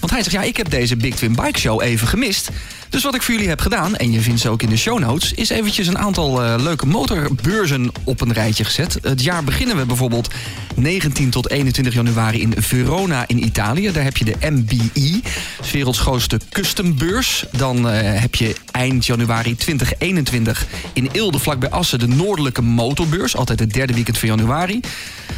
Want 0.00 0.12
hij 0.12 0.22
zegt, 0.22 0.34
ja, 0.34 0.42
ik 0.42 0.56
heb 0.56 0.70
deze 0.70 0.96
Big 0.96 1.14
Twin 1.14 1.34
Bike 1.34 1.58
Show 1.58 1.82
even 1.82 2.08
gemist. 2.08 2.50
Dus 2.90 3.02
wat 3.02 3.14
ik 3.14 3.22
voor 3.22 3.34
jullie 3.34 3.48
heb 3.48 3.60
gedaan, 3.60 3.96
en 3.96 4.12
je 4.12 4.20
vindt 4.20 4.40
ze 4.40 4.48
ook 4.48 4.62
in 4.62 4.68
de 4.68 4.76
show 4.76 4.98
notes... 4.98 5.32
is 5.32 5.50
eventjes 5.50 5.86
een 5.86 5.98
aantal 5.98 6.44
uh, 6.44 6.54
leuke 6.58 6.86
motorbeurzen 6.86 7.90
op 8.04 8.20
een 8.20 8.32
rijtje 8.32 8.64
gezet. 8.64 8.98
Het 9.02 9.22
jaar 9.22 9.44
beginnen 9.44 9.76
we 9.76 9.86
bijvoorbeeld 9.86 10.28
19 10.74 11.30
tot 11.30 11.50
21 11.50 11.94
januari 11.94 12.40
in 12.40 12.54
Verona 12.56 13.24
in 13.26 13.44
Italië. 13.44 13.92
Daar 13.92 14.04
heb 14.04 14.16
je 14.16 14.24
de 14.24 14.36
MBI, 14.40 15.22
werelds 15.72 15.98
grootste 15.98 16.40
custombeurs. 16.50 17.44
Dan 17.52 17.76
uh, 17.76 18.20
heb 18.20 18.34
je 18.34 18.54
eind 18.70 19.06
januari 19.06 19.56
2021 19.56 20.66
in 20.92 21.08
Eelde 21.12 21.38
vlakbij 21.38 21.70
Assen... 21.70 21.98
de 21.98 22.08
Noordelijke 22.08 22.62
Motorbeurs, 22.62 23.36
altijd 23.36 23.60
het 23.60 23.72
derde 23.72 23.94
weekend 23.94 24.18
van 24.18 24.28
januari. 24.28 24.80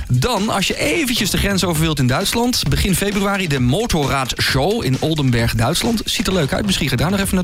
Dan, 0.08 0.48
als 0.48 0.66
je 0.66 0.78
eventjes 0.78 1.30
de 1.30 1.38
grens 1.38 1.64
over 1.64 1.82
wilt 1.82 1.98
in 1.98 2.06
Duitsland... 2.06 2.62
begin 2.68 2.94
februari 2.94 3.46
de 3.46 3.60
Motorrad 3.60 4.34
Show 4.40 4.84
in 4.84 4.96
Oldenberg, 5.00 5.54
Duitsland. 5.54 6.02
Ziet 6.04 6.26
er 6.26 6.32
leuk 6.32 6.52
uit, 6.52 6.66
misschien 6.66 6.88
ga 6.88 6.96
daar 6.96 7.10
nog 7.10 7.20
even 7.20 7.36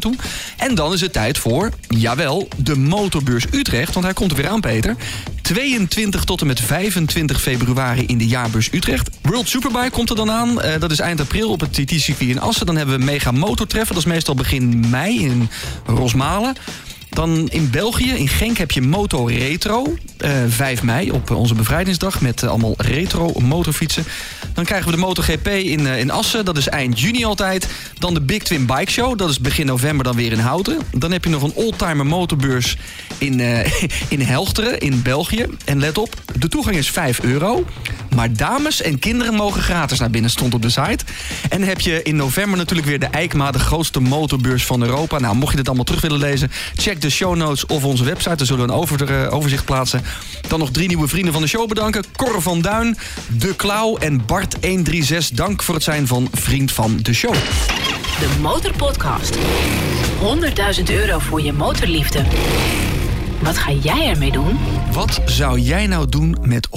En 0.57 0.75
dan 0.75 0.93
is 0.93 1.01
het 1.01 1.13
tijd 1.13 1.39
voor, 1.39 1.71
jawel, 1.89 2.49
de 2.57 2.77
Motorbeurs 2.77 3.45
Utrecht. 3.53 3.93
Want 3.93 4.05
hij 4.05 4.15
komt 4.15 4.31
er 4.31 4.37
weer 4.37 4.49
aan, 4.49 4.61
Peter. 4.61 4.97
22 5.43 6.25
tot 6.25 6.41
en 6.41 6.47
met 6.47 6.61
25 6.61 7.41
februari 7.41 8.07
in 8.07 8.19
de 8.19 8.27
jaarbeurs 8.27 8.73
Utrecht. 8.73 9.11
World 9.23 9.49
Superbike 9.49 9.91
komt 9.91 10.11
er 10.11 10.17
dan 10.17 10.31
aan. 10.31 10.49
Uh, 10.49 10.73
dat 10.79 10.91
is 10.91 10.99
eind 10.99 11.21
april 11.21 11.51
op 11.51 11.61
het 11.61 11.73
TT-circuit 11.73 12.31
in 12.31 12.41
Assen. 12.41 12.67
Dan 12.67 12.77
hebben 12.77 12.99
we 12.99 13.05
Mega 13.05 13.31
Motortreffen. 13.31 13.95
Dat 13.95 14.05
is 14.05 14.13
meestal 14.13 14.35
begin 14.35 14.91
mei 14.91 15.25
in 15.25 15.49
Rosmalen. 15.87 16.57
Dan 17.09 17.49
in 17.49 17.71
België, 17.71 18.11
in 18.11 18.29
Genk, 18.29 18.59
heb 18.59 18.71
je 18.71 18.83
Moto 18.83 19.25
Retro. 19.25 19.97
Uh, 20.25 20.31
5 20.49 20.83
mei 20.83 21.11
op 21.11 21.31
onze 21.31 21.55
bevrijdingsdag 21.55 22.21
met 22.21 22.43
uh, 22.43 22.51
allemaal 22.51 22.75
retro 22.77 23.33
motorfietsen. 23.41 24.05
Dan 24.55 24.65
krijgen 24.65 24.91
we 24.91 24.97
de 24.97 25.03
MotoGP 25.03 25.47
in, 25.47 25.87
in 25.87 26.11
Assen. 26.11 26.45
Dat 26.45 26.57
is 26.57 26.69
eind 26.69 27.01
juni 27.01 27.25
altijd. 27.25 27.69
Dan 27.99 28.15
de 28.15 28.21
Big 28.21 28.43
Twin 28.43 28.67
Bike 28.67 28.91
Show. 28.91 29.19
Dat 29.19 29.31
is 29.31 29.41
begin 29.41 29.67
november 29.67 30.05
dan 30.05 30.17
weer 30.17 30.33
in 30.33 30.39
Houten. 30.39 30.79
Dan 30.97 31.13
heb 31.13 31.25
je 31.25 31.31
nog 31.31 31.43
een 31.43 31.55
oldtimer 31.55 32.07
motorbeurs 32.07 32.77
in, 33.19 33.41
in 34.09 34.21
Helchteren 34.21 34.79
in 34.79 35.03
België. 35.03 35.47
En 35.65 35.79
let 35.79 35.99
op, 35.99 36.15
de 36.39 36.49
toegang 36.49 36.77
is 36.77 36.91
5 36.91 37.23
euro. 37.23 37.65
Maar 38.17 38.33
dames 38.33 38.83
en 38.83 38.99
kinderen 38.99 39.35
mogen 39.35 39.63
gratis 39.63 39.99
naar 39.99 40.11
binnen, 40.11 40.31
stond 40.31 40.55
op 40.55 40.63
de 40.63 40.71
site. 40.71 41.05
En 41.49 41.63
heb 41.63 41.81
je 41.81 42.03
in 42.03 42.17
november 42.17 42.59
natuurlijk 42.59 42.89
weer 42.89 42.99
de 42.99 43.07
EICMA, 43.07 43.51
de 43.51 43.59
grootste 43.59 44.01
motorbeurs 44.01 44.65
van 44.65 44.83
Europa. 44.83 45.19
Nou, 45.19 45.37
mocht 45.37 45.51
je 45.51 45.57
dit 45.57 45.67
allemaal 45.67 45.85
terug 45.85 46.01
willen 46.01 46.19
lezen, 46.19 46.51
check 46.75 47.01
de 47.01 47.11
show 47.11 47.37
notes 47.37 47.67
of 47.67 47.85
onze 47.85 48.05
website. 48.05 48.37
Daar 48.37 48.47
zullen 48.47 48.67
we 48.67 48.73
een 48.73 49.09
uh, 49.11 49.35
overzicht 49.35 49.65
plaatsen. 49.65 50.03
Dan 50.49 50.59
nog 50.59 50.71
drie 50.71 50.87
nieuwe 50.87 51.09
vrienden 51.09 51.33
van 51.33 51.43
de 51.43 51.49
show 51.49 51.69
bedanken. 51.69 52.05
Cor 52.17 52.43
van 52.43 52.61
Duin, 52.61 52.97
De 53.29 53.57
Klauw 53.57 53.97
en 53.97 54.21
Bart136. 54.21 55.35
Dank 55.35 55.63
voor 55.63 55.75
het 55.75 55.85
zijn 55.85 56.07
van 56.07 56.29
vriend 56.33 56.73
van 56.73 56.99
de 57.03 57.13
show. 57.13 57.35
De 58.19 58.29
Motorpodcast. 58.41 59.37
100.000 60.79 60.83
euro 60.91 61.19
voor 61.19 61.43
je 61.43 61.53
motorliefde. 61.53 62.25
Wat 63.43 63.59
ga 63.59 63.73
jij 63.73 64.09
ermee 64.09 64.33
doen? 64.33 64.59
Wat 64.93 65.21
zou 65.25 65.59
jij 65.61 65.87
nou 65.87 66.09
doen 66.09 66.37
met 66.41 66.69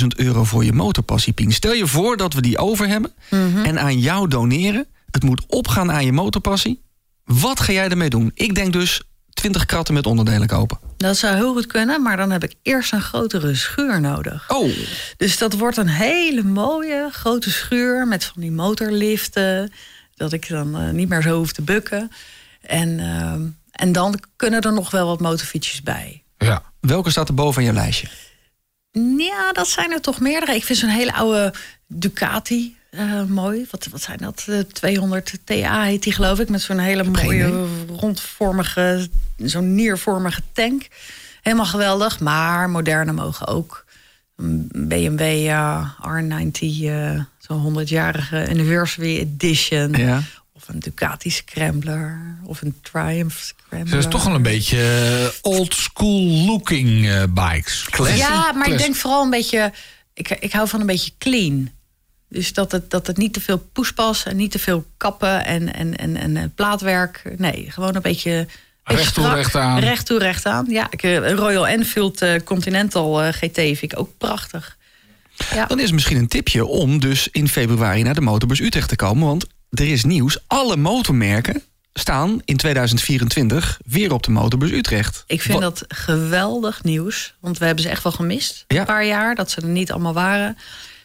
100.000 0.00 0.06
euro 0.16 0.44
voor 0.44 0.64
je 0.64 0.72
motorpassie, 0.72 1.32
Pien? 1.32 1.52
Stel 1.52 1.72
je 1.72 1.86
voor 1.86 2.16
dat 2.16 2.34
we 2.34 2.40
die 2.40 2.58
over 2.58 2.88
hebben 2.88 3.12
mm 3.30 3.54
-hmm. 3.54 3.64
en 3.64 3.80
aan 3.80 3.98
jou 3.98 4.28
doneren. 4.28 4.86
Het 5.10 5.22
moet 5.22 5.44
opgaan 5.46 5.92
aan 5.92 6.04
je 6.04 6.12
motorpassie. 6.12 6.82
Wat 7.24 7.60
ga 7.60 7.72
jij 7.72 7.88
ermee 7.88 8.10
doen? 8.10 8.30
Ik 8.34 8.54
denk 8.54 8.72
dus 8.72 9.02
20 9.34 9.66
kratten 9.66 9.94
met 9.94 10.06
onderdelen 10.06 10.46
kopen. 10.46 10.78
Dat 10.96 11.16
zou 11.16 11.34
heel 11.34 11.52
goed 11.52 11.66
kunnen, 11.66 12.02
maar 12.02 12.16
dan 12.16 12.30
heb 12.30 12.44
ik 12.44 12.54
eerst 12.62 12.92
een 12.92 13.02
grotere 13.02 13.54
schuur 13.54 14.00
nodig. 14.00 14.50
Oh, 14.50 14.70
Dus 15.16 15.38
dat 15.38 15.52
wordt 15.52 15.76
een 15.76 15.88
hele 15.88 16.42
mooie 16.42 17.08
grote 17.12 17.50
schuur 17.50 18.08
met 18.08 18.24
van 18.24 18.42
die 18.42 18.52
motorliften. 18.52 19.72
Dat 20.14 20.32
ik 20.32 20.48
dan 20.48 20.76
eh, 20.76 20.90
niet 20.90 21.08
meer 21.08 21.22
zo 21.22 21.36
hoef 21.36 21.52
te 21.52 21.62
bukken. 21.62 22.10
En, 22.60 23.00
ehm, 23.00 23.42
en 23.76 23.92
dan 23.92 24.20
kunnen 24.36 24.60
er 24.60 24.72
nog 24.72 24.90
wel 24.90 25.06
wat 25.06 25.20
motorfietsjes 25.20 25.82
bij. 25.82 26.22
Ja. 26.38 26.62
welke 26.80 27.10
staat 27.10 27.28
er 27.28 27.34
boven 27.34 27.62
je 27.62 27.72
lijstje? 27.72 28.08
Ja, 29.18 29.52
dat 29.52 29.68
zijn 29.68 29.92
er 29.92 30.00
toch 30.00 30.20
meerdere. 30.20 30.54
Ik 30.54 30.64
vind 30.64 30.78
zo'n 30.78 30.88
hele 30.88 31.12
oude 31.12 31.54
Ducati 31.86 32.76
eh, 32.90 33.24
mooi. 33.24 33.66
Wat, 33.70 33.86
wat 33.90 34.02
zijn 34.02 34.18
dat? 34.18 34.44
Eh, 34.48 34.58
200 34.58 35.38
TA 35.44 35.82
heet 35.82 36.02
die 36.02 36.12
geloof 36.12 36.38
ik. 36.38 36.48
Met 36.48 36.62
zo'n 36.62 36.78
hele 36.78 37.04
mooie 37.04 37.66
rondvormige, 37.88 39.08
zo'n 39.36 39.74
niervormige 39.74 40.42
tank. 40.52 40.88
Helemaal 41.42 41.66
geweldig. 41.66 42.20
Maar 42.20 42.70
moderne 42.70 43.12
mogen 43.12 43.46
ook. 43.46 43.84
Een 44.36 44.70
BMW 44.72 45.20
eh, 45.20 45.90
R90, 46.00 46.84
eh, 46.84 47.20
zo'n 47.38 47.84
100-jarige 47.84 48.46
anniversary 48.48 49.18
edition. 49.18 49.92
Ja. 49.92 50.22
Of 50.68 50.74
een 50.74 50.80
Ducati 50.80 51.30
Scrambler. 51.30 52.38
Of 52.42 52.62
een 52.62 52.74
Triumph 52.82 53.38
Scrambler. 53.38 53.90
Dat 53.90 54.04
is 54.04 54.10
toch 54.10 54.24
wel 54.24 54.34
een 54.34 54.42
beetje 54.42 55.30
eh, 55.42 55.52
old 55.52 55.74
school 55.74 56.20
looking 56.20 57.08
eh, 57.08 57.22
bikes. 57.30 57.86
Classic. 57.90 58.16
Ja, 58.16 58.52
maar 58.52 58.70
ik 58.70 58.78
denk 58.78 58.94
vooral 58.94 59.22
een 59.22 59.30
beetje. 59.30 59.72
Ik, 60.14 60.30
ik 60.30 60.52
hou 60.52 60.68
van 60.68 60.80
een 60.80 60.86
beetje 60.86 61.10
clean. 61.18 61.70
Dus 62.28 62.52
dat 62.52 62.72
het, 62.72 62.90
dat 62.90 63.06
het 63.06 63.16
niet 63.16 63.32
te 63.32 63.40
veel 63.40 63.58
poespas 63.72 64.24
en 64.24 64.36
niet 64.36 64.50
te 64.50 64.58
veel 64.58 64.86
kappen 64.96 65.44
en, 65.44 65.74
en, 65.74 65.96
en, 65.96 66.16
en 66.16 66.36
eh, 66.36 66.44
plaatwerk. 66.54 67.22
Nee, 67.36 67.66
gewoon 67.70 67.94
een 67.94 68.02
beetje. 68.02 68.46
Recht 68.84 69.14
toe, 69.14 69.28
recht 69.28 69.54
aan. 69.54 69.78
Recht 69.78 70.06
toe, 70.06 70.18
recht 70.18 70.46
aan. 70.46 70.66
Ja, 70.68 70.86
ik, 70.90 71.02
een 71.02 71.36
Royal 71.36 71.66
Enfield 71.66 72.24
Continental 72.44 73.32
GT 73.32 73.54
vind 73.54 73.82
ik 73.82 73.98
ook 73.98 74.10
prachtig. 74.18 74.76
Ja. 75.54 75.66
Dan 75.66 75.78
is 75.78 75.84
het 75.84 75.94
misschien 75.94 76.16
een 76.16 76.28
tipje 76.28 76.66
om 76.66 77.00
dus 77.00 77.28
in 77.32 77.48
februari 77.48 78.02
naar 78.02 78.14
de 78.14 78.20
Motorbus 78.20 78.60
Utrecht 78.60 78.88
te 78.88 78.96
komen. 78.96 79.26
Want 79.26 79.46
er 79.74 79.88
is 79.88 80.04
nieuws. 80.04 80.38
Alle 80.46 80.76
motormerken 80.76 81.62
staan 81.92 82.40
in 82.44 82.56
2024 82.56 83.78
weer 83.84 84.12
op 84.12 84.22
de 84.22 84.30
Motorbus 84.30 84.70
Utrecht. 84.70 85.24
Ik 85.26 85.42
vind 85.42 85.60
Wat- 85.60 85.78
dat 85.78 85.84
geweldig 85.98 86.82
nieuws. 86.82 87.34
Want 87.40 87.58
we 87.58 87.64
hebben 87.64 87.84
ze 87.84 87.90
echt 87.90 88.02
wel 88.02 88.12
gemist. 88.12 88.64
Ja. 88.68 88.80
Een 88.80 88.86
paar 88.86 89.04
jaar 89.06 89.34
dat 89.34 89.50
ze 89.50 89.60
er 89.60 89.66
niet 89.68 89.92
allemaal 89.92 90.12
waren. 90.14 90.58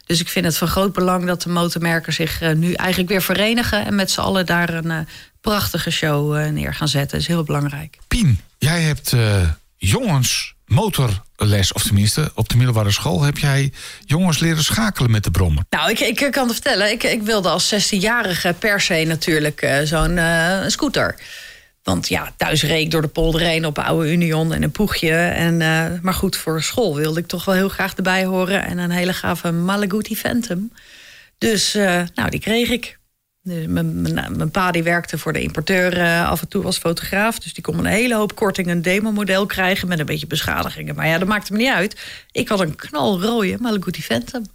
Dus 0.05 0.19
ik 0.19 0.27
vind 0.29 0.45
het 0.45 0.57
van 0.57 0.67
groot 0.67 0.93
belang 0.93 1.25
dat 1.25 1.41
de 1.41 1.49
motormerken 1.49 2.13
zich 2.13 2.41
eh, 2.41 2.55
nu 2.55 2.73
eigenlijk 2.73 3.09
weer 3.09 3.21
verenigen. 3.21 3.85
En 3.85 3.95
met 3.95 4.11
z'n 4.11 4.19
allen 4.19 4.45
daar 4.45 4.73
een 4.73 4.91
eh, 4.91 4.99
prachtige 5.41 5.91
show 5.91 6.35
eh, 6.37 6.49
neer 6.51 6.73
gaan 6.73 6.87
zetten. 6.87 7.11
Dat 7.11 7.19
is 7.21 7.27
heel 7.27 7.43
belangrijk. 7.43 7.97
Pien, 8.07 8.39
jij 8.57 8.81
hebt 8.81 9.13
eh, 9.13 9.49
jongens 9.77 10.53
motorles, 11.39 11.73
of 11.73 11.83
tenminste 11.83 12.31
op 12.35 12.49
de 12.49 12.57
middelbare 12.57 12.91
school 12.91 13.23
heb 13.23 13.37
jij 13.37 13.71
jongens 14.05 14.39
leren 14.39 14.63
schakelen 14.63 15.11
met 15.11 15.23
de 15.23 15.31
brommer. 15.31 15.63
Nou, 15.69 15.89
ik, 15.89 15.99
ik 15.99 16.31
kan 16.31 16.47
het 16.47 16.53
vertellen. 16.53 16.91
Ik, 16.91 17.03
ik 17.03 17.21
wilde 17.21 17.49
als 17.49 17.73
16-jarige 17.73 18.55
per 18.59 18.81
se 18.81 19.03
natuurlijk 19.03 19.61
eh, 19.61 19.81
zo'n 19.83 20.17
eh, 20.17 20.67
scooter. 20.67 21.15
Want 21.83 22.07
ja, 22.07 22.33
thuis 22.37 22.63
reed 22.63 22.83
ik 22.83 22.91
door 22.91 23.01
de 23.01 23.07
polder 23.07 23.41
heen 23.41 23.65
op 23.65 23.79
oude 23.79 24.11
Union 24.11 24.53
en 24.53 24.63
een 24.63 24.71
poegje. 24.71 25.15
En, 25.15 25.61
eh, 25.61 25.85
maar 26.01 26.13
goed, 26.13 26.35
voor 26.35 26.63
school 26.63 26.95
wilde 26.95 27.19
ik 27.19 27.27
toch 27.27 27.45
wel 27.45 27.55
heel 27.55 27.69
graag 27.69 27.95
erbij 27.95 28.25
horen. 28.25 28.65
En 28.65 28.77
een 28.77 28.91
hele 28.91 29.13
gave 29.13 29.51
Malaguti 29.51 30.15
Phantom. 30.15 30.71
Dus 31.37 31.75
eh, 31.75 32.01
nou, 32.15 32.29
die 32.29 32.39
kreeg 32.39 32.69
ik. 32.69 32.98
Dus 33.43 33.65
mijn, 33.67 34.51
pa 34.51 34.71
die 34.71 34.83
werkte 34.83 35.17
voor 35.17 35.33
de 35.33 35.41
importeur 35.41 35.97
eh, 35.97 36.29
af 36.29 36.41
en 36.41 36.47
toe 36.47 36.65
als 36.65 36.77
fotograaf. 36.77 37.39
Dus 37.39 37.53
die 37.53 37.63
kon 37.63 37.77
een 37.77 37.85
hele 37.85 38.15
hoop 38.15 38.35
korting 38.35 38.67
een 38.67 38.81
demo-model 38.81 39.45
krijgen... 39.45 39.87
met 39.87 39.99
een 39.99 40.05
beetje 40.05 40.27
beschadigingen. 40.27 40.95
Maar 40.95 41.07
ja, 41.07 41.17
dat 41.17 41.27
maakte 41.27 41.51
me 41.51 41.57
niet 41.57 41.73
uit. 41.73 42.01
Ik 42.31 42.47
had 42.47 42.59
een 42.59 42.75
knalrooie 42.75 43.57
Malaguti 43.59 44.01
Phantom. 44.01 44.45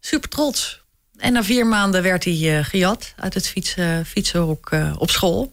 Super 0.00 0.28
trots. 0.28 0.82
En 1.16 1.32
na 1.32 1.44
vier 1.44 1.66
maanden 1.66 2.02
werd 2.02 2.24
hij 2.24 2.58
eh, 2.58 2.64
gejat 2.64 3.14
uit 3.16 3.34
het 3.34 3.48
fietsen, 3.48 4.06
fietsenhok 4.06 4.70
eh, 4.70 4.94
op 4.98 5.10
school. 5.10 5.52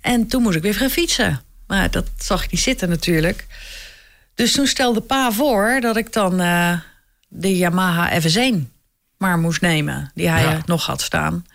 En 0.00 0.26
toen 0.26 0.42
moest 0.42 0.56
ik 0.56 0.62
weer 0.62 0.74
gaan 0.74 0.90
fietsen. 0.90 1.42
Maar 1.66 1.90
dat 1.90 2.08
zag 2.18 2.44
ik 2.44 2.50
niet 2.50 2.60
zitten 2.60 2.88
natuurlijk. 2.88 3.46
Dus 4.34 4.52
toen 4.52 4.66
stelde 4.66 5.00
pa 5.00 5.32
voor 5.32 5.78
dat 5.80 5.96
ik 5.96 6.12
dan 6.12 6.36
de 7.28 7.56
Yamaha 7.56 8.20
FS1 8.20 8.79
maar 9.20 9.38
moest 9.38 9.60
nemen. 9.60 10.10
Die 10.14 10.28
hij 10.28 10.42
Ja. 10.42 10.60
nog 10.66 10.86
had 10.86 11.00
staan. 11.02 11.46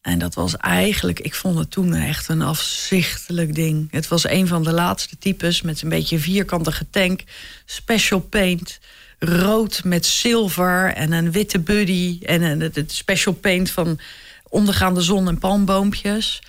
En 0.00 0.18
dat 0.18 0.34
was 0.34 0.56
eigenlijk, 0.56 1.20
ik 1.20 1.34
vond 1.34 1.58
het 1.58 1.70
toen 1.70 1.94
echt 1.94 2.28
een 2.28 2.42
afzichtelijk 2.42 3.54
ding. 3.54 3.88
Het 3.90 4.08
was 4.08 4.28
een 4.28 4.46
van 4.46 4.62
de 4.62 4.72
laatste 4.72 5.18
types 5.18 5.62
met 5.62 5.82
een 5.82 5.88
beetje 5.88 6.18
vierkantige 6.18 6.86
tank. 6.90 7.20
Special 7.64 8.20
paint. 8.20 8.78
Rood 9.18 9.84
met 9.84 10.06
zilver 10.06 10.92
en 10.94 11.12
een 11.12 11.32
witte 11.32 11.58
buddy. 11.58 12.18
En 12.22 12.42
een, 12.42 12.60
het- 12.60 12.74
het 12.76 12.92
special 12.92 13.34
paint 13.34 13.70
van 13.70 14.00
ondergaande 14.48 15.00
zon 15.00 15.28
en 15.28 15.38
palmboompjes. 15.38 16.42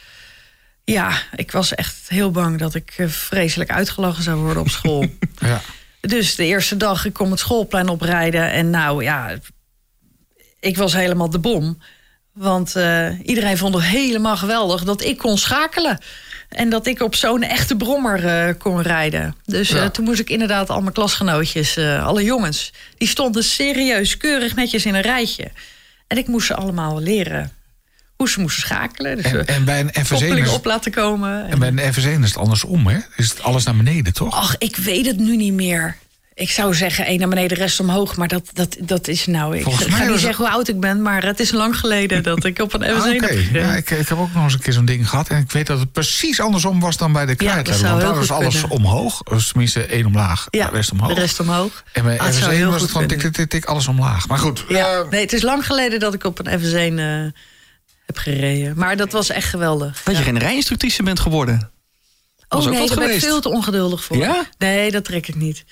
Ja, 0.84 1.22
ik 1.36 1.52
was 1.52 1.76
echt 1.76 1.96
heel 2.10 2.32
bang 2.32 2.60
dat 2.60 2.76
ik 2.76 2.94
eh, 2.98 3.08
vreselijk 3.08 3.72
uitgelachen 3.72 4.24
zou 4.24 4.38
worden 4.40 4.62
op 4.62 4.70
school. 4.70 5.06
Ja. 5.40 5.62
Dus 6.02 6.36
de 6.36 6.46
eerste 6.46 6.78
dag, 6.78 7.06
ik 7.06 7.14
kom 7.14 7.32
het 7.32 7.40
schoolplein 7.40 7.90
oprijden. 7.90 8.52
En 8.52 8.70
nou 8.70 9.04
ja, 9.04 9.38
ik 10.64 10.78
was 10.78 10.94
helemaal 10.94 11.30
de 11.30 11.40
bom. 11.40 11.78
Want 12.34 12.76
eh, 12.76 13.20
iedereen 13.24 13.58
vond 13.58 13.74
het 13.76 13.84
helemaal 13.84 14.38
geweldig 14.38 14.84
dat 14.84 15.04
ik 15.04 15.18
kon 15.18 15.38
schakelen. 15.38 15.98
En 16.50 16.70
dat 16.70 16.88
ik 16.88 17.02
op 17.02 17.16
zo'n 17.16 17.44
echte 17.44 17.76
brommer 17.76 18.26
eh, 18.26 18.54
kon 18.58 18.82
rijden. 18.82 19.36
Dus 19.46 19.72
eh, 19.72 19.86
toen 19.86 20.06
moest 20.06 20.20
ik 20.20 20.30
inderdaad 20.30 20.70
al 20.70 20.82
mijn 20.82 20.94
klasgenootjes, 20.94 21.78
alle 21.78 22.24
jongens... 22.24 22.74
die 22.98 23.08
stonden 23.08 23.44
serieus, 23.44 24.18
keurig 24.18 24.56
netjes 24.56 24.86
in 24.86 24.96
een 24.96 25.02
rijtje. 25.02 25.52
En 26.08 26.18
ik 26.18 26.28
moest 26.28 26.48
ze 26.48 26.56
allemaal 26.56 27.00
leren 27.00 27.52
hoe 28.16 28.30
ze 28.30 28.40
moesten 28.40 28.62
schakelen. 28.62 29.16
Dus 29.16 29.26
En, 29.26 29.48
en 29.48 29.66
bij 29.66 29.80
een 29.80 30.06
F1 30.06 30.10
koppeling 30.10 30.46
is, 30.46 30.54
op 30.54 30.66
laten 30.66 30.92
komen. 30.92 31.48
en 31.48 31.60
bij 31.60 31.68
een 31.68 31.94
F1 31.94 32.22
is 32.22 32.30
het 32.30 32.38
andersom, 32.38 32.88
hè? 32.88 32.98
Is 33.16 33.30
het 33.30 33.42
alles 33.42 33.64
naar 33.64 33.76
beneden, 33.76 34.14
toch? 34.14 34.36
Ach, 34.36 34.56
ik 34.58 34.76
weet 34.76 35.06
het 35.06 35.18
nu 35.18 35.36
niet 35.36 35.54
meer. 35.54 35.98
Ik 36.36 36.50
zou 36.52 36.74
zeggen, 36.74 37.06
één 37.06 37.20
naar 37.20 37.28
beneden, 37.30 37.58
de 37.58 37.64
rest 37.64 37.80
omhoog. 37.80 38.16
Maar 38.16 38.28
dat, 38.28 38.50
dat, 38.54 38.76
dat 38.80 39.08
is 39.08 39.26
nou... 39.26 39.58
Ik 39.58 39.64
Volgens 39.64 39.86
ga 39.86 39.98
mij 39.98 40.08
niet 40.08 40.20
zeggen 40.20 40.46
hoe 40.46 40.54
oud 40.54 40.68
ik 40.68 40.80
ben... 40.80 41.02
maar 41.02 41.24
het 41.26 41.40
is 41.40 41.52
lang 41.52 41.78
geleden 41.80 42.24
dat 42.24 42.46
ik 42.46 42.60
op 42.60 42.74
een 42.74 42.84
Ah, 42.84 42.90
F1 42.90 42.98
Oké, 43.00 43.10
heb 43.10 43.20
gereden. 43.26 43.62
ja, 43.62 43.76
ik, 43.76 43.90
ik 43.90 44.08
heb 44.08 44.18
ook 44.18 44.34
nog 44.34 44.44
eens 44.44 44.54
een 44.54 44.60
keer 44.60 44.74
zo'n 44.74 44.86
ding 44.86 45.10
gehad. 45.10 45.28
En 45.28 45.38
ik 45.38 45.52
weet 45.52 45.68
dat 45.68 45.80
het 45.80 45.92
precies 45.92 46.40
andersom 46.40 46.80
was 46.80 46.98
dan 46.98 47.12
bij 47.14 47.26
de 47.26 47.36
krijtleider. 47.36 47.74
zou 47.76 47.90
want 47.92 48.02
daar 48.02 48.16
was 48.16 48.32
alles 48.32 48.60
kunnen. 48.60 48.78
omhoog. 48.78 49.24
Dus 49.24 49.48
tenminste 49.48 49.86
één 49.86 50.06
omlaag, 50.06 50.48
Ja, 50.50 50.70
de 50.70 50.76
rest 50.76 50.92
omhoog. 50.92 51.14
de 51.14 51.20
rest 51.20 51.40
omhoog. 51.40 51.84
En 51.94 52.04
bij 52.04 52.20
Ah, 52.20 52.26
het 52.26 52.36
zou 52.36 52.52
F1 52.52 52.56
heel 52.56 52.72
was 52.72 52.82
het 52.82 52.92
gewoon 52.92 53.08
tik, 53.08 53.20
tik, 53.20 53.34
tik, 53.34 53.50
tik, 53.50 53.66
alles 53.66 53.88
omlaag. 53.88 54.28
Maar 54.28 54.38
goed. 54.40 54.66
Ja, 54.68 54.92
eh, 55.00 55.10
nee, 55.10 55.22
het 55.22 55.34
is 55.34 55.42
lang 55.42 55.66
geleden 55.66 56.00
dat 56.00 56.14
ik 56.14 56.24
op 56.24 56.40
een 56.48 56.60
F1 56.60 57.00
eh, 57.00 57.40
heb 58.06 58.18
gereden. 58.18 58.74
Maar 58.78 58.98
dat 58.98 59.12
was 59.12 59.30
echt 59.30 59.50
geweldig. 59.50 60.02
Dat 60.04 60.14
Ja. 60.14 60.20
je 60.20 60.26
geen 60.26 60.40
rijinstructrice 60.40 61.04
bent 61.04 61.20
geworden. 61.20 61.72
Oh 62.50 62.66
nee, 62.66 62.88
daar 62.88 62.98
ben 62.98 63.14
ik 63.14 63.20
veel 63.20 63.42
te 63.42 63.50
ongeduldig 63.50 64.04
voor. 64.04 64.18
Ja? 64.18 64.44
Nee, 64.58 64.92
dat 64.92 65.04
trek 65.06 65.28
ik 65.28 65.36
niet. 65.36 65.64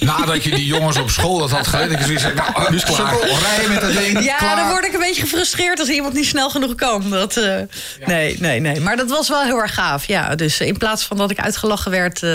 Nadat 0.00 0.44
je 0.44 0.50
die 0.50 0.66
jongens 0.66 0.96
op 0.98 1.10
school 1.10 1.38
dat 1.38 1.50
had 1.50 1.66
geleerd. 1.66 1.92
Ik 1.92 2.00
zoiets 2.00 2.22
zei, 2.22 2.34
nou, 2.34 2.70
dus 2.70 2.84
klaar. 2.84 3.14
Rijden 3.42 3.72
met 3.72 3.80
dat 3.80 3.92
ding. 3.92 4.24
Ja, 4.24 4.36
klaar. 4.36 4.56
dan 4.56 4.68
word 4.68 4.84
ik 4.84 4.92
een 4.92 4.98
beetje 5.00 5.20
gefrustreerd 5.22 5.78
als 5.78 5.88
iemand 5.88 6.14
niet 6.14 6.26
snel 6.26 6.50
genoeg 6.50 6.74
kan. 6.74 7.10
Dat, 7.10 7.36
eh, 7.36 7.60
Nee, 8.06 8.36
nee, 8.40 8.60
nee. 8.60 8.80
Maar 8.80 8.96
dat 8.96 9.10
was 9.10 9.28
wel 9.28 9.42
heel 9.42 9.58
erg 9.58 9.74
gaaf. 9.74 10.04
Ja, 10.06 10.34
dus 10.34 10.60
in 10.60 10.76
plaats 10.76 11.04
van 11.04 11.16
dat 11.16 11.30
ik 11.30 11.38
uitgelachen 11.40 11.90
werd, 11.90 12.22
eh, 12.22 12.30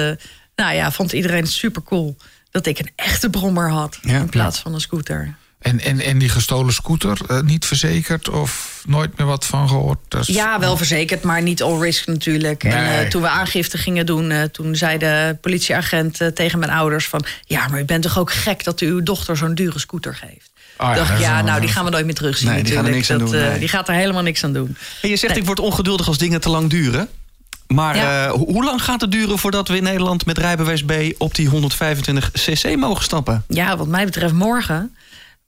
nou 0.55 0.74
ja, 0.76 0.91
vond 0.91 1.11
iedereen 1.13 1.43
het 1.43 1.51
super 1.51 1.84
cool 1.84 2.17
dat 2.51 2.65
ik 2.65 2.80
een 2.80 2.91
echte 2.95 3.30
brommer 3.30 3.69
had 3.72 3.97
Ja. 4.01 4.17
in 4.17 4.30
plaats 4.30 4.59
van 4.59 4.74
een 4.74 4.82
scooter. 4.82 5.36
En, 5.62 5.80
en, 5.80 5.99
en 5.99 6.18
die 6.18 6.30
gestolen 6.30 6.74
scooter, 6.74 7.18
eh, 7.28 7.39
niet 7.41 7.66
verzekerd 7.66 8.30
of 8.30 8.82
nooit 8.88 9.18
meer 9.18 9.28
wat 9.28 9.45
van 9.45 9.68
gehoord? 9.68 9.97
Ja, 10.22 10.59
wel 10.59 10.78
verzekerd, 10.78 11.24
maar 11.24 11.41
niet 11.41 11.62
all 11.64 11.80
risk 11.80 12.07
natuurlijk. 12.07 12.64
En 12.64 12.99
eh, 12.99 13.07
toen 13.09 13.22
we 13.22 13.28
aangifte 13.30 13.78
gingen 13.78 14.05
doen, 14.05 14.32
eh, 14.32 14.43
toen 14.43 14.76
zei 14.76 14.97
de 14.97 15.38
politieagent 15.41 16.20
tegen 16.36 16.59
mijn 16.59 16.72
ouders 16.72 17.07
van... 17.07 17.24
ja, 17.45 17.68
maar 17.68 17.80
u 17.80 17.86
bent 17.86 18.03
toch 18.03 18.20
ook 18.20 18.32
gek 18.34 18.64
dat 18.64 18.82
u 18.82 18.88
uw 18.88 19.03
dochter 19.03 19.38
zo'n 19.38 19.55
dure 19.55 19.80
scooter 19.80 20.16
geeft? 20.16 20.49
Ah, 20.78 20.89
ja, 20.89 20.95
dacht 20.95 21.20
ja, 21.22 21.41
nou, 21.41 21.59
die 21.62 21.70
gaan 21.70 21.86
we 21.86 21.91
nooit 21.91 22.05
meer 22.05 22.14
terugzien 22.16 22.49
Nee, 22.49 22.64
die 22.64 22.74
gaan 22.74 22.86
er 22.86 22.91
niks 22.91 23.12
aan 23.12 23.18
Dat, 23.18 23.32
doen, 23.32 23.39
eh, 23.41 23.47
nee. 23.49 23.59
Die 23.59 23.68
gaat 23.68 23.88
er 23.88 23.93
helemaal 23.93 24.22
niks 24.24 24.43
aan 24.43 24.53
doen. 24.53 24.76
En 25.01 25.09
je 25.09 25.16
zegt, 25.16 25.34
Nee. 25.34 25.41
ik 25.41 25.47
word 25.47 25.59
ongeduldig 25.59 26.07
als 26.07 26.18
dingen 26.18 26.41
te 26.41 26.49
lang 26.49 26.70
duren. 26.70 27.07
Maar 27.68 27.95
Ja. 27.95 28.26
eh, 28.26 28.32
ho- 28.32 28.45
hoe 28.45 28.64
lang 28.64 28.84
gaat 28.84 29.01
het 29.01 29.12
duren 29.12 29.38
voordat 29.38 29.68
we 29.68 29.78
in 29.78 29.84
Nederland 29.84 30.26
met 30.26 30.38
rijbewijs 30.38 30.84
B 30.86 30.91
op 31.18 31.36
die 31.36 31.47
125 31.49 32.32
cc 32.32 32.76
mogen 32.78 33.03
stappen? 33.03 33.43
Ja, 33.47 33.78
wat 33.78 33.88
mij 33.88 34.05
betreft 34.05 34.34
morgen. 34.34 34.95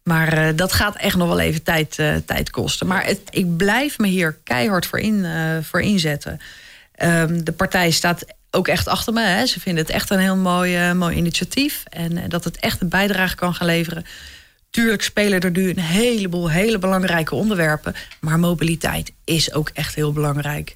Maar 0.04 0.34
eh, 0.34 0.56
dat 0.56 0.74
gaat 0.74 0.96
echt 0.96 1.16
nog 1.16 1.28
wel 1.28 1.40
even 1.40 1.64
tijd, 1.64 2.00
eh, 2.00 2.16
tijd 2.26 2.50
kosten. 2.50 2.88
Maar 2.88 3.06
het, 3.06 3.22
ik 3.30 3.58
blijf 3.58 3.98
me 3.98 4.08
hier 4.08 4.38
keihard 4.44 4.86
voor, 4.86 5.00
in, 5.00 5.26
eh, 5.26 5.58
voor 5.62 5.82
inzetten. 5.82 6.40
Ehm, 6.96 7.44
de 7.44 7.52
partij 7.52 7.92
staat 7.92 8.26
ook 8.52 8.68
echt 8.68 8.88
achter 8.88 9.14
me. 9.14 9.22
Hè. 9.22 9.46
Ze 9.46 9.60
vinden 9.60 9.84
het 9.84 9.94
echt 9.94 10.10
een 10.10 10.20
heel 10.20 10.36
mooi, 10.36 10.94
mooi 10.94 11.16
initiatief. 11.16 11.84
En 11.90 12.30
dat 12.30 12.44
het 12.44 12.58
echt 12.58 12.82
een 12.82 12.90
bijdrage 12.90 13.36
kan 13.36 13.54
gaan 13.54 13.68
leveren. 13.68 14.06
Tuurlijk 14.70 15.02
spelen 15.02 15.40
er 15.40 15.52
nu 15.52 15.70
een 15.70 15.80
heleboel 15.80 16.50
hele 16.50 16.80
belangrijke 16.80 17.36
onderwerpen. 17.36 17.96
Maar 18.20 18.40
mobiliteit 18.40 19.12
is 19.24 19.54
ook 19.54 19.70
echt 19.74 19.96
heel 19.96 20.14
belangrijk. 20.14 20.76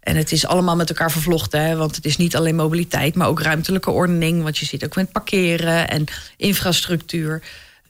En 0.00 0.16
het 0.16 0.32
is 0.32 0.46
allemaal 0.46 0.76
met 0.76 0.88
elkaar 0.88 1.10
vervlochten. 1.10 1.60
Hè? 1.60 1.76
Want 1.76 1.96
het 1.96 2.04
is 2.04 2.16
niet 2.16 2.36
alleen 2.36 2.56
mobiliteit, 2.56 3.14
maar 3.14 3.28
ook 3.28 3.40
ruimtelijke 3.40 3.90
ordening. 3.90 4.42
Want 4.42 4.58
je 4.58 4.66
zit 4.66 4.84
ook 4.84 4.96
met 4.96 5.12
parkeren 5.12 5.88
en 5.88 6.04
infrastructuur. 6.36 7.42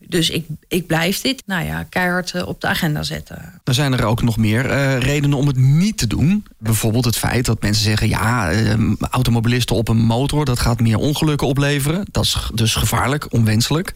Dus 0.08 0.30
ik, 0.30 0.46
ik 0.68 0.86
blijf 0.86 1.20
dit, 1.20 1.42
nou 1.46 1.64
ja, 1.64 1.82
keihard 1.82 2.30
eh, 2.30 2.46
op 2.46 2.60
de 2.60 2.66
agenda 2.66 3.02
zetten. 3.02 3.60
Dan 3.64 3.74
zijn 3.74 3.92
er 3.92 4.04
ook 4.04 4.22
nog 4.22 4.36
meer 4.36 4.70
eh, 4.70 4.98
redenen 4.98 5.38
om 5.38 5.46
het 5.46 5.56
niet 5.56 5.98
te 5.98 6.06
doen. 6.06 6.46
Bijvoorbeeld 6.58 7.04
het 7.04 7.16
feit 7.16 7.44
dat 7.44 7.62
mensen 7.62 7.84
zeggen... 7.84 8.08
ja, 8.08 8.50
eh, 8.50 8.74
automobilisten 9.10 9.76
op 9.76 9.88
een 9.88 10.04
motor, 10.04 10.44
dat 10.44 10.60
gaat 10.60 10.80
meer 10.80 10.96
ongelukken 10.96 11.46
opleveren. 11.46 12.06
Dat 12.10 12.24
is 12.24 12.50
dus 12.54 12.74
gevaarlijk, 12.74 13.32
onwenselijk. 13.32 13.94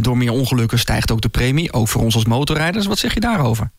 Door 0.00 0.16
meer 0.16 0.32
ongelukken 0.32 0.78
stijgt 0.78 1.10
ook 1.10 1.20
de 1.20 1.28
premie, 1.28 1.72
ook 1.72 1.88
voor 1.88 2.02
ons 2.02 2.14
als 2.14 2.24
motorrijders. 2.24 2.86
Wat 2.86 2.98
zeg 2.98 3.14
je 3.14 3.20
daarover? 3.20 3.70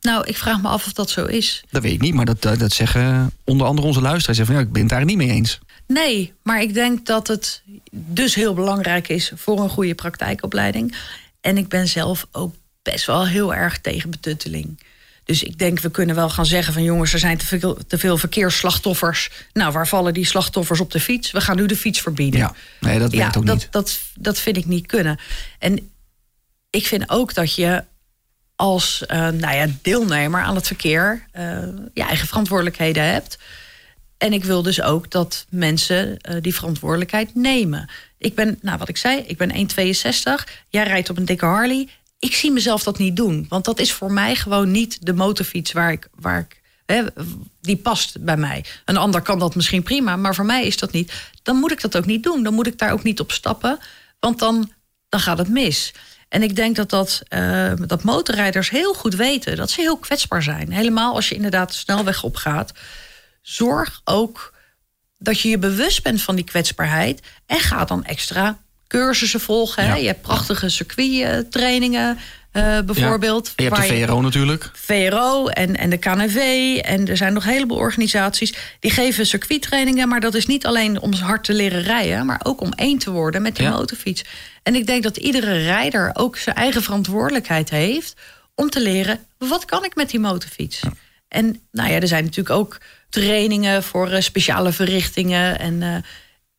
Nou, 0.00 0.24
ik 0.26 0.36
vraag 0.36 0.62
me 0.62 0.68
af 0.68 0.86
of 0.86 0.92
dat 0.92 1.10
zo 1.10 1.24
is. 1.24 1.64
Dat 1.70 1.82
weet 1.82 1.92
ik 1.92 2.00
niet, 2.00 2.14
maar 2.14 2.24
dat, 2.24 2.42
dat, 2.42 2.72
zeggen 2.72 3.32
onder 3.44 3.66
andere 3.66 3.86
onze 3.86 4.00
luisteraars. 4.00 4.40
Van, 4.40 4.54
ja, 4.54 4.60
ik 4.60 4.72
ben 4.72 4.82
het 4.82 4.90
daar 4.90 5.04
niet 5.04 5.16
mee 5.16 5.30
eens. 5.30 5.60
Nee, 5.86 6.32
maar 6.42 6.62
ik 6.62 6.74
denk 6.74 7.06
dat 7.06 7.28
het 7.28 7.62
dus 7.90 8.34
heel 8.34 8.54
belangrijk 8.54 9.08
is 9.08 9.32
voor 9.34 9.60
een 9.60 9.68
goede 9.68 9.94
praktijkopleiding. 9.94 10.96
En 11.40 11.56
ik 11.56 11.68
ben 11.68 11.88
zelf 11.88 12.26
ook 12.32 12.54
best 12.82 13.06
wel 13.06 13.26
heel 13.26 13.54
erg 13.54 13.80
tegen 13.80 14.10
betutteling. 14.10 14.80
Dus 15.24 15.42
ik 15.42 15.58
denk, 15.58 15.80
we 15.80 15.90
kunnen 15.90 16.14
wel 16.16 16.30
gaan 16.30 16.46
zeggen 16.46 16.72
van 16.72 16.82
jongens, 16.82 17.12
er 17.12 17.18
zijn 17.18 17.38
te 17.38 17.46
veel, 17.46 17.78
te 17.86 17.98
veel 17.98 18.18
verkeersslachtoffers. 18.18 19.30
Nou, 19.52 19.72
waar 19.72 19.88
vallen 19.88 20.14
die 20.14 20.26
slachtoffers 20.26 20.80
op 20.80 20.90
de 20.90 21.00
fiets? 21.00 21.30
We 21.30 21.40
gaan 21.40 21.56
nu 21.56 21.66
de 21.66 21.76
fiets 21.76 22.00
verbieden. 22.00 22.40
Ja, 22.40 22.54
nee, 22.80 22.98
dat 22.98 23.12
werkt 23.12 23.36
ook 23.36 23.46
dat, 23.46 23.56
niet. 23.56 23.68
Dat, 23.70 24.00
dat 24.14 24.38
vind 24.38 24.56
ik 24.56 24.66
niet 24.66 24.86
kunnen. 24.86 25.18
En 25.58 25.90
ik 26.70 26.86
vind 26.86 27.10
ook 27.10 27.34
dat 27.34 27.54
je 27.54 27.84
als 28.56 29.06
eh, 29.06 29.18
nou 29.18 29.54
ja, 29.54 29.66
deelnemer 29.82 30.42
aan 30.42 30.54
het 30.54 30.66
verkeer 30.66 31.26
uh, 31.36 31.58
je 31.94 32.02
eigen 32.02 32.28
verantwoordelijkheden 32.28 33.04
hebt. 33.04 33.38
En 34.22 34.32
ik 34.32 34.44
wil 34.44 34.62
dus 34.62 34.82
ook 34.82 35.10
dat 35.10 35.46
mensen 35.48 36.16
uh, 36.28 36.36
die 36.40 36.54
verantwoordelijkheid 36.54 37.34
nemen. 37.34 37.90
Ik 38.18 38.34
ben, 38.34 38.58
nou 38.60 38.78
wat 38.78 38.88
ik 38.88 38.96
zei, 38.96 39.18
ik 39.26 39.36
ben 39.36 39.50
1,62. 39.50 40.52
Jij 40.68 40.84
rijdt 40.84 41.10
op 41.10 41.16
een 41.16 41.24
dikke 41.24 41.44
Harley. 41.44 41.88
Ik 42.18 42.34
zie 42.34 42.50
mezelf 42.50 42.82
dat 42.82 42.98
niet 42.98 43.16
doen. 43.16 43.46
Want 43.48 43.64
dat 43.64 43.78
is 43.78 43.92
voor 43.92 44.12
mij 44.12 44.34
gewoon 44.34 44.70
niet 44.70 45.06
de 45.06 45.12
motorfiets 45.12 45.72
waar 45.72 45.92
ik, 45.92 46.08
waar 46.14 46.38
ik 46.38 46.60
hè, 46.86 47.04
die 47.60 47.76
past 47.76 48.24
bij 48.24 48.36
mij. 48.36 48.64
Een 48.84 48.96
ander 48.96 49.20
kan 49.20 49.38
dat 49.38 49.54
misschien 49.54 49.82
prima, 49.82 50.16
maar 50.16 50.34
voor 50.34 50.46
mij 50.46 50.66
is 50.66 50.76
dat 50.76 50.92
niet. 50.92 51.12
Dan 51.42 51.56
moet 51.56 51.72
ik 51.72 51.80
dat 51.80 51.96
ook 51.96 52.06
niet 52.06 52.22
doen. 52.22 52.42
Dan 52.42 52.54
moet 52.54 52.66
ik 52.66 52.78
daar 52.78 52.92
ook 52.92 53.02
niet 53.02 53.20
op 53.20 53.32
stappen. 53.32 53.78
Want 54.20 54.38
dan, 54.38 54.72
dan 55.08 55.20
gaat 55.20 55.38
het 55.38 55.48
mis. 55.48 55.92
En 56.28 56.42
ik 56.42 56.56
denk 56.56 56.76
dat, 56.76 56.90
dat, 56.90 57.22
uh, 57.28 57.72
dat 57.86 58.02
motorrijders 58.02 58.70
heel 58.70 58.94
goed 58.94 59.14
weten 59.14 59.56
dat 59.56 59.70
ze 59.70 59.80
heel 59.80 59.96
kwetsbaar 59.96 60.42
zijn. 60.42 60.72
Helemaal 60.72 61.14
als 61.14 61.28
je 61.28 61.34
inderdaad 61.34 61.68
de 61.68 61.76
snelweg 61.76 62.22
opgaat. 62.22 62.72
Zorg 63.42 64.00
ook 64.04 64.54
dat 65.18 65.40
je 65.40 65.48
je 65.48 65.58
bewust 65.58 66.02
bent 66.02 66.22
van 66.22 66.34
die 66.34 66.44
kwetsbaarheid. 66.44 67.20
En 67.46 67.60
ga 67.60 67.84
dan 67.84 68.04
extra 68.04 68.58
cursussen 68.86 69.40
volgen. 69.40 69.84
Ja. 69.84 69.94
Je 69.94 70.06
hebt 70.06 70.22
prachtige 70.22 70.68
circuittrainingen. 70.68 72.18
Uh, 72.52 72.80
bijvoorbeeld. 72.80 73.46
Ja. 73.46 73.52
Je 73.56 73.70
hebt 73.70 73.88
de 73.88 74.06
VRO 74.06 74.16
je, 74.16 74.22
natuurlijk. 74.22 74.70
VRO 74.72 75.46
en, 75.46 75.76
en 75.76 75.90
de 75.90 75.96
KNV. 75.96 76.36
En 76.82 77.08
er 77.08 77.16
zijn 77.16 77.32
nog 77.32 77.44
een 77.44 77.52
heleboel 77.52 77.76
organisaties 77.76 78.54
die 78.80 78.90
geven 78.90 79.26
circuittrainingen. 79.26 80.08
Maar 80.08 80.20
dat 80.20 80.34
is 80.34 80.46
niet 80.46 80.66
alleen 80.66 81.00
om 81.00 81.12
hard 81.12 81.44
te 81.44 81.52
leren 81.52 81.82
rijden, 81.82 82.26
maar 82.26 82.40
ook 82.42 82.60
om 82.60 82.72
één 82.72 82.98
te 82.98 83.10
worden 83.10 83.42
met 83.42 83.56
de 83.56 83.62
ja. 83.62 83.70
motorfiets. 83.70 84.24
En 84.62 84.74
ik 84.74 84.86
denk 84.86 85.02
dat 85.02 85.16
iedere 85.16 85.52
rijder 85.52 86.10
ook 86.14 86.36
zijn 86.36 86.56
eigen 86.56 86.82
verantwoordelijkheid 86.82 87.70
heeft 87.70 88.16
om 88.54 88.70
te 88.70 88.80
leren: 88.80 89.18
wat 89.38 89.64
kan 89.64 89.84
ik 89.84 89.94
met 89.94 90.10
die 90.10 90.20
motorfiets? 90.20 90.80
Ja. 90.80 90.92
En 91.28 91.60
nou 91.70 91.90
ja, 91.90 92.00
er 92.00 92.08
zijn 92.08 92.24
natuurlijk 92.24 92.56
ook 92.56 92.78
trainingen 93.12 93.82
voor 93.82 94.10
uh, 94.10 94.20
speciale 94.20 94.72
verrichtingen. 94.72 95.58
En 95.58 95.80
uh, 95.80 95.96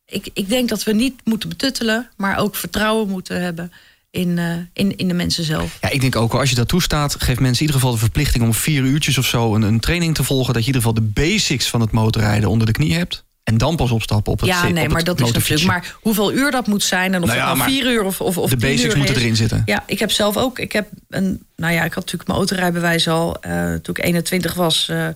ik, 0.06 0.28
ik 0.32 0.48
denk 0.48 0.68
dat 0.68 0.84
we 0.84 0.92
niet 0.92 1.14
moeten 1.24 1.48
betuttelen, 1.48 2.10
maar 2.16 2.38
ook 2.38 2.56
vertrouwen 2.56 3.08
moeten 3.08 3.42
hebben 3.42 3.72
in, 4.10 4.36
uh, 4.36 4.52
in, 4.72 4.96
in 4.96 5.08
de 5.08 5.14
mensen 5.14 5.44
zelf. 5.44 5.78
Ja, 5.80 5.90
ik 5.90 6.00
denk 6.00 6.16
ook, 6.16 6.34
als 6.34 6.50
je 6.50 6.56
dat 6.56 6.68
toestaat, 6.68 7.14
geeft 7.14 7.40
mensen 7.40 7.60
in 7.60 7.66
ieder 7.66 7.74
geval 7.74 7.92
de 7.92 7.98
verplichting 7.98 8.44
om 8.44 8.54
vier 8.54 8.82
uurtjes 8.82 9.18
of 9.18 9.26
zo 9.26 9.54
een, 9.54 9.62
een 9.62 9.80
training 9.80 10.14
te 10.14 10.24
volgen. 10.24 10.54
Dat 10.54 10.64
je 10.64 10.70
in 10.70 10.74
ieder 10.74 10.90
geval 10.90 11.04
de 11.04 11.20
basics 11.20 11.68
van 11.68 11.80
het 11.80 11.90
motorrijden 11.90 12.48
onder 12.48 12.66
de 12.66 12.72
knie 12.72 12.94
hebt. 12.94 13.24
En 13.44 13.58
dan 13.58 13.76
pas 13.76 13.90
opstappen 13.90 14.32
op 14.32 14.40
het 14.40 14.48
Ja, 14.48 14.68
nee, 14.68 14.88
maar 14.88 15.04
dat 15.04 15.20
is 15.20 15.32
natuurlijk. 15.32 15.66
Maar 15.66 15.96
hoeveel 16.00 16.32
uur 16.32 16.50
dat 16.50 16.66
moet 16.66 16.82
zijn 16.82 17.14
en 17.14 17.22
of 17.22 17.26
nou 17.26 17.38
ja, 17.38 17.48
het 17.48 17.58
nou 17.58 17.70
vier 17.70 17.92
uur 17.92 18.02
of, 18.02 18.20
of, 18.20 18.38
of 18.38 18.50
De 18.50 18.56
basics 18.56 18.94
moeten 18.94 19.16
erin 19.16 19.36
zitten. 19.36 19.62
Ja, 19.64 19.82
ik 19.86 19.98
heb 19.98 20.10
zelf 20.10 20.36
ook. 20.36 20.58
Ik 20.58 20.72
heb 20.72 20.88
een. 21.08 21.42
Nou 21.56 21.72
ja, 21.72 21.84
ik 21.84 21.92
had 21.92 22.04
natuurlijk 22.04 22.26
mijn 22.26 22.38
autorijbewijs 22.38 23.08
al. 23.08 23.36
Uh, 23.46 23.74
toen 23.74 23.94
ik 23.96 24.04
21 24.04 24.54
was, 24.54 24.88
uh, 24.90 25.08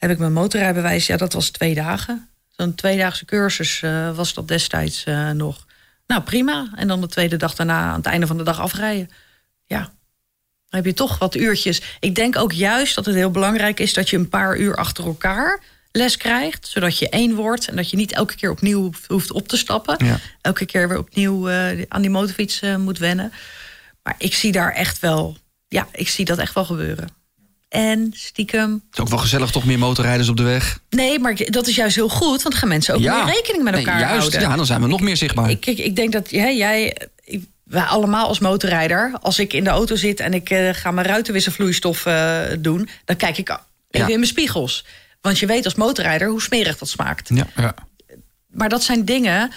heb 0.00 0.10
ik 0.10 0.18
mijn 0.18 0.32
motorrijbewijs. 0.32 1.06
Ja, 1.06 1.16
dat 1.16 1.32
was 1.32 1.50
twee 1.50 1.74
dagen. 1.74 2.28
Zo'n 2.48 2.74
tweedaagse 2.74 3.24
cursus 3.24 3.82
uh, 3.82 4.16
was 4.16 4.34
dat 4.34 4.48
destijds 4.48 5.04
nog. 5.32 5.66
Nou, 6.06 6.22
prima. 6.22 6.68
En 6.74 6.88
dan 6.88 7.00
de 7.00 7.06
tweede 7.06 7.36
dag 7.36 7.54
daarna 7.54 7.80
aan 7.80 7.96
het 7.96 8.06
einde 8.06 8.26
van 8.26 8.36
de 8.36 8.42
dag 8.42 8.60
afrijden. 8.60 9.10
Ja. 9.64 9.78
Dan 9.78 10.80
heb 10.80 10.84
je 10.84 10.94
toch 10.94 11.18
wat 11.18 11.34
uurtjes. 11.34 11.82
Ik 12.00 12.14
denk 12.14 12.36
ook 12.36 12.52
juist 12.52 12.94
dat 12.94 13.06
het 13.06 13.14
heel 13.14 13.30
belangrijk 13.30 13.80
is 13.80 13.94
dat 13.94 14.10
je 14.10 14.16
een 14.16 14.28
paar 14.28 14.56
uur 14.56 14.76
achter 14.76 15.04
elkaar 15.04 15.60
les 15.92 16.16
krijgt, 16.16 16.68
zodat 16.68 16.98
je 16.98 17.08
één 17.08 17.34
wordt 17.34 17.68
en 17.68 17.76
dat 17.76 17.90
je 17.90 17.96
niet 17.96 18.12
elke 18.12 18.34
keer 18.34 18.50
opnieuw 18.50 18.90
hoeft 19.06 19.32
op 19.32 19.48
te 19.48 19.56
stappen. 19.56 20.06
Ja. 20.06 20.18
Elke 20.40 20.66
keer 20.66 20.88
weer 20.88 20.98
opnieuw 20.98 21.50
uh, 21.50 21.84
aan 21.88 22.00
die 22.00 22.10
motorfiets 22.10 22.60
moet 22.78 22.98
wennen. 22.98 23.32
Maar 24.02 24.14
ik 24.18 24.34
zie 24.34 24.52
daar 24.52 24.72
echt 24.72 24.98
wel, 24.98 25.36
ja, 25.68 25.88
ik 25.92 26.08
zie 26.08 26.24
dat 26.24 26.38
echt 26.38 26.54
wel 26.54 26.64
gebeuren. 26.64 27.08
En 27.70 28.12
stiekem. 28.16 28.72
Het 28.72 28.82
is 28.92 29.00
ook 29.00 29.08
wel 29.08 29.18
gezellig, 29.18 29.50
toch 29.50 29.64
meer 29.64 29.78
motorrijders 29.78 30.28
op 30.28 30.36
de 30.36 30.42
weg? 30.42 30.80
Nee, 30.88 31.18
maar 31.18 31.34
dat 31.44 31.66
is 31.66 31.74
juist 31.74 31.96
heel 31.96 32.08
goed, 32.08 32.42
want 32.42 32.54
gaan 32.54 32.68
mensen 32.68 32.94
ook 32.94 33.00
ja. 33.00 33.24
meer 33.24 33.34
rekening 33.34 33.64
met 33.64 33.74
elkaar 33.74 33.94
nee, 33.94 34.04
juist, 34.04 34.18
houden. 34.18 34.40
Ja, 34.40 34.56
dan 34.56 34.66
zijn 34.66 34.80
we 34.80 34.86
nog 34.86 35.00
meer 35.00 35.16
zichtbaar. 35.16 35.50
Ik, 35.50 35.66
ik, 35.66 35.78
ik 35.78 35.96
denk 35.96 36.12
dat 36.12 36.30
hè, 36.30 36.48
jij, 36.48 36.96
ik, 37.24 37.44
wij 37.64 37.82
allemaal 37.82 38.26
als 38.26 38.38
motorrijder, 38.38 39.12
als 39.20 39.38
ik 39.38 39.52
in 39.52 39.64
de 39.64 39.70
auto 39.70 39.96
zit 39.96 40.20
en 40.20 40.34
ik 40.34 40.50
uh, 40.50 40.68
ga 40.72 40.90
mijn 40.90 41.06
ruitenwisselvloeistof 41.06 42.02
doen, 42.58 42.88
dan 43.04 43.16
kijk 43.16 43.38
ik 43.38 43.48
even 43.48 43.66
ja. 43.90 44.06
in 44.06 44.20
mijn 44.20 44.26
spiegels. 44.26 44.84
Want 45.20 45.38
je 45.38 45.46
weet 45.46 45.64
als 45.64 45.74
motorrijder 45.74 46.28
hoe 46.28 46.42
smerig 46.42 46.78
dat 46.78 46.88
smaakt. 46.88 47.30
Ja, 47.34 47.46
ja. 47.56 47.74
Maar 48.46 48.68
dat 48.68 48.82
zijn 48.82 49.04
dingen. 49.04 49.50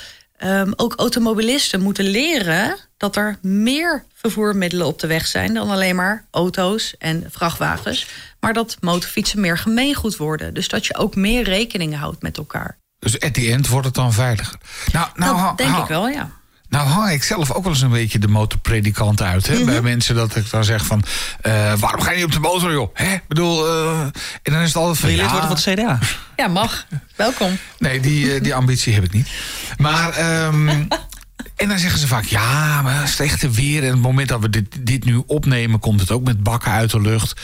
Um, 0.43 0.73
ook 0.75 0.93
automobilisten 0.95 1.81
moeten 1.81 2.05
leren 2.05 2.75
dat 3.03 3.15
er 3.15 3.37
meer 3.41 4.05
vervoermiddelen 4.13 4.87
op 4.87 4.99
de 4.99 5.07
weg 5.07 5.27
zijn 5.27 5.53
dan 5.53 5.69
alleen 5.69 5.95
maar 5.95 6.25
auto's 6.31 6.95
en 6.97 7.27
vrachtwagens. 7.31 8.07
Maar 8.39 8.53
dat 8.53 8.77
motorfietsen 8.79 9.39
meer 9.39 9.57
gemeengoed 9.57 10.17
worden. 10.17 10.53
Dus 10.53 10.67
dat 10.67 10.85
je 10.85 10.95
ook 10.95 11.15
meer 11.15 11.43
rekening 11.43 11.97
houdt 11.97 12.21
met 12.21 12.37
elkaar. 12.37 12.77
Dus 12.99 13.19
at 13.19 13.33
the 13.33 13.51
end 13.51 13.67
wordt 13.67 13.85
het 13.85 13.95
dan 13.95 14.13
veiliger. 14.13 14.55
Nou, 14.91 15.07
nou, 15.15 15.41
dat 15.41 15.57
denk 15.57 15.77
ik 15.77 15.85
wel, 15.85 16.09
ja. 16.09 16.29
Nou 16.69 16.87
hang 16.87 17.11
ik 17.11 17.23
zelf 17.23 17.51
ook 17.51 17.63
wel 17.63 17.71
eens 17.71 17.81
een 17.81 17.89
beetje 17.89 18.19
de 18.19 18.27
motorpredikant 18.27 19.21
uit. 19.21 19.47
Hè? 19.47 19.53
Mm 19.53 19.57
-hmm. 19.57 19.65
Bij 19.69 19.81
mensen 19.81 20.15
dat 20.15 20.35
ik 20.35 20.49
dan 20.49 20.63
zeg 20.63 20.85
van... 20.85 21.03
Uh, 21.41 21.73
waarom 21.73 22.01
ga 22.01 22.11
je 22.11 22.15
niet 22.15 22.25
op 22.25 22.31
de 22.31 22.39
motor, 22.39 22.71
joh? 22.71 22.89
Hè? 22.93 23.13
Ik 23.13 23.27
bedoel, 23.27 23.67
uh, 23.67 23.99
en 24.43 24.53
dan 24.53 24.61
is 24.61 24.67
het 24.67 24.75
altijd 24.75 24.97
van... 24.97 25.09
Wil 25.09 25.17
je 25.17 25.23
lid 25.23 25.31
worden 25.31 25.57
van 25.57 25.73
het 25.73 25.79
CDA? 25.79 25.99
Ja, 26.35 26.47
mag. 26.47 26.85
Welkom. 27.15 27.57
Nee, 27.77 27.99
die, 27.99 28.25
uh, 28.25 28.41
die 28.41 28.55
ambitie 28.55 28.93
heb 28.93 29.03
ik 29.03 29.13
niet. 29.13 29.29
Maar... 29.77 30.45
Um, 30.45 30.87
en 31.55 31.67
dan 31.67 31.79
zeggen 31.79 31.99
ze 31.99 32.07
vaak, 32.07 32.25
ja, 32.25 32.81
maar 32.81 32.99
het 32.99 33.09
slechte 33.09 33.49
weer. 33.49 33.83
En 33.83 33.89
het 33.89 33.99
moment 33.99 34.27
dat 34.27 34.41
we 34.41 34.49
dit, 34.49 34.85
dit 34.85 35.05
nu 35.05 35.23
opnemen... 35.27 35.79
komt 35.79 35.99
het 35.99 36.11
ook 36.11 36.23
met 36.23 36.43
bakken 36.43 36.71
uit 36.71 36.91
de 36.91 37.01
lucht 37.01 37.41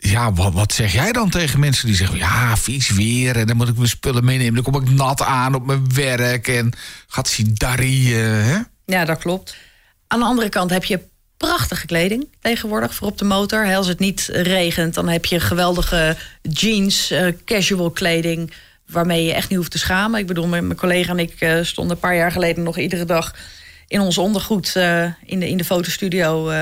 ja, 0.00 0.32
wat, 0.32 0.52
wat, 0.52 0.72
zeg 0.72 0.92
jij 0.92 1.12
dan 1.12 1.30
tegen 1.30 1.60
mensen 1.60 1.86
die 1.86 1.96
zeggen... 1.96 2.18
ja, 2.18 2.56
vies 2.56 2.90
weer 2.90 3.36
en 3.36 3.46
dan 3.46 3.56
moet 3.56 3.68
ik 3.68 3.76
mijn 3.76 3.88
spullen 3.88 4.24
meenemen... 4.24 4.54
dan 4.54 4.72
kom 4.72 4.82
ik 4.82 4.90
nat 4.90 5.22
aan 5.22 5.54
op 5.54 5.66
mijn 5.66 5.94
werk 5.94 6.48
en 6.48 6.72
gaat 7.06 7.28
zidarrie, 7.28 8.14
hè? 8.14 8.58
Ja, 8.84 9.04
dat 9.04 9.18
klopt. 9.18 9.56
Aan 10.06 10.18
de 10.18 10.24
andere 10.24 10.48
kant 10.48 10.70
heb 10.70 10.84
je 10.84 11.00
prachtige 11.36 11.86
kleding 11.86 12.28
tegenwoordig 12.40 12.94
voor 12.94 13.08
op 13.08 13.18
de 13.18 13.24
motor. 13.24 13.74
Als 13.74 13.86
het 13.86 13.98
niet 13.98 14.28
regent, 14.32 14.94
dan 14.94 15.08
heb 15.08 15.24
je 15.24 15.40
geweldige 15.40 16.16
jeans, 16.42 17.12
uh, 17.12 17.26
casual 17.44 17.90
kleding... 17.90 18.52
waarmee 18.90 19.24
je 19.24 19.34
echt 19.34 19.48
niet 19.48 19.58
hoeft 19.58 19.70
te 19.70 19.78
schamen. 19.78 20.20
Ik 20.20 20.26
bedoel, 20.26 20.46
mijn 20.46 20.76
collega 20.76 21.10
en 21.10 21.18
ik 21.18 21.40
uh, 21.40 21.62
stonden 21.62 21.94
een 21.94 22.00
paar 22.00 22.16
jaar 22.16 22.32
geleden 22.32 22.62
nog 22.62 22.78
iedere 22.78 23.04
dag... 23.04 23.34
in 23.86 24.00
ons 24.00 24.18
ondergoed 24.18 24.74
uh, 24.76 25.04
in, 25.24 25.40
de, 25.40 25.48
in 25.48 25.56
de 25.56 25.64
fotostudio 25.64 26.52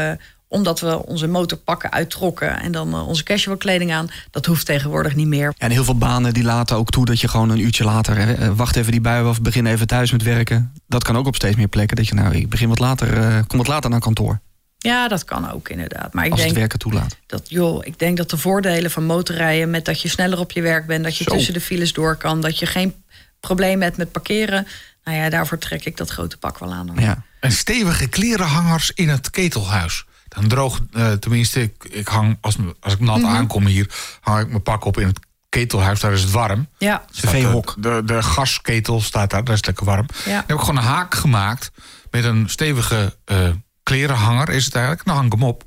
omdat 0.50 0.80
we 0.80 1.06
onze 1.06 1.26
motorpakken 1.26 1.92
uittrokken 1.92 2.60
en 2.60 2.72
dan 2.72 2.94
onze 2.94 3.22
casual 3.22 3.56
kleding 3.56 3.92
aan. 3.92 4.08
Dat 4.30 4.46
hoeft 4.46 4.66
tegenwoordig 4.66 5.14
niet 5.14 5.26
meer. 5.26 5.54
En 5.58 5.70
heel 5.70 5.84
veel 5.84 5.98
banen 5.98 6.34
die 6.34 6.44
laten 6.44 6.76
ook 6.76 6.90
toe 6.90 7.04
dat 7.04 7.20
je 7.20 7.28
gewoon 7.28 7.50
een 7.50 7.60
uurtje 7.60 7.84
later... 7.84 8.56
Wacht 8.56 8.76
even 8.76 8.92
die 8.92 9.00
bui 9.00 9.26
af, 9.26 9.42
begin 9.42 9.66
even 9.66 9.86
thuis 9.86 10.12
met 10.12 10.22
werken. 10.22 10.72
Dat 10.86 11.04
kan 11.04 11.16
ook 11.16 11.26
op 11.26 11.34
steeds 11.34 11.56
meer 11.56 11.68
plekken. 11.68 11.96
Dat 11.96 12.06
je 12.06 12.14
nou, 12.14 12.34
ik 12.34 12.48
begin 12.48 12.68
wat 12.68 12.78
later, 12.78 13.44
kom 13.46 13.58
wat 13.58 13.66
later 13.66 13.90
naar 13.90 14.00
kantoor. 14.00 14.40
Ja, 14.78 15.08
dat 15.08 15.24
kan 15.24 15.50
ook 15.50 15.68
inderdaad. 15.68 16.12
Maar 16.12 16.24
ik 16.24 16.30
Als 16.30 16.40
denk 16.40 16.52
het 16.52 16.60
werken 16.60 16.78
toelaat. 16.78 17.16
Dat, 17.26 17.50
joh, 17.50 17.86
ik 17.86 17.98
denk 17.98 18.16
dat 18.16 18.30
de 18.30 18.36
voordelen 18.36 18.90
van 18.90 19.04
motorrijden... 19.04 19.70
met 19.70 19.84
dat 19.84 20.02
je 20.02 20.08
sneller 20.08 20.38
op 20.38 20.52
je 20.52 20.62
werk 20.62 20.86
bent... 20.86 21.04
dat 21.04 21.16
je 21.16 21.24
Zo. 21.24 21.30
tussen 21.30 21.52
de 21.52 21.60
files 21.60 21.92
door 21.92 22.16
kan... 22.16 22.40
dat 22.40 22.58
je 22.58 22.66
geen 22.66 22.94
probleem 23.40 23.82
hebt 23.82 23.96
met 23.96 24.12
parkeren... 24.12 24.66
nou 25.04 25.16
ja, 25.16 25.30
daarvoor 25.30 25.58
trek 25.58 25.84
ik 25.84 25.96
dat 25.96 26.10
grote 26.10 26.36
pak 26.36 26.58
wel 26.58 26.72
aan. 26.72 26.88
Hoor. 26.88 27.00
Ja. 27.00 27.22
En 27.40 27.52
stevige 27.52 28.06
klerenhangers 28.06 28.90
in 28.94 29.08
het 29.08 29.30
ketelhuis 29.30 30.06
dan 30.28 30.48
droog, 30.48 30.80
uh, 30.92 31.12
tenminste, 31.12 31.60
ik, 31.60 31.84
ik, 31.90 32.08
hang, 32.08 32.38
als, 32.40 32.56
als 32.80 32.92
ik 32.92 33.00
nat 33.00 33.16
mm 33.16 33.24
-hmm. 33.24 33.34
aankom 33.34 33.66
hier, 33.66 33.90
hang 34.20 34.40
ik 34.40 34.48
mijn 34.48 34.62
pak 34.62 34.84
op 34.84 34.98
in 34.98 35.06
het 35.06 35.18
ketelhuis, 35.48 36.00
daar 36.00 36.12
is 36.12 36.22
het 36.22 36.30
warm. 36.30 36.68
Ja, 36.78 37.04
Staat 37.10 37.30
veehok. 37.30 37.74
De, 37.78 37.82
de, 37.82 38.02
de 38.04 38.22
gasketel 38.22 39.00
staat 39.00 39.30
daar, 39.30 39.44
daar 39.44 39.52
is 39.52 39.60
het 39.60 39.66
lekker 39.66 39.84
warm. 39.84 40.06
Ja. 40.24 40.30
Dan 40.30 40.44
heb 40.46 40.56
ik 40.56 40.60
gewoon 40.60 40.76
een 40.76 40.82
haak 40.82 41.14
gemaakt 41.14 41.70
met 42.10 42.24
een 42.24 42.48
stevige 42.48 43.16
eh, 43.24 43.50
klerenhanger, 43.88 44.48
is 44.48 44.64
het 44.64 44.74
eigenlijk. 44.74 45.06
Dan 45.06 45.14
hang 45.14 45.26
ik 45.26 45.32
hem 45.32 45.48
op. 45.48 45.64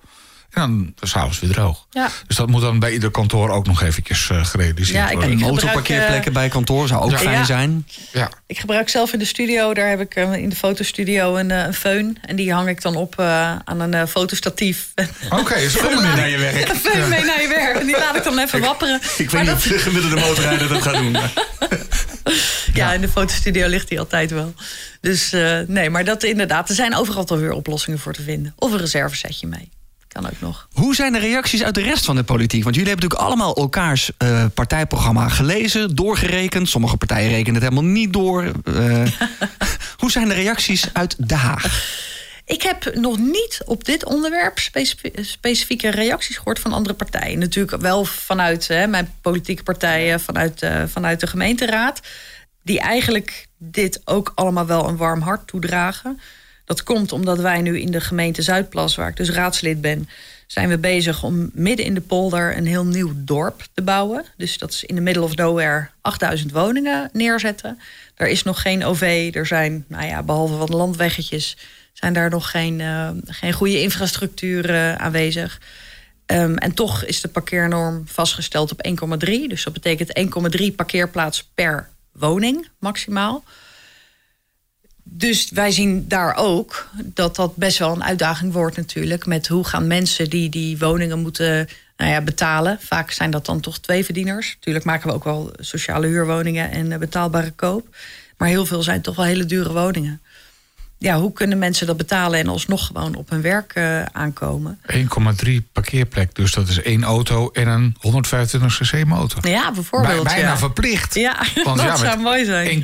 En 0.51 0.61
dan 0.61 0.93
is 0.99 1.09
s'avonds 1.09 1.39
weer 1.39 1.51
droog. 1.51 1.85
Ja. 1.89 2.09
Dus 2.27 2.35
dat 2.35 2.47
moet 2.49 2.61
dan 2.61 2.79
bij 2.79 2.91
ieder 2.93 3.11
kantoor 3.11 3.49
ook 3.49 3.67
nog 3.67 3.81
eventjes 3.81 4.29
eh, 4.29 4.45
gerealiseerd 4.45 4.97
Ja, 4.97 5.05
ik- 5.09 5.13
worden. 5.13 5.31
ik- 5.31 5.39
Motorparkeerplekken 5.39 6.33
bij 6.33 6.49
kantoor 6.49 6.87
zou 6.87 7.01
ook 7.03 7.11
Ja. 7.11 7.17
fijn 7.17 7.37
Ja. 7.37 7.43
zijn. 7.45 7.87
ja. 8.11 8.29
ik 8.47 8.59
gebruik 8.59 8.89
zelf 8.89 9.13
in 9.13 9.19
de 9.19 9.25
studio, 9.25 9.73
daar 9.73 9.89
heb 9.89 9.99
ik 9.99 10.15
eh, 10.15 10.33
in 10.33 10.49
de 10.49 10.55
fotostudio 10.55 11.35
een, 11.35 11.51
eh, 11.51 11.63
een 11.65 11.73
föhn. 11.75 12.21
En 12.25 12.35
die 12.35 12.53
hang 12.53 12.69
ik 12.69 12.81
dan 12.81 12.95
op 12.95 13.19
eh, 13.19 13.55
aan 13.63 13.79
een 13.79 13.93
eh, 13.93 14.05
fotostatief. 14.07 14.93
Oké, 15.29 15.53
is 15.55 15.75
goed. 15.75 16.01
naar 16.15 16.29
je 16.29 16.37
werk. 16.37 16.69
Een 16.69 16.75
föhn 16.79 17.09
mee 17.09 17.23
naar 17.23 17.41
je 17.41 17.47
werk. 17.47 17.77
En 17.79 17.85
die 17.85 17.97
laat 17.97 18.15
ik 18.15 18.23
dan 18.23 18.39
even 18.39 18.59
wapperen. 18.61 18.99
Ik 19.17 19.31
Maar 19.31 19.45
weet 19.45 19.53
niet 19.55 19.63
of 19.65 19.71
de 19.71 19.79
gemiddelde 19.79 20.15
motorrijder 20.15 20.67
dat 20.67 20.81
gaat 20.81 20.93
doen. 20.95 21.17
Ja, 22.73 22.93
in 22.93 23.01
de 23.01 23.07
fotostudio 23.09 23.67
ligt 23.67 23.89
hij 23.89 23.99
altijd 23.99 24.31
wel. 24.31 24.53
Dus 25.01 25.33
eh, 25.33 25.59
nee, 25.67 25.89
maar 25.89 26.03
dat 26.05 26.23
inderdaad. 26.23 26.69
Er 26.69 26.75
zijn 26.75 26.95
overal 26.95 27.23
toch 27.25 27.39
weer 27.39 27.51
oplossingen 27.51 27.99
voor 27.99 28.13
te 28.13 28.21
vinden. 28.21 28.53
Of 28.57 28.71
een 28.71 28.77
reservesetje 28.77 29.47
mee. 29.47 29.69
Kan 30.11 30.25
ook 30.25 30.39
nog. 30.39 30.67
Hoe 30.73 30.95
zijn 30.95 31.13
de 31.13 31.19
reacties 31.19 31.63
uit 31.63 31.75
de 31.75 31.81
rest 31.81 32.05
van 32.05 32.15
de 32.15 32.23
politiek? 32.23 32.63
Want 32.63 32.75
jullie 32.75 32.89
hebben 32.89 33.09
natuurlijk 33.09 33.29
allemaal 33.29 33.55
elkaars 33.55 34.11
eh, 34.17 34.45
partijprogramma 34.53 35.27
gelezen, 35.27 35.95
doorgerekend. 35.95 36.69
Sommige 36.69 36.97
partijen 36.97 37.29
rekenen 37.29 37.53
het 37.61 37.63
helemaal 37.63 37.91
niet 37.91 38.13
door. 38.13 38.51
Eh, 38.63 39.03
hoe 40.01 40.11
zijn 40.11 40.27
de 40.27 40.33
reacties 40.33 40.93
uit 40.93 41.27
Den 41.27 41.37
Haag? 41.37 41.99
Ik 42.45 42.61
heb 42.61 42.95
nog 42.95 43.17
niet 43.17 43.61
op 43.65 43.85
dit 43.85 44.05
onderwerp 44.05 44.59
specifie- 44.59 45.23
specifieke 45.23 45.89
reacties 45.89 46.37
gehoord 46.37 46.59
van 46.59 46.73
andere 46.73 46.95
partijen. 46.95 47.39
Natuurlijk 47.39 47.81
wel 47.81 48.05
vanuit 48.05 48.67
hè, 48.67 48.87
mijn 48.87 49.13
politieke 49.21 49.63
partijen, 49.63 50.19
vanuit, 50.19 50.61
eh, 50.61 50.83
vanuit 50.87 51.19
de 51.19 51.27
gemeenteraad. 51.27 51.99
Die 52.63 52.79
eigenlijk 52.79 53.47
dit 53.57 54.01
ook 54.05 54.31
allemaal 54.35 54.65
wel 54.65 54.87
een 54.87 54.97
warm 54.97 55.21
hart 55.21 55.47
toedragen. 55.47 56.19
Dat 56.71 56.83
komt 56.83 57.11
omdat 57.11 57.39
wij 57.39 57.61
nu 57.61 57.79
in 57.79 57.91
de 57.91 58.01
gemeente 58.01 58.41
Zuidplas, 58.41 58.95
waar 58.95 59.09
ik 59.09 59.15
dus 59.15 59.29
raadslid 59.29 59.81
ben, 59.81 60.09
zijn 60.47 60.69
we 60.69 60.77
bezig 60.77 61.23
om 61.23 61.49
midden 61.53 61.85
in 61.85 61.93
de 61.93 62.01
polder 62.01 62.57
een 62.57 62.65
heel 62.65 62.85
nieuw 62.85 63.11
dorp 63.15 63.63
te 63.73 63.81
bouwen. 63.81 64.25
Dus 64.37 64.57
dat 64.57 64.71
is 64.71 64.83
in 64.83 64.95
de 64.95 65.01
middle 65.01 65.23
of 65.23 65.35
nowhere 65.35 65.89
8000 66.01 66.51
woningen 66.51 67.09
neerzetten. 67.13 67.79
Er 68.15 68.27
is 68.27 68.43
nog 68.43 68.61
geen 68.61 68.85
OV, 68.85 69.29
er 69.33 69.45
zijn, 69.45 69.85
nou 69.87 70.05
ja, 70.05 70.23
behalve 70.23 70.55
wat 70.55 70.69
landweggetjes, 70.69 71.57
zijn 71.93 72.13
daar 72.13 72.29
nog 72.29 72.51
geen, 72.51 72.81
eh, 72.81 73.09
geen 73.25 73.53
goede 73.53 73.81
infrastructuur 73.81 74.69
eh, 74.69 74.95
aanwezig. 74.95 75.61
Ehm, 76.25 76.55
en 76.55 76.73
toch 76.73 77.03
is 77.03 77.21
de 77.21 77.27
parkeernorm 77.27 78.03
vastgesteld 78.07 78.71
op 78.71 78.81
1,3. 78.81 79.47
Dus 79.47 79.63
dat 79.63 79.73
betekent 79.73 80.17
1,3 80.17 80.71
parkeerplaats 80.71 81.49
per 81.53 81.89
woning 82.11 82.67
maximaal. 82.79 83.43
Dus 85.13 85.49
wij 85.53 85.71
zien 85.71 86.07
daar 86.07 86.35
ook 86.35 86.89
dat 87.03 87.35
dat 87.35 87.55
best 87.55 87.77
wel 87.77 87.93
een 87.93 88.03
uitdaging 88.03 88.53
wordt 88.53 88.77
natuurlijk. 88.77 89.25
Met 89.25 89.47
hoe 89.47 89.63
gaan 89.63 89.87
mensen 89.87 90.29
die 90.29 90.49
die 90.49 90.77
woningen 90.77 91.19
moeten 91.19 91.67
nou 91.97 92.11
ja, 92.11 92.21
betalen. 92.21 92.77
Vaak 92.81 93.11
zijn 93.11 93.31
dat 93.31 93.45
dan 93.45 93.59
toch 93.59 93.79
twee 93.79 94.05
verdieners. 94.05 94.53
Natuurlijk 94.55 94.85
maken 94.85 95.07
we 95.07 95.13
ook 95.13 95.23
wel 95.23 95.51
sociale 95.59 96.07
huurwoningen 96.07 96.71
en 96.71 96.91
eh, 96.91 96.99
betaalbare 96.99 97.51
koop. 97.51 97.95
Maar 98.37 98.47
heel 98.47 98.65
veel 98.65 98.83
zijn 98.83 99.01
toch 99.01 99.15
wel 99.15 99.25
hele 99.25 99.45
dure 99.45 99.71
woningen. 99.71 100.21
Ja, 100.97 101.19
hoe 101.19 101.33
kunnen 101.33 101.57
mensen 101.57 101.87
dat 101.87 101.97
betalen 101.97 102.39
en 102.39 102.47
alsnog 102.47 102.85
gewoon 102.85 103.15
op 103.15 103.29
hun 103.29 103.41
werk 103.41 103.73
eh, 103.73 104.03
aankomen? 104.03 104.79
1,3 104.93 105.51
parkeerplek, 105.71 106.35
dus 106.35 106.53
dat 106.53 106.67
is 106.67 106.81
één 106.81 107.03
auto 107.03 107.49
en 107.49 107.67
een 107.67 107.95
125 107.99 108.79
cc 108.79 109.05
motor. 109.05 109.47
Ja, 109.47 109.71
bijvoorbeeld. 109.71 110.23
Bij- 110.23 110.33
bijna 110.33 110.49
ja. 110.49 110.57
verplicht. 110.57 111.15
Ja, 111.15 111.45
Want 111.63 111.77
dat 111.81 111.85
ja, 111.85 111.95
zou 111.95 112.19
mooi 112.19 112.45
zijn. 112.45 112.81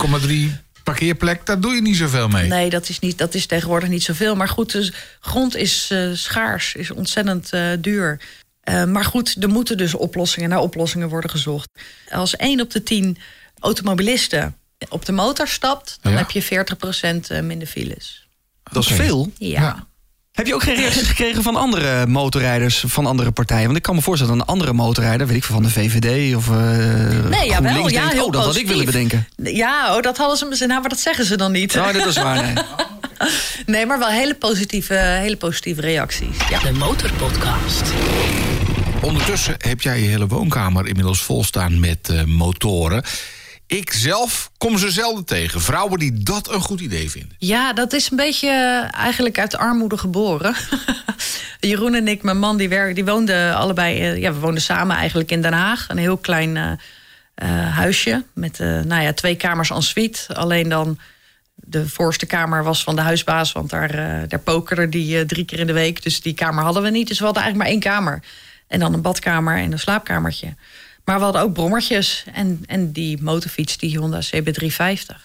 1,3 0.52 0.67
parkeerplek, 0.92 1.46
daar 1.46 1.60
doe 1.60 1.76
je 1.76 1.82
niet 1.82 1.96
zoveel 1.96 2.28
mee. 2.28 2.48
Nee, 2.48 2.70
dat 2.70 2.90
is, 2.90 3.00
niet, 3.00 3.18
dat 3.18 3.34
is 3.34 3.46
tegenwoordig 3.46 3.90
niet 3.90 4.04
zoveel. 4.04 4.36
Maar 4.36 4.50
goed, 4.50 4.72
dus 4.72 4.92
grond 5.20 5.56
is 5.56 5.88
eh, 5.92 6.10
schaars, 6.14 6.74
is 6.76 6.92
ontzettend 6.92 7.54
eh, 7.54 7.70
duur. 7.80 8.20
Eh, 8.62 8.84
maar 8.84 9.06
goed, 9.06 9.36
er 9.44 9.50
moeten 9.50 9.78
dus 9.78 9.94
oplossingen 9.94 10.50
naar 10.50 10.60
oplossingen 10.60 11.10
worden 11.10 11.30
gezocht. 11.30 11.70
Als 12.12 12.36
één 12.36 12.62
op 12.62 12.72
de 12.72 12.84
tien 12.84 13.18
automobilisten 13.60 14.56
op 14.90 15.06
de 15.06 15.12
motor 15.12 15.48
stapt, 15.48 15.98
dan 16.02 16.12
Ja. 16.12 16.18
heb 16.18 16.32
je 16.32 16.42
40% 16.44 17.28
eh, 17.32 17.42
minder 17.42 17.68
files. 17.68 18.28
Dat 18.64 18.84
is 18.84 18.92
veel. 18.96 19.32
Ja. 19.38 19.62
Ja. 19.62 19.88
Heb 20.38 20.48
je 20.48 20.54
ook 20.54 20.64
geen 20.64 20.76
reacties 20.76 21.08
gekregen 21.14 21.44
van 21.44 21.56
andere 21.56 22.08
motorrijders 22.08 22.84
van 22.88 23.06
andere 23.06 23.32
partijen? 23.32 23.66
Want 23.66 23.78
ik 23.78 23.84
kan 23.84 23.96
me 23.96 24.02
voorstellen 24.02 24.38
dat 24.38 24.48
een 24.48 24.54
andere 24.54 24.74
motorrijder, 24.74 25.28
weet 25.28 25.36
ik 25.36 25.44
veel, 25.44 25.56
van 25.56 25.64
de 25.64 25.70
VVD 25.70 26.36
of 26.36 26.50
eh 26.50 26.56
Nee, 27.30 27.46
ja, 27.46 27.62
denkt, 27.62 28.12
heel 28.12 28.26
oh, 28.26 28.32
dat 28.32 28.46
had 28.46 28.56
ik 28.56 28.68
willen 28.68 28.86
bedenken. 28.86 29.28
Ja, 29.36 29.96
oh, 29.96 30.02
dat 30.02 30.18
hadden 30.18 30.58
ze. 30.58 30.66
Nou, 30.66 30.80
maar 30.80 30.90
dat 30.90 31.00
zeggen 31.00 31.26
ze 31.26 31.38
dan 31.38 31.52
niet. 31.52 31.74
Nou, 31.74 31.94
dit 31.94 32.06
is 32.06 32.18
waar, 32.18 32.44
nee. 32.44 32.54
Nee, 33.66 33.86
maar 33.86 34.00
wel 34.00 34.08
hele 34.08 34.36
positieve, 34.36 34.94
hele 34.94 35.38
positieve 35.38 35.82
reacties. 35.82 36.38
Ja. 36.50 36.60
De 36.60 36.72
Motorpodcast. 36.72 37.84
Ondertussen 39.02 39.56
heb 39.58 39.82
jij 39.82 40.02
je 40.02 40.08
hele 40.08 40.28
woonkamer 40.28 40.88
inmiddels 40.88 41.22
volstaan 41.22 41.80
met 41.80 42.10
eh, 42.10 42.24
motoren. 42.24 43.04
Ik 43.68 43.92
zelf 43.92 44.52
kom 44.58 44.78
ze 44.78 44.92
zelden 44.92 45.26
tegen. 45.26 45.62
Vrouwen 45.62 46.00
die 46.00 46.24
dat 46.24 46.54
een 46.54 46.62
goed 46.62 46.80
idee 46.80 47.10
vinden. 47.10 47.36
Ja, 47.38 47.74
dat 47.74 47.94
is 47.94 48.12
een 48.12 48.18
beetje 48.18 48.50
eh, 48.50 49.00
eigenlijk 49.00 49.40
uit 49.40 49.58
armoede 49.58 49.98
geboren. 49.98 50.56
Jeroen 51.60 51.94
en 51.94 52.08
ik, 52.08 52.24
mijn 52.24 52.40
man, 52.40 52.58
die, 52.58 52.94
die 52.94 53.06
woonden 53.06 53.56
allebei... 53.56 54.00
eh, 54.00 54.18
ja, 54.18 54.34
we 54.34 54.40
woonden 54.40 54.62
samen 54.62 54.96
eigenlijk 54.96 55.32
in 55.32 55.42
Den 55.42 55.54
Haag. 55.54 55.86
Een 55.88 55.98
heel 55.98 56.18
klein 56.18 56.80
eh, 57.36 57.76
huisje 57.76 58.24
met 58.34 58.60
nou 58.60 59.02
ja, 59.02 59.14
twee 59.14 59.36
kamers 59.36 59.70
en 59.70 59.84
suite. 59.84 60.36
Alleen 60.36 60.70
dan 60.70 61.00
de 61.56 61.90
voorste 61.90 62.26
kamer 62.26 62.64
was 62.64 62.84
van 62.84 62.96
de 62.96 63.02
huisbaas... 63.02 63.52
want 63.52 63.70
daar, 63.70 63.92
daar 64.28 64.40
pokerde 64.40 64.90
die 64.90 65.26
drie 65.26 65.46
keer 65.46 65.60
in 65.60 65.68
de 65.68 65.74
week. 65.74 66.04
Dus 66.04 66.22
die 66.22 66.34
kamer 66.34 66.64
hadden 66.64 66.84
we 66.84 66.90
niet. 66.90 67.08
Dus 67.08 67.20
we 67.20 67.26
hadden 67.26 67.44
eigenlijk 67.44 67.72
maar 67.72 67.82
één 67.82 67.94
kamer. 67.94 68.24
En 68.68 68.80
dan 68.80 68.94
een 68.94 69.02
badkamer 69.02 69.58
en 69.58 69.72
een 69.72 69.80
slaapkamertje. 69.80 70.56
Maar 71.08 71.18
we 71.18 71.24
hadden 71.24 71.42
ook 71.42 71.54
brommertjes. 71.54 72.24
En, 72.34 72.64
en 72.66 72.92
die 72.92 73.22
motorfiets, 73.22 73.78
die 73.78 73.98
Honda 73.98 74.22
CB350... 74.22 75.16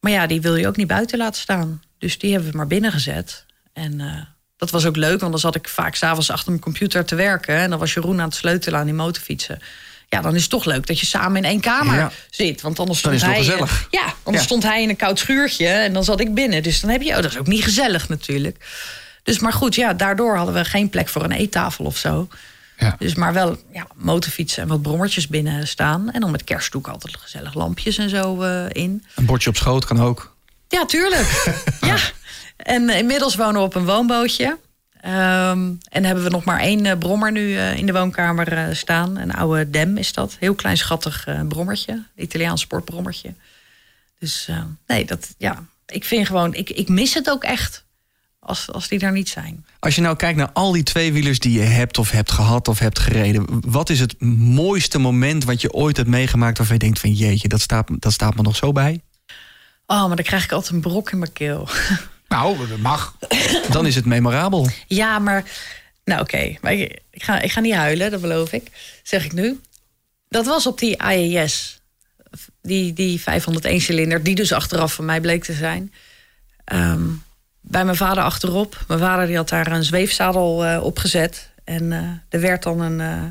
Maar 0.00 0.12
ja, 0.12 0.26
die 0.26 0.40
wil 0.40 0.56
je 0.56 0.66
ook 0.66 0.76
niet 0.76 0.86
buiten 0.86 1.18
laten 1.18 1.40
staan. 1.40 1.82
Dus 1.98 2.18
die 2.18 2.32
hebben 2.32 2.50
we 2.50 2.56
maar 2.56 2.66
binnen 2.66 2.92
gezet. 2.92 3.44
En 3.72 4.00
eh, 4.00 4.20
dat 4.56 4.70
was 4.70 4.86
ook 4.86 4.96
leuk, 4.96 5.20
want 5.20 5.32
dan 5.32 5.40
zat 5.40 5.54
ik 5.54 5.68
vaak 5.68 5.94
s'avonds 5.94 6.30
achter 6.30 6.50
mijn 6.50 6.62
computer 6.62 7.04
te 7.04 7.14
werken. 7.14 7.56
En 7.56 7.70
dan 7.70 7.78
was 7.78 7.94
Jeroen 7.94 8.20
aan 8.20 8.26
het 8.26 8.34
sleutelen 8.34 8.78
aan 8.78 8.84
die 8.84 8.94
motorfietsen. 8.94 9.58
Ja, 10.08 10.20
dan 10.20 10.34
is 10.34 10.40
het 10.40 10.50
toch 10.50 10.64
leuk 10.64 10.86
dat 10.86 11.00
je 11.00 11.06
samen 11.06 11.36
in 11.36 11.44
één 11.50 11.60
kamer 11.60 11.94
Ja. 11.94 12.10
zit. 12.30 12.60
Want 12.60 12.78
anders 12.78 12.98
stond 12.98 13.20
hij. 13.20 13.30
wel 13.30 13.38
gezellig. 13.38 13.86
Ja, 13.90 14.14
anders 14.22 14.44
Ja. 14.44 14.48
stond 14.50 14.62
hij 14.62 14.82
in 14.82 14.88
een 14.88 14.96
koud 14.96 15.18
schuurtje 15.18 15.66
en 15.66 15.92
dan 15.92 16.04
zat 16.04 16.20
ik 16.20 16.34
binnen. 16.34 16.62
Dus 16.62 16.80
dan 16.80 16.90
heb 16.90 17.02
je, 17.02 17.10
oh, 17.10 17.22
dat 17.22 17.30
is 17.30 17.38
ook 17.38 17.46
niet 17.46 17.64
gezellig 17.64 18.08
natuurlijk. 18.08 18.66
Dus 19.22 19.38
maar 19.38 19.52
goed, 19.52 19.74
ja, 19.74 19.94
daardoor 19.94 20.36
hadden 20.36 20.54
we 20.54 20.64
geen 20.64 20.88
plek 20.90 21.08
voor 21.08 21.24
een 21.24 21.32
eettafel 21.32 21.84
of 21.84 21.96
zo. 21.96 22.28
Ja. 22.82 22.96
Dus 22.98 23.14
maar 23.14 23.32
wel 23.32 23.56
ja, 23.72 23.86
motorfietsen 23.94 24.62
en 24.62 24.68
wat 24.68 24.82
brommertjes 24.82 25.28
binnen 25.28 25.68
staan. 25.68 26.10
En 26.10 26.20
dan 26.20 26.30
met 26.30 26.44
kerstdoek 26.44 26.88
altijd 26.88 27.16
gezellig 27.16 27.54
lampjes 27.54 27.98
en 27.98 28.08
zo 28.08 28.42
eh, 28.42 28.64
in. 28.68 29.04
Een 29.14 29.24
bordje 29.24 29.50
op 29.50 29.56
schoot 29.56 29.84
kan 29.84 30.00
ook. 30.00 30.36
Ja, 30.68 30.84
tuurlijk. 30.84 31.54
ja. 31.80 31.96
En 32.56 32.88
eh, 32.88 32.98
inmiddels 32.98 33.36
wonen 33.36 33.54
we 33.54 33.66
op 33.66 33.74
een 33.74 33.84
woonbootje. 33.84 34.58
Ehm, 35.00 35.72
en 35.88 36.04
hebben 36.04 36.24
we 36.24 36.30
nog 36.30 36.44
maar 36.44 36.60
één 36.60 36.86
eh, 36.86 36.98
brommer 36.98 37.32
nu 37.32 37.56
in 37.56 37.86
de 37.86 37.92
woonkamer 37.92 38.76
staan. 38.76 39.16
Een 39.16 39.32
oude 39.32 39.70
Dem 39.70 39.96
is 39.96 40.12
dat. 40.12 40.36
Heel 40.38 40.54
klein 40.54 40.76
schattig 40.76 41.26
brommertje. 41.48 42.02
Italiaans 42.16 42.60
sportbrommertje. 42.60 43.34
Dus 44.18 44.48
nee, 44.86 45.04
dat, 45.04 45.34
ja, 45.38 45.64
ik 45.86 46.04
vind 46.04 46.26
gewoon, 46.26 46.54
ik, 46.54 46.70
ik 46.70 46.88
mis 46.88 47.14
het 47.14 47.30
ook 47.30 47.44
echt. 47.44 47.84
Als, 48.44 48.70
als 48.72 48.88
die 48.88 48.98
er 48.98 49.12
niet 49.12 49.28
zijn. 49.28 49.64
Als 49.78 49.94
je 49.94 50.00
nou 50.00 50.16
kijkt 50.16 50.38
naar 50.38 50.50
al 50.52 50.72
die 50.72 50.82
tweewielers 50.82 51.38
die 51.38 51.58
je 51.58 51.64
hebt 51.64 51.98
of 51.98 52.10
hebt 52.10 52.30
gehad 52.30 52.68
of 52.68 52.78
hebt 52.78 52.98
gereden. 52.98 53.46
Wat 53.66 53.90
is 53.90 54.00
het 54.00 54.20
mooiste 54.20 54.98
moment 54.98 55.44
wat 55.44 55.60
je 55.60 55.72
ooit 55.72 55.96
hebt 55.96 56.08
meegemaakt 56.08 56.58
waarvan 56.58 56.76
je 56.76 56.82
denkt 56.82 56.98
van 56.98 57.12
jeetje, 57.12 57.48
dat 57.48 57.60
staat, 57.60 57.88
dat 57.98 58.12
staat 58.12 58.34
me 58.34 58.42
nog 58.42 58.56
zo 58.56 58.72
bij? 58.72 59.00
Oh, 59.86 60.06
maar 60.06 60.16
dan 60.16 60.24
krijg 60.24 60.44
ik 60.44 60.52
altijd 60.52 60.72
een 60.72 60.80
brok 60.80 61.10
in 61.10 61.18
mijn 61.18 61.32
keel. 61.32 61.68
Nou, 62.28 62.68
dat 62.68 62.78
mag. 62.78 63.16
Dan 63.70 63.86
is 63.86 63.94
het 63.94 64.04
memorabel. 64.04 64.68
Ja, 64.86 65.18
maar. 65.18 65.44
Nou, 66.04 66.20
oké. 66.20 66.56
Maar 66.60 66.72
ik, 66.72 67.00
ik 67.10 67.22
ga, 67.22 67.40
ik 67.40 67.52
ga 67.52 67.60
niet 67.60 67.74
huilen, 67.74 68.10
dat 68.10 68.20
beloof 68.20 68.52
ik. 68.52 68.70
Zeg 69.02 69.24
ik 69.24 69.32
nu. 69.32 69.60
Dat 70.28 70.46
was 70.46 70.66
op 70.66 70.78
die 70.78 71.02
IAS. 71.02 71.80
Die, 72.62 72.92
die 72.92 73.20
501-cilinder, 73.20 74.22
die 74.22 74.34
dus 74.34 74.52
achteraf 74.52 74.94
van 74.94 75.04
mij 75.04 75.20
bleek 75.20 75.44
te 75.44 75.52
zijn. 75.52 75.92
Ehm, 76.64 77.02
bij 77.62 77.84
mijn 77.84 77.96
vader 77.96 78.22
achterop. 78.22 78.84
Mijn 78.88 79.00
vader 79.00 79.26
die 79.26 79.36
had 79.36 79.48
daar 79.48 79.72
een 79.72 79.84
zweefzadel 79.84 80.64
eh, 80.64 80.82
op 80.82 80.98
gezet. 80.98 81.50
En 81.64 81.92
eh, 81.92 82.08
er 82.28 82.40
werd 82.40 82.62
dan 82.62 82.80
een 82.80 83.00
eh, 83.00 83.22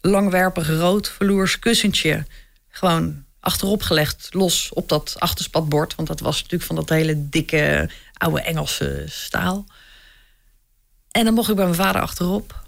langwerpig 0.00 0.68
rood 0.68 1.08
verloers 1.08 1.58
kussentje... 1.58 2.26
gewoon 2.68 3.24
achterop 3.40 3.82
gelegd, 3.82 4.28
los 4.30 4.70
op 4.72 4.88
dat 4.88 5.14
achterspatbord. 5.18 5.94
Want 5.94 6.08
dat 6.08 6.20
was 6.20 6.36
natuurlijk 6.36 6.62
van 6.62 6.76
dat 6.76 6.88
hele 6.88 7.28
dikke, 7.28 7.90
oude 8.12 8.40
Engelse 8.40 9.04
staal. 9.08 9.66
En 11.10 11.24
dan 11.24 11.34
mocht 11.34 11.50
ik 11.50 11.56
bij 11.56 11.64
mijn 11.64 11.76
vader 11.76 12.02
achterop. 12.02 12.62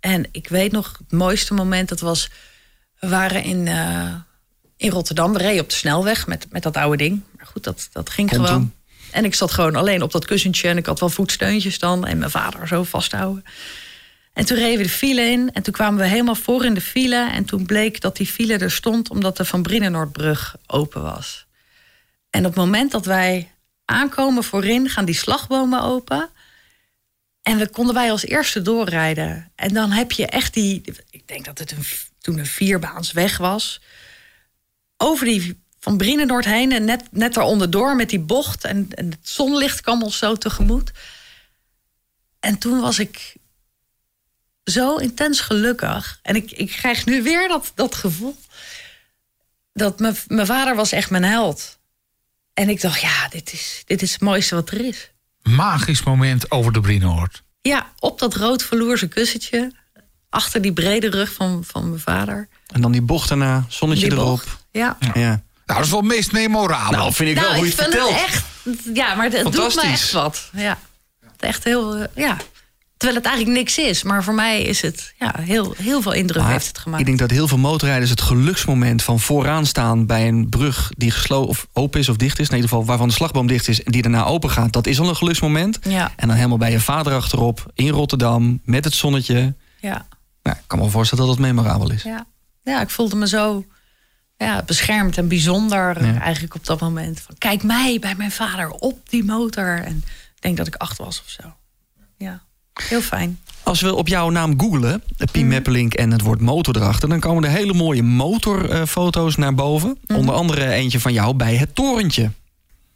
En 0.00 0.28
ik 0.30 0.48
weet 0.48 0.72
nog, 0.72 0.98
het 0.98 1.12
mooiste 1.12 1.54
moment, 1.54 1.88
dat 1.88 2.00
was 2.00 2.30
We 2.98 3.08
waren 3.08 3.42
in, 3.44 3.66
in 4.76 4.90
Rotterdam. 4.90 5.32
We 5.32 5.38
reden 5.38 5.62
op 5.62 5.68
de 5.68 5.74
snelweg 5.74 6.26
met, 6.26 6.46
met 6.50 6.62
dat 6.62 6.76
oude 6.76 6.96
ding. 6.96 7.22
Maar 7.36 7.46
goed, 7.46 7.64
dat, 7.64 7.88
dat 7.92 8.10
ging 8.10 8.30
gewoon. 8.30 8.46
toen. 8.46 8.72
En 9.12 9.24
ik 9.24 9.34
zat 9.34 9.52
gewoon 9.52 9.76
alleen 9.76 10.02
op 10.02 10.12
dat 10.12 10.24
kussentje. 10.24 10.68
En 10.68 10.76
ik 10.76 10.86
had 10.86 11.00
wel 11.00 11.08
voetsteuntjes 11.08 11.78
dan. 11.78 12.06
En 12.06 12.18
mijn 12.18 12.30
vader 12.30 12.68
zo 12.68 12.82
vasthouden. 12.82 13.44
En 14.32 14.44
toen 14.44 14.56
reden 14.56 14.76
we 14.76 14.82
de 14.82 14.88
file 14.88 15.22
in. 15.22 15.50
En 15.52 15.62
toen 15.62 15.72
kwamen 15.72 16.00
we 16.00 16.06
helemaal 16.06 16.34
voor 16.34 16.64
in 16.64 16.74
de 16.74 16.80
file. 16.80 17.30
En 17.30 17.44
toen 17.44 17.66
bleek 17.66 18.00
dat 18.00 18.16
die 18.16 18.26
file 18.26 18.58
er 18.58 18.70
stond... 18.70 19.10
omdat 19.10 19.36
de 19.36 19.44
Van 19.44 19.62
Brienenoordbrug 19.62 20.56
open 20.66 21.02
was. 21.02 21.46
En 22.30 22.40
op 22.40 22.54
het 22.54 22.64
moment 22.64 22.90
dat 22.90 23.04
wij 23.04 23.50
aankomen 23.84 24.44
voorin... 24.44 24.88
gaan 24.88 25.04
die 25.04 25.14
slagbomen 25.14 25.82
open... 25.82 26.30
En 27.42 27.58
we 27.58 27.70
konden 27.70 27.94
wij 27.94 28.10
als 28.10 28.24
eerste 28.24 28.62
doorrijden. 28.62 29.52
En 29.54 29.74
dan 29.74 29.90
heb 29.90 30.12
je 30.12 30.26
echt 30.26 30.54
die. 30.54 30.82
Ik 31.10 31.28
denk 31.28 31.44
dat 31.44 31.58
het 31.58 31.70
een, 31.70 31.84
toen 32.18 32.38
een 32.38 32.46
vierbaans 32.46 33.12
weg 33.12 33.36
was. 33.36 33.80
Over 34.96 35.26
die 35.26 35.62
van 35.82 35.96
Brienenoord 35.96 36.44
heen 36.44 36.72
en 36.72 36.84
net, 36.84 37.02
net 37.10 37.34
daaronder 37.34 37.70
door 37.70 37.96
met 37.96 38.10
die 38.10 38.20
bocht. 38.20 38.64
En, 38.64 38.88
en 38.94 39.10
het 39.10 39.28
zonlicht 39.28 39.80
kwam 39.80 40.02
ons 40.02 40.18
zo 40.18 40.34
tegemoet. 40.36 40.90
En 42.40 42.58
toen 42.58 42.80
was 42.80 42.98
ik 42.98 43.34
zo 44.64 44.96
intens 44.96 45.40
gelukkig. 45.40 46.18
En 46.22 46.36
ik, 46.36 46.50
ik 46.50 46.68
krijg 46.68 47.06
nu 47.06 47.22
weer 47.22 47.48
dat, 47.48 47.72
dat 47.74 47.94
gevoel. 47.94 48.36
Dat 49.72 49.98
mijn, 50.00 50.16
mijn 50.26 50.46
vader 50.46 50.74
was 50.74 50.92
echt 50.92 51.10
mijn 51.10 51.24
held. 51.24 51.78
En 52.54 52.68
ik 52.68 52.80
dacht, 52.80 53.00
ja, 53.00 53.28
dit 53.28 53.52
is, 53.52 53.82
dit 53.86 54.02
is 54.02 54.12
het 54.12 54.20
mooiste 54.20 54.54
wat 54.54 54.70
er 54.70 54.84
is. 54.84 55.10
Magisch 55.42 56.02
moment 56.02 56.50
over 56.50 56.72
de 56.72 56.80
Brienoord. 56.80 57.42
Ja, 57.62 57.92
op 57.98 58.18
dat 58.18 58.34
rood 58.34 58.62
verloerse 58.62 59.08
kussentje. 59.08 59.72
Achter 60.28 60.62
die 60.62 60.72
brede 60.72 61.10
rug 61.10 61.32
van, 61.32 61.64
van 61.64 61.88
mijn 61.88 62.00
vader. 62.00 62.48
En 62.66 62.80
dan 62.80 62.92
die 62.92 63.02
bocht 63.02 63.30
erna, 63.30 63.64
zonnetje 63.68 64.08
Die 64.08 64.18
erop. 64.18 64.26
bocht. 64.28 64.48
Ja. 64.70 64.96
Ja. 65.14 65.42
Nou, 65.66 65.78
dat 65.78 65.84
is 65.84 65.90
wel 65.90 66.00
het 66.00 66.08
meest 66.08 66.32
memorabel. 66.32 66.98
Nou, 66.98 67.12
vind 67.12 67.30
ik 67.30 67.38
wel 67.38 67.54
hoe 67.54 67.64
je 67.66 67.70
ik 67.72 67.78
het 67.78 67.88
vind 67.88 67.94
vertelt. 67.94 68.20
het 68.20 68.24
echt. 68.28 68.44
Ja, 68.96 69.14
maar 69.14 69.30
het 69.30 69.52
doet 69.52 69.74
me 69.74 69.82
echt 69.82 70.12
wat. 70.12 70.50
Ja. 70.52 70.78
Het 71.20 71.42
Echt 71.42 71.64
heel. 71.64 71.94
eh, 71.96 72.04
Ja. 72.14 72.36
Terwijl 72.96 73.20
het 73.22 73.30
eigenlijk 73.30 73.58
niks 73.58 73.78
is. 73.78 74.02
Maar 74.02 74.24
voor 74.24 74.34
mij 74.34 74.62
is 74.62 74.80
het 74.82 75.14
ja, 75.18 75.34
heel, 75.40 75.74
heel 75.78 76.02
veel 76.02 76.12
indruk 76.12 76.42
Maar 76.42 76.52
heeft 76.52 76.66
het 76.66 76.78
gemaakt. 76.78 77.00
Ik 77.00 77.06
denk 77.06 77.18
dat 77.18 77.30
heel 77.30 77.48
veel 77.48 77.58
motorrijders 77.58 78.10
het 78.10 78.20
geluksmoment 78.20 79.02
van 79.02 79.20
vooraan 79.20 79.66
staan 79.66 80.06
bij 80.06 80.28
een 80.28 80.48
brug 80.48 80.90
die 80.96 81.10
gesloten 81.10 81.48
of 81.48 81.66
open 81.72 82.00
is 82.00 82.08
of 82.08 82.16
dicht 82.16 82.38
is. 82.38 82.48
In 82.48 82.54
ieder 82.54 82.68
geval 82.70 82.84
waarvan 82.84 83.08
de 83.08 83.14
slagboom 83.14 83.46
dicht 83.46 83.68
is 83.68 83.82
en 83.82 83.92
die 83.92 84.02
daarna 84.02 84.24
open 84.24 84.50
gaat. 84.50 84.72
Dat 84.72 84.86
is 84.86 85.00
al 85.00 85.08
een 85.08 85.16
geluksmoment. 85.16 85.78
Ja, 85.82 86.12
En 86.16 86.26
dan 86.28 86.36
helemaal 86.36 86.58
bij 86.58 86.70
je 86.70 86.80
vader 86.80 87.12
achterop 87.14 87.66
in 87.74 87.88
Rotterdam 87.88 88.60
met 88.64 88.84
het 88.84 88.94
zonnetje. 88.94 89.54
ja, 89.80 90.06
Nou, 90.42 90.56
ik 90.56 90.62
kan 90.66 90.78
me 90.78 90.84
wel 90.84 90.92
voorstellen 90.92 91.26
dat 91.26 91.34
het 91.36 91.44
memorabel 91.44 91.90
is. 91.90 92.02
ja. 92.02 92.26
Ja, 92.64 92.80
ik 92.80 92.90
voelde 92.90 93.16
me 93.16 93.28
zo 93.28 93.64
ja, 94.42 94.62
beschermd 94.66 95.18
en 95.18 95.28
bijzonder 95.28 96.04
Ja. 96.06 96.20
eigenlijk 96.20 96.54
op 96.54 96.64
dat 96.66 96.80
moment. 96.80 97.20
Van, 97.20 97.34
kijk 97.38 97.62
mij 97.62 97.98
bij 98.00 98.14
mijn 98.14 98.30
vader 98.32 98.68
op 98.70 98.98
die 99.10 99.24
motor. 99.24 99.80
En 99.84 99.96
ik 100.34 100.40
denk 100.42 100.56
dat 100.56 100.66
ik 100.66 100.74
acht 100.76 100.98
was 100.98 101.22
of 101.24 101.30
zo. 101.30 101.42
Ja, 102.18 102.42
heel 102.88 103.00
fijn. 103.00 103.38
Als 103.62 103.80
we 103.80 103.94
op 103.94 104.08
jouw 104.08 104.30
naam 104.30 104.60
googlen, 104.60 105.02
Mhm. 105.16 105.30
Pien 105.30 105.48
Meppelink 105.48 105.94
en 105.94 106.10
het 106.10 106.20
woord 106.20 106.40
motor 106.40 106.76
erachter... 106.76 107.08
dan 107.08 107.20
komen 107.20 107.44
er 107.44 107.50
hele 107.50 107.72
mooie 107.74 108.02
motorfoto's 108.02 109.36
naar 109.36 109.54
boven. 109.54 109.98
Mhm. 110.06 110.18
Onder 110.18 110.34
andere 110.34 110.70
eentje 110.70 111.00
van 111.00 111.12
jou 111.12 111.34
bij 111.34 111.56
het 111.56 111.74
torentje. 111.74 112.30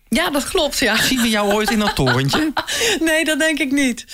Ja, 0.09 0.31
dat 0.31 0.49
klopt, 0.49 0.79
ja. 0.79 0.97
Zien 1.03 1.21
we 1.21 1.29
jou 1.29 1.53
ooit 1.53 1.71
in 1.71 1.79
dat 1.79 1.95
torentje? 1.95 2.53
Nee, 3.01 3.25
dat 3.25 3.39
denk 3.39 3.59
ik 3.59 3.73
niet. 3.73 4.05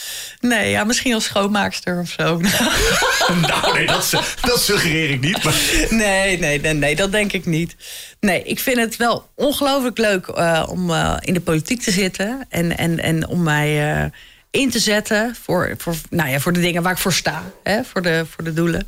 Nee, 0.40 0.70
ja, 0.70 0.84
misschien 0.84 1.14
als 1.14 1.24
schoonmaakster 1.24 2.00
of 2.00 2.08
zo. 2.08 2.40
nou, 3.48 3.72
nee, 3.74 3.86
dat, 3.86 4.10
dat 4.40 4.60
suggereer 4.62 5.10
ik 5.10 5.20
niet. 5.20 5.44
Maar... 5.44 5.54
Nee, 5.90 6.38
nee, 6.38 6.60
nee, 6.60 6.72
nee, 6.72 6.96
dat 6.96 7.12
denk 7.12 7.32
ik 7.32 7.46
niet. 7.46 7.76
Nee, 8.20 8.42
ik 8.42 8.58
vind 8.58 8.76
het 8.76 8.96
wel 8.96 9.30
ongelooflijk 9.34 9.98
leuk 9.98 10.26
eh, 10.26 10.66
om 10.68 10.90
eh, 10.90 11.16
in 11.20 11.34
de 11.34 11.40
politiek 11.40 11.82
te 11.82 11.90
zitten. 11.90 12.46
En, 12.48 12.78
en, 12.78 12.98
en 12.98 13.28
om 13.28 13.42
mij 13.42 13.94
eh, 13.94 14.10
in 14.50 14.70
te 14.70 14.78
zetten 14.78 15.36
voor, 15.42 15.74
voor, 15.78 15.94
nou 16.10 16.30
ja, 16.30 16.40
voor 16.40 16.52
de 16.52 16.60
dingen 16.60 16.82
waar 16.82 16.92
ik 16.92 16.98
voor 16.98 17.12
sta. 17.12 17.42
Hè, 17.62 17.84
voor, 17.84 18.02
de, 18.02 18.26
voor 18.28 18.44
de 18.44 18.52
doelen. 18.52 18.86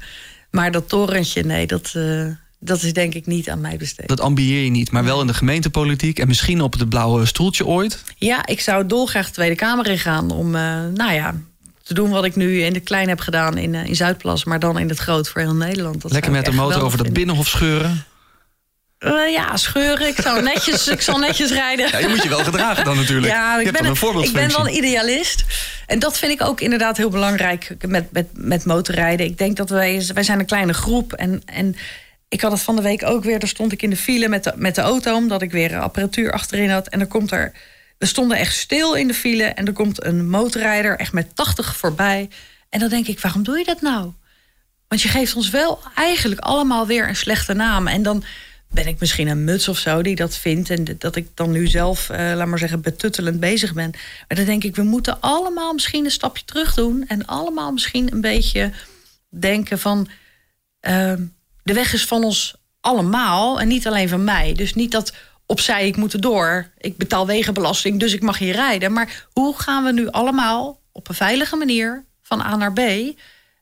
Maar 0.50 0.70
dat 0.70 0.88
torentje, 0.88 1.44
nee, 1.44 1.66
dat, 1.66 1.92
eh, 1.96 2.26
dat 2.64 2.82
is 2.82 2.92
denk 2.92 3.14
ik 3.14 3.26
niet 3.26 3.50
aan 3.50 3.60
mij 3.60 3.76
besteed. 3.76 4.08
Dat 4.08 4.20
ambieer 4.20 4.64
je 4.64 4.70
niet, 4.70 4.90
maar 4.90 5.04
wel 5.04 5.20
in 5.20 5.26
de 5.26 5.34
gemeentepolitiek... 5.34 6.18
en 6.18 6.28
misschien 6.28 6.60
op 6.60 6.72
het 6.72 6.88
blauwe 6.88 7.26
stoeltje 7.26 7.66
ooit. 7.66 8.02
Ja, 8.16 8.46
ik 8.46 8.60
zou 8.60 8.86
dolgraag 8.86 9.26
de 9.26 9.32
Tweede 9.32 9.54
Kamer 9.54 9.86
ingaan 9.86 10.30
om, 10.30 10.54
eh, 10.54 10.62
nou 10.94 11.12
ja, 11.12 11.34
te 11.82 11.94
doen 11.94 12.10
wat 12.10 12.24
ik 12.24 12.36
nu 12.36 12.62
in 12.62 12.72
de 12.72 12.80
klein 12.80 13.08
heb 13.08 13.20
gedaan 13.20 13.58
in, 13.58 13.74
eh, 13.74 13.86
in 13.86 13.96
Zuidplas, 13.96 14.44
maar 14.44 14.58
dan 14.58 14.78
in 14.78 14.88
het 14.88 14.98
groot 14.98 15.28
voor 15.28 15.40
heel 15.40 15.54
Nederland. 15.54 16.02
Dat 16.02 16.12
Lekker 16.12 16.32
met 16.32 16.44
de 16.44 16.52
motor 16.52 16.82
over 16.82 16.98
dat 16.98 17.12
binnenhof 17.12 17.48
scheuren. 17.48 18.04
Eh, 18.98 19.32
ja, 19.32 19.56
scheuren. 19.56 20.08
Ik 20.08 20.20
zal 20.20 20.40
netjes, 20.40 20.88
ik 20.96 21.00
zal 21.00 21.18
netjes 21.18 21.50
rijden. 21.50 21.88
Ja, 21.90 21.98
je 21.98 22.08
moet 22.08 22.22
je 22.22 22.28
wel 22.28 22.44
gedragen 22.44 22.84
dan 22.84 22.96
natuurlijk. 22.96 23.32
Ja, 23.32 23.58
ik 23.58 23.72
ben, 23.72 23.84
een 23.84 24.22
ik 24.22 24.32
ben 24.32 24.48
wel 24.48 24.66
een 24.66 24.74
idealist. 24.74 25.44
En 25.86 25.98
dat 25.98 26.18
vind 26.18 26.32
ik 26.32 26.42
ook 26.42 26.60
inderdaad 26.60 26.96
heel 26.96 27.10
belangrijk 27.10 27.76
met, 27.86 28.12
met, 28.12 28.26
met 28.32 28.64
motorrijden. 28.64 29.26
Ik 29.26 29.38
denk 29.38 29.56
dat 29.56 29.70
wij, 29.70 30.10
wij 30.14 30.22
zijn 30.22 30.38
een 30.38 30.46
kleine 30.46 30.74
groep. 30.74 31.12
En, 31.12 31.42
en 31.44 31.76
ik 32.34 32.40
had 32.40 32.52
het 32.52 32.60
van 32.60 32.76
de 32.76 32.82
week 32.82 33.04
ook 33.04 33.24
weer. 33.24 33.38
Daar 33.38 33.48
stond 33.48 33.72
ik 33.72 33.82
in 33.82 33.90
de 33.90 33.96
file 33.96 34.28
met 34.28 34.44
de, 34.44 34.52
met 34.56 34.74
de 34.74 34.80
auto, 34.80 35.16
omdat 35.16 35.42
ik 35.42 35.50
weer 35.50 35.78
apparatuur 35.78 36.32
achterin 36.32 36.70
had. 36.70 36.88
En 36.88 36.98
dan 36.98 37.08
komt 37.08 37.30
er. 37.30 37.52
We 37.98 38.06
stonden 38.06 38.36
echt 38.36 38.56
stil 38.56 38.94
in 38.94 39.06
de 39.06 39.14
file. 39.14 39.44
En 39.44 39.66
er 39.66 39.72
komt 39.72 40.04
een 40.04 40.28
motorrijder 40.28 40.98
echt 40.98 41.12
met 41.12 41.36
80 41.36 41.76
voorbij. 41.76 42.28
En 42.68 42.80
dan 42.80 42.88
denk 42.88 43.06
ik, 43.06 43.20
waarom 43.20 43.42
doe 43.42 43.58
je 43.58 43.64
dat 43.64 43.80
nou? 43.80 44.12
Want 44.88 45.02
je 45.02 45.08
geeft 45.08 45.34
ons 45.34 45.50
wel 45.50 45.78
eigenlijk 45.94 46.40
allemaal 46.40 46.86
weer 46.86 47.08
een 47.08 47.16
slechte 47.16 47.52
naam. 47.52 47.86
En 47.86 48.02
dan 48.02 48.24
ben 48.70 48.86
ik 48.86 49.00
misschien 49.00 49.28
een 49.28 49.44
muts 49.44 49.68
of 49.68 49.78
zo 49.78 50.02
die 50.02 50.16
dat 50.16 50.36
vindt. 50.36 50.70
En 50.70 50.86
dat 50.98 51.16
ik 51.16 51.28
dan 51.34 51.50
nu 51.50 51.66
zelf, 51.66 52.10
eh, 52.10 52.32
laat 52.34 52.46
maar 52.46 52.58
zeggen, 52.58 52.80
betuttelend 52.80 53.40
bezig 53.40 53.74
ben. 53.74 53.90
Maar 54.28 54.36
dan 54.36 54.46
denk 54.46 54.64
ik, 54.64 54.76
we 54.76 54.82
moeten 54.82 55.20
allemaal 55.20 55.72
misschien 55.72 56.04
een 56.04 56.10
stapje 56.10 56.44
terug 56.44 56.74
doen. 56.74 57.04
En 57.08 57.26
allemaal 57.26 57.72
misschien 57.72 58.12
een 58.12 58.20
beetje 58.20 58.72
denken 59.28 59.78
van... 59.78 60.08
ehm, 60.80 61.22
de 61.64 61.72
weg 61.72 61.92
is 61.92 62.04
van 62.04 62.24
ons 62.24 62.54
allemaal 62.80 63.60
en 63.60 63.68
niet 63.68 63.86
alleen 63.86 64.08
van 64.08 64.24
mij. 64.24 64.52
Dus 64.52 64.74
niet 64.74 64.90
dat 64.90 65.12
opzij 65.46 65.86
ik 65.86 65.96
moet 65.96 66.12
er 66.12 66.20
door. 66.20 66.70
Ik 66.78 66.96
betaal 66.96 67.26
wegenbelasting, 67.26 68.00
dus 68.00 68.12
ik 68.12 68.22
mag 68.22 68.38
hier 68.38 68.54
rijden. 68.54 68.92
Maar 68.92 69.26
hoe 69.32 69.58
gaan 69.58 69.84
we 69.84 69.92
nu 69.92 70.08
allemaal 70.08 70.80
op 70.92 71.08
een 71.08 71.14
veilige 71.14 71.56
manier 71.56 72.04
van 72.22 72.40
A 72.40 72.56
naar 72.56 72.72
B... 72.72 72.80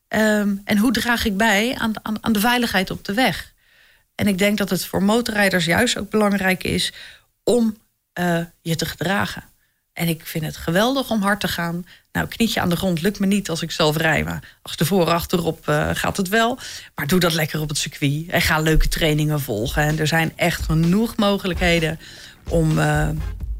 Ehm, 0.07 0.55
en 0.63 0.77
hoe 0.77 0.91
draag 0.91 1.25
ik 1.25 1.37
bij 1.37 1.75
aan, 1.77 1.93
aan, 2.21 2.33
de 2.33 2.39
veiligheid 2.39 2.91
op 2.91 3.05
de 3.05 3.13
weg? 3.13 3.53
En 4.15 4.27
ik 4.27 4.37
denk 4.37 4.57
dat 4.57 4.69
het 4.69 4.85
voor 4.85 5.03
motorrijders 5.03 5.65
juist 5.65 5.97
ook 5.97 6.09
belangrijk 6.09 6.63
is 6.63 6.93
om 7.43 7.77
eh, 8.13 8.39
je 8.61 8.75
te 8.75 8.85
gedragen. 8.85 9.43
En 9.93 10.07
ik 10.07 10.25
vind 10.25 10.45
het 10.45 10.57
geweldig 10.57 11.11
om 11.11 11.21
hard 11.21 11.39
te 11.39 11.47
gaan. 11.47 11.85
Nou, 12.13 12.27
knietje 12.27 12.61
aan 12.61 12.69
de 12.69 12.75
grond 12.75 13.01
lukt 13.01 13.19
me 13.19 13.25
niet 13.25 13.49
als 13.49 13.61
ik 13.61 13.71
zelf 13.71 13.97
rij. 13.97 14.23
Maar 14.23 14.57
achtervoor, 14.61 15.05
achterop 15.05 15.67
eh, 15.67 15.89
gaat 15.93 16.17
het 16.17 16.27
wel. 16.29 16.59
Maar 16.95 17.07
doe 17.07 17.19
dat 17.19 17.33
lekker 17.33 17.61
op 17.61 17.69
het 17.69 17.77
circuit. 17.77 18.25
En 18.29 18.41
ga 18.41 18.59
leuke 18.59 18.87
trainingen 18.87 19.41
volgen. 19.41 19.83
En 19.83 19.99
er 19.99 20.07
zijn 20.07 20.31
echt 20.35 20.61
genoeg 20.63 21.15
mogelijkheden 21.15 21.99
om, 22.49 22.79
eh, 22.79 23.07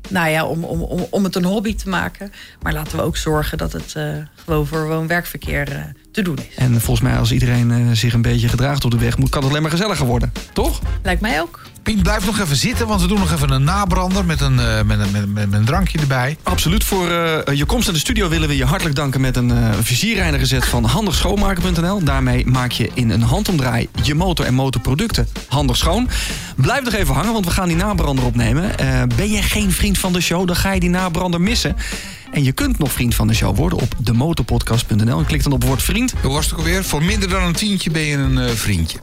nou 0.09 0.29
ja, 0.29 0.45
om, 0.45 0.63
om, 0.63 0.81
om, 0.81 1.07
om 1.09 1.23
het 1.23 1.35
een 1.35 1.43
hobby 1.45 1.75
te 1.75 1.89
maken. 1.89 2.31
Maar 2.61 2.73
laten 2.73 2.97
we 2.97 3.03
ook 3.03 3.17
zorgen 3.17 3.57
dat 3.57 3.73
het 3.73 3.93
eh, 3.95 4.13
gewoon 4.45 4.67
voor 4.67 4.87
woon-werkverkeer 4.87 5.93
te 6.11 6.21
doen 6.21 6.37
is. 6.37 6.55
En 6.55 6.81
volgens 6.81 7.07
mij 7.09 7.17
als 7.17 7.31
iedereen 7.31 7.95
zich 7.95 8.13
een 8.13 8.21
beetje 8.21 8.47
gedraagt 8.49 8.85
op 8.85 8.91
de 8.91 8.97
weg... 8.97 9.17
moet- 9.17 9.29
kan 9.29 9.41
het 9.41 9.49
alleen 9.49 9.61
maar 9.61 9.71
gezelliger 9.71 10.05
worden, 10.05 10.31
toch? 10.53 10.81
Lijkt 11.03 11.21
mij 11.21 11.41
ook. 11.41 11.61
Pien, 11.83 12.01
blijf 12.01 12.25
nog 12.25 12.39
even 12.39 12.55
zitten, 12.55 12.87
want 12.87 13.01
we 13.01 13.07
doen 13.07 13.19
nog 13.19 13.31
even 13.31 13.51
een 13.51 13.63
nabrander 13.63 14.25
met 14.25 14.41
een, 14.41 14.59
eh, 14.59 14.81
met 14.81 14.99
een, 14.99 15.33
met, 15.33 15.53
een 15.53 15.65
drankje 15.65 15.99
erbij. 15.99 16.37
Absoluut. 16.43 16.83
Voor 16.83 17.09
eh, 17.09 17.55
je 17.55 17.65
komst 17.65 17.85
naar 17.85 17.93
de 17.93 17.99
studio 17.99 18.29
willen 18.29 18.47
we 18.47 18.57
je 18.57 18.65
hartelijk 18.65 18.95
danken... 18.95 19.21
met 19.21 19.35
een 19.35 19.51
eh 19.51 19.69
vizierreiniger 19.81 20.47
zet 20.47 20.65
van 20.65 20.83
handigschoonmaken.nl. 20.83 22.03
Daarmee 22.03 22.45
maak 22.45 22.71
je 22.71 22.89
in 22.93 23.09
een 23.09 23.21
handomdraai 23.21 23.87
je 24.03 24.15
motor 24.15 24.45
en 24.45 24.53
motorproducten 24.53 25.27
handig 25.47 25.77
schoon. 25.77 26.09
Blijf 26.55 26.83
nog 26.83 26.93
even 26.93 27.13
hangen, 27.13 27.33
want 27.33 27.45
we 27.45 27.51
gaan 27.51 27.67
die 27.67 27.77
nabrander 27.77 28.25
opnemen. 28.25 28.71
Ben 29.15 29.31
je 29.31 29.41
geen 29.41 29.71
vriend 29.71 29.97
van 29.97 30.13
de 30.13 30.21
show, 30.21 30.47
dan 30.47 30.55
ga 30.55 30.71
je 30.71 30.79
die 30.79 30.89
nabrander 30.89 31.41
missen. 31.41 31.75
En 32.31 32.43
je 32.43 32.51
kunt 32.51 32.77
nog 32.77 32.91
vriend 32.91 33.15
van 33.15 33.27
de 33.27 33.33
show 33.33 33.57
worden 33.57 33.79
op 33.79 33.93
demotorpodcast.nl. 33.97 35.19
En 35.19 35.25
klik 35.25 35.43
dan 35.43 35.51
op 35.51 35.63
woord 35.63 35.83
vriend. 35.83 36.13
Hoe 36.21 36.33
was 36.33 36.45
het 36.45 36.53
ook 36.53 36.59
alweer? 36.59 36.83
Voor 36.83 37.03
minder 37.03 37.29
dan 37.29 37.43
een 37.43 37.53
tientje 37.53 37.91
ben 37.91 38.01
je 38.01 38.17
een 38.17 38.57
vriendje. 38.57 38.99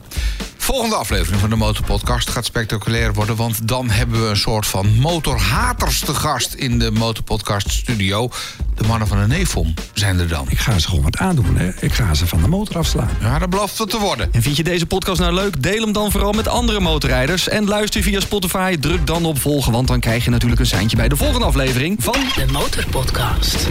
Volgende 0.61 0.95
aflevering 0.95 1.39
van 1.39 1.49
de 1.49 1.55
Motorpodcast 1.55 2.29
gaat 2.29 2.45
spectaculair 2.45 3.13
worden... 3.13 3.35
want 3.35 3.67
dan 3.67 3.89
hebben 3.89 4.23
we 4.23 4.29
een 4.29 4.37
soort 4.37 4.65
van 4.65 4.99
motorhaters 4.99 5.99
te 5.99 6.13
gast 6.13 6.53
in 6.53 6.79
de 6.79 6.91
Motorpodcast 6.91 7.69
studio. 7.69 8.29
De 8.75 8.87
mannen 8.87 9.07
van 9.07 9.19
de 9.19 9.27
Neefom 9.27 9.73
zijn 9.93 10.19
er 10.19 10.27
dan. 10.27 10.45
Ik 10.49 10.59
ga 10.59 10.79
ze 10.79 10.87
gewoon 10.87 11.03
wat 11.03 11.17
aandoen, 11.17 11.57
hè. 11.57 11.71
Ik 11.79 11.93
ga 11.93 12.13
ze 12.13 12.27
van 12.27 12.41
de 12.41 12.47
motor 12.47 12.77
afslaan. 12.77 13.09
Ja, 13.19 13.39
dat 13.39 13.49
belooft 13.49 13.77
wat 13.77 13.89
te 13.89 13.99
worden. 13.99 14.29
En 14.33 14.41
vind 14.41 14.57
je 14.57 14.63
deze 14.63 14.85
podcast 14.85 15.19
nou 15.19 15.33
leuk? 15.33 15.63
Deel 15.63 15.81
hem 15.81 15.91
dan 15.91 16.11
vooral 16.11 16.31
met 16.31 16.47
andere 16.47 16.79
motorrijders. 16.79 17.47
En 17.47 17.65
luister 17.65 18.01
via 18.01 18.19
Spotify. 18.19 18.77
Druk 18.77 19.07
dan 19.07 19.25
op 19.25 19.39
volgen, 19.39 19.71
want 19.71 19.87
dan 19.87 19.99
krijg 19.99 20.23
je 20.23 20.29
natuurlijk 20.29 20.61
een 20.61 20.67
seintje 20.67 20.97
bij 20.97 21.07
de 21.07 21.15
volgende 21.15 21.45
aflevering 21.45 22.03
van... 22.03 22.15
De 22.35 22.45
Motorpodcast. 22.51 23.67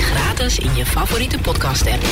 Gratis 0.00 0.58
in 0.58 0.76
je 0.76 0.86
favoriete 0.86 1.38
podcast 1.38 1.86
app. 1.86 2.02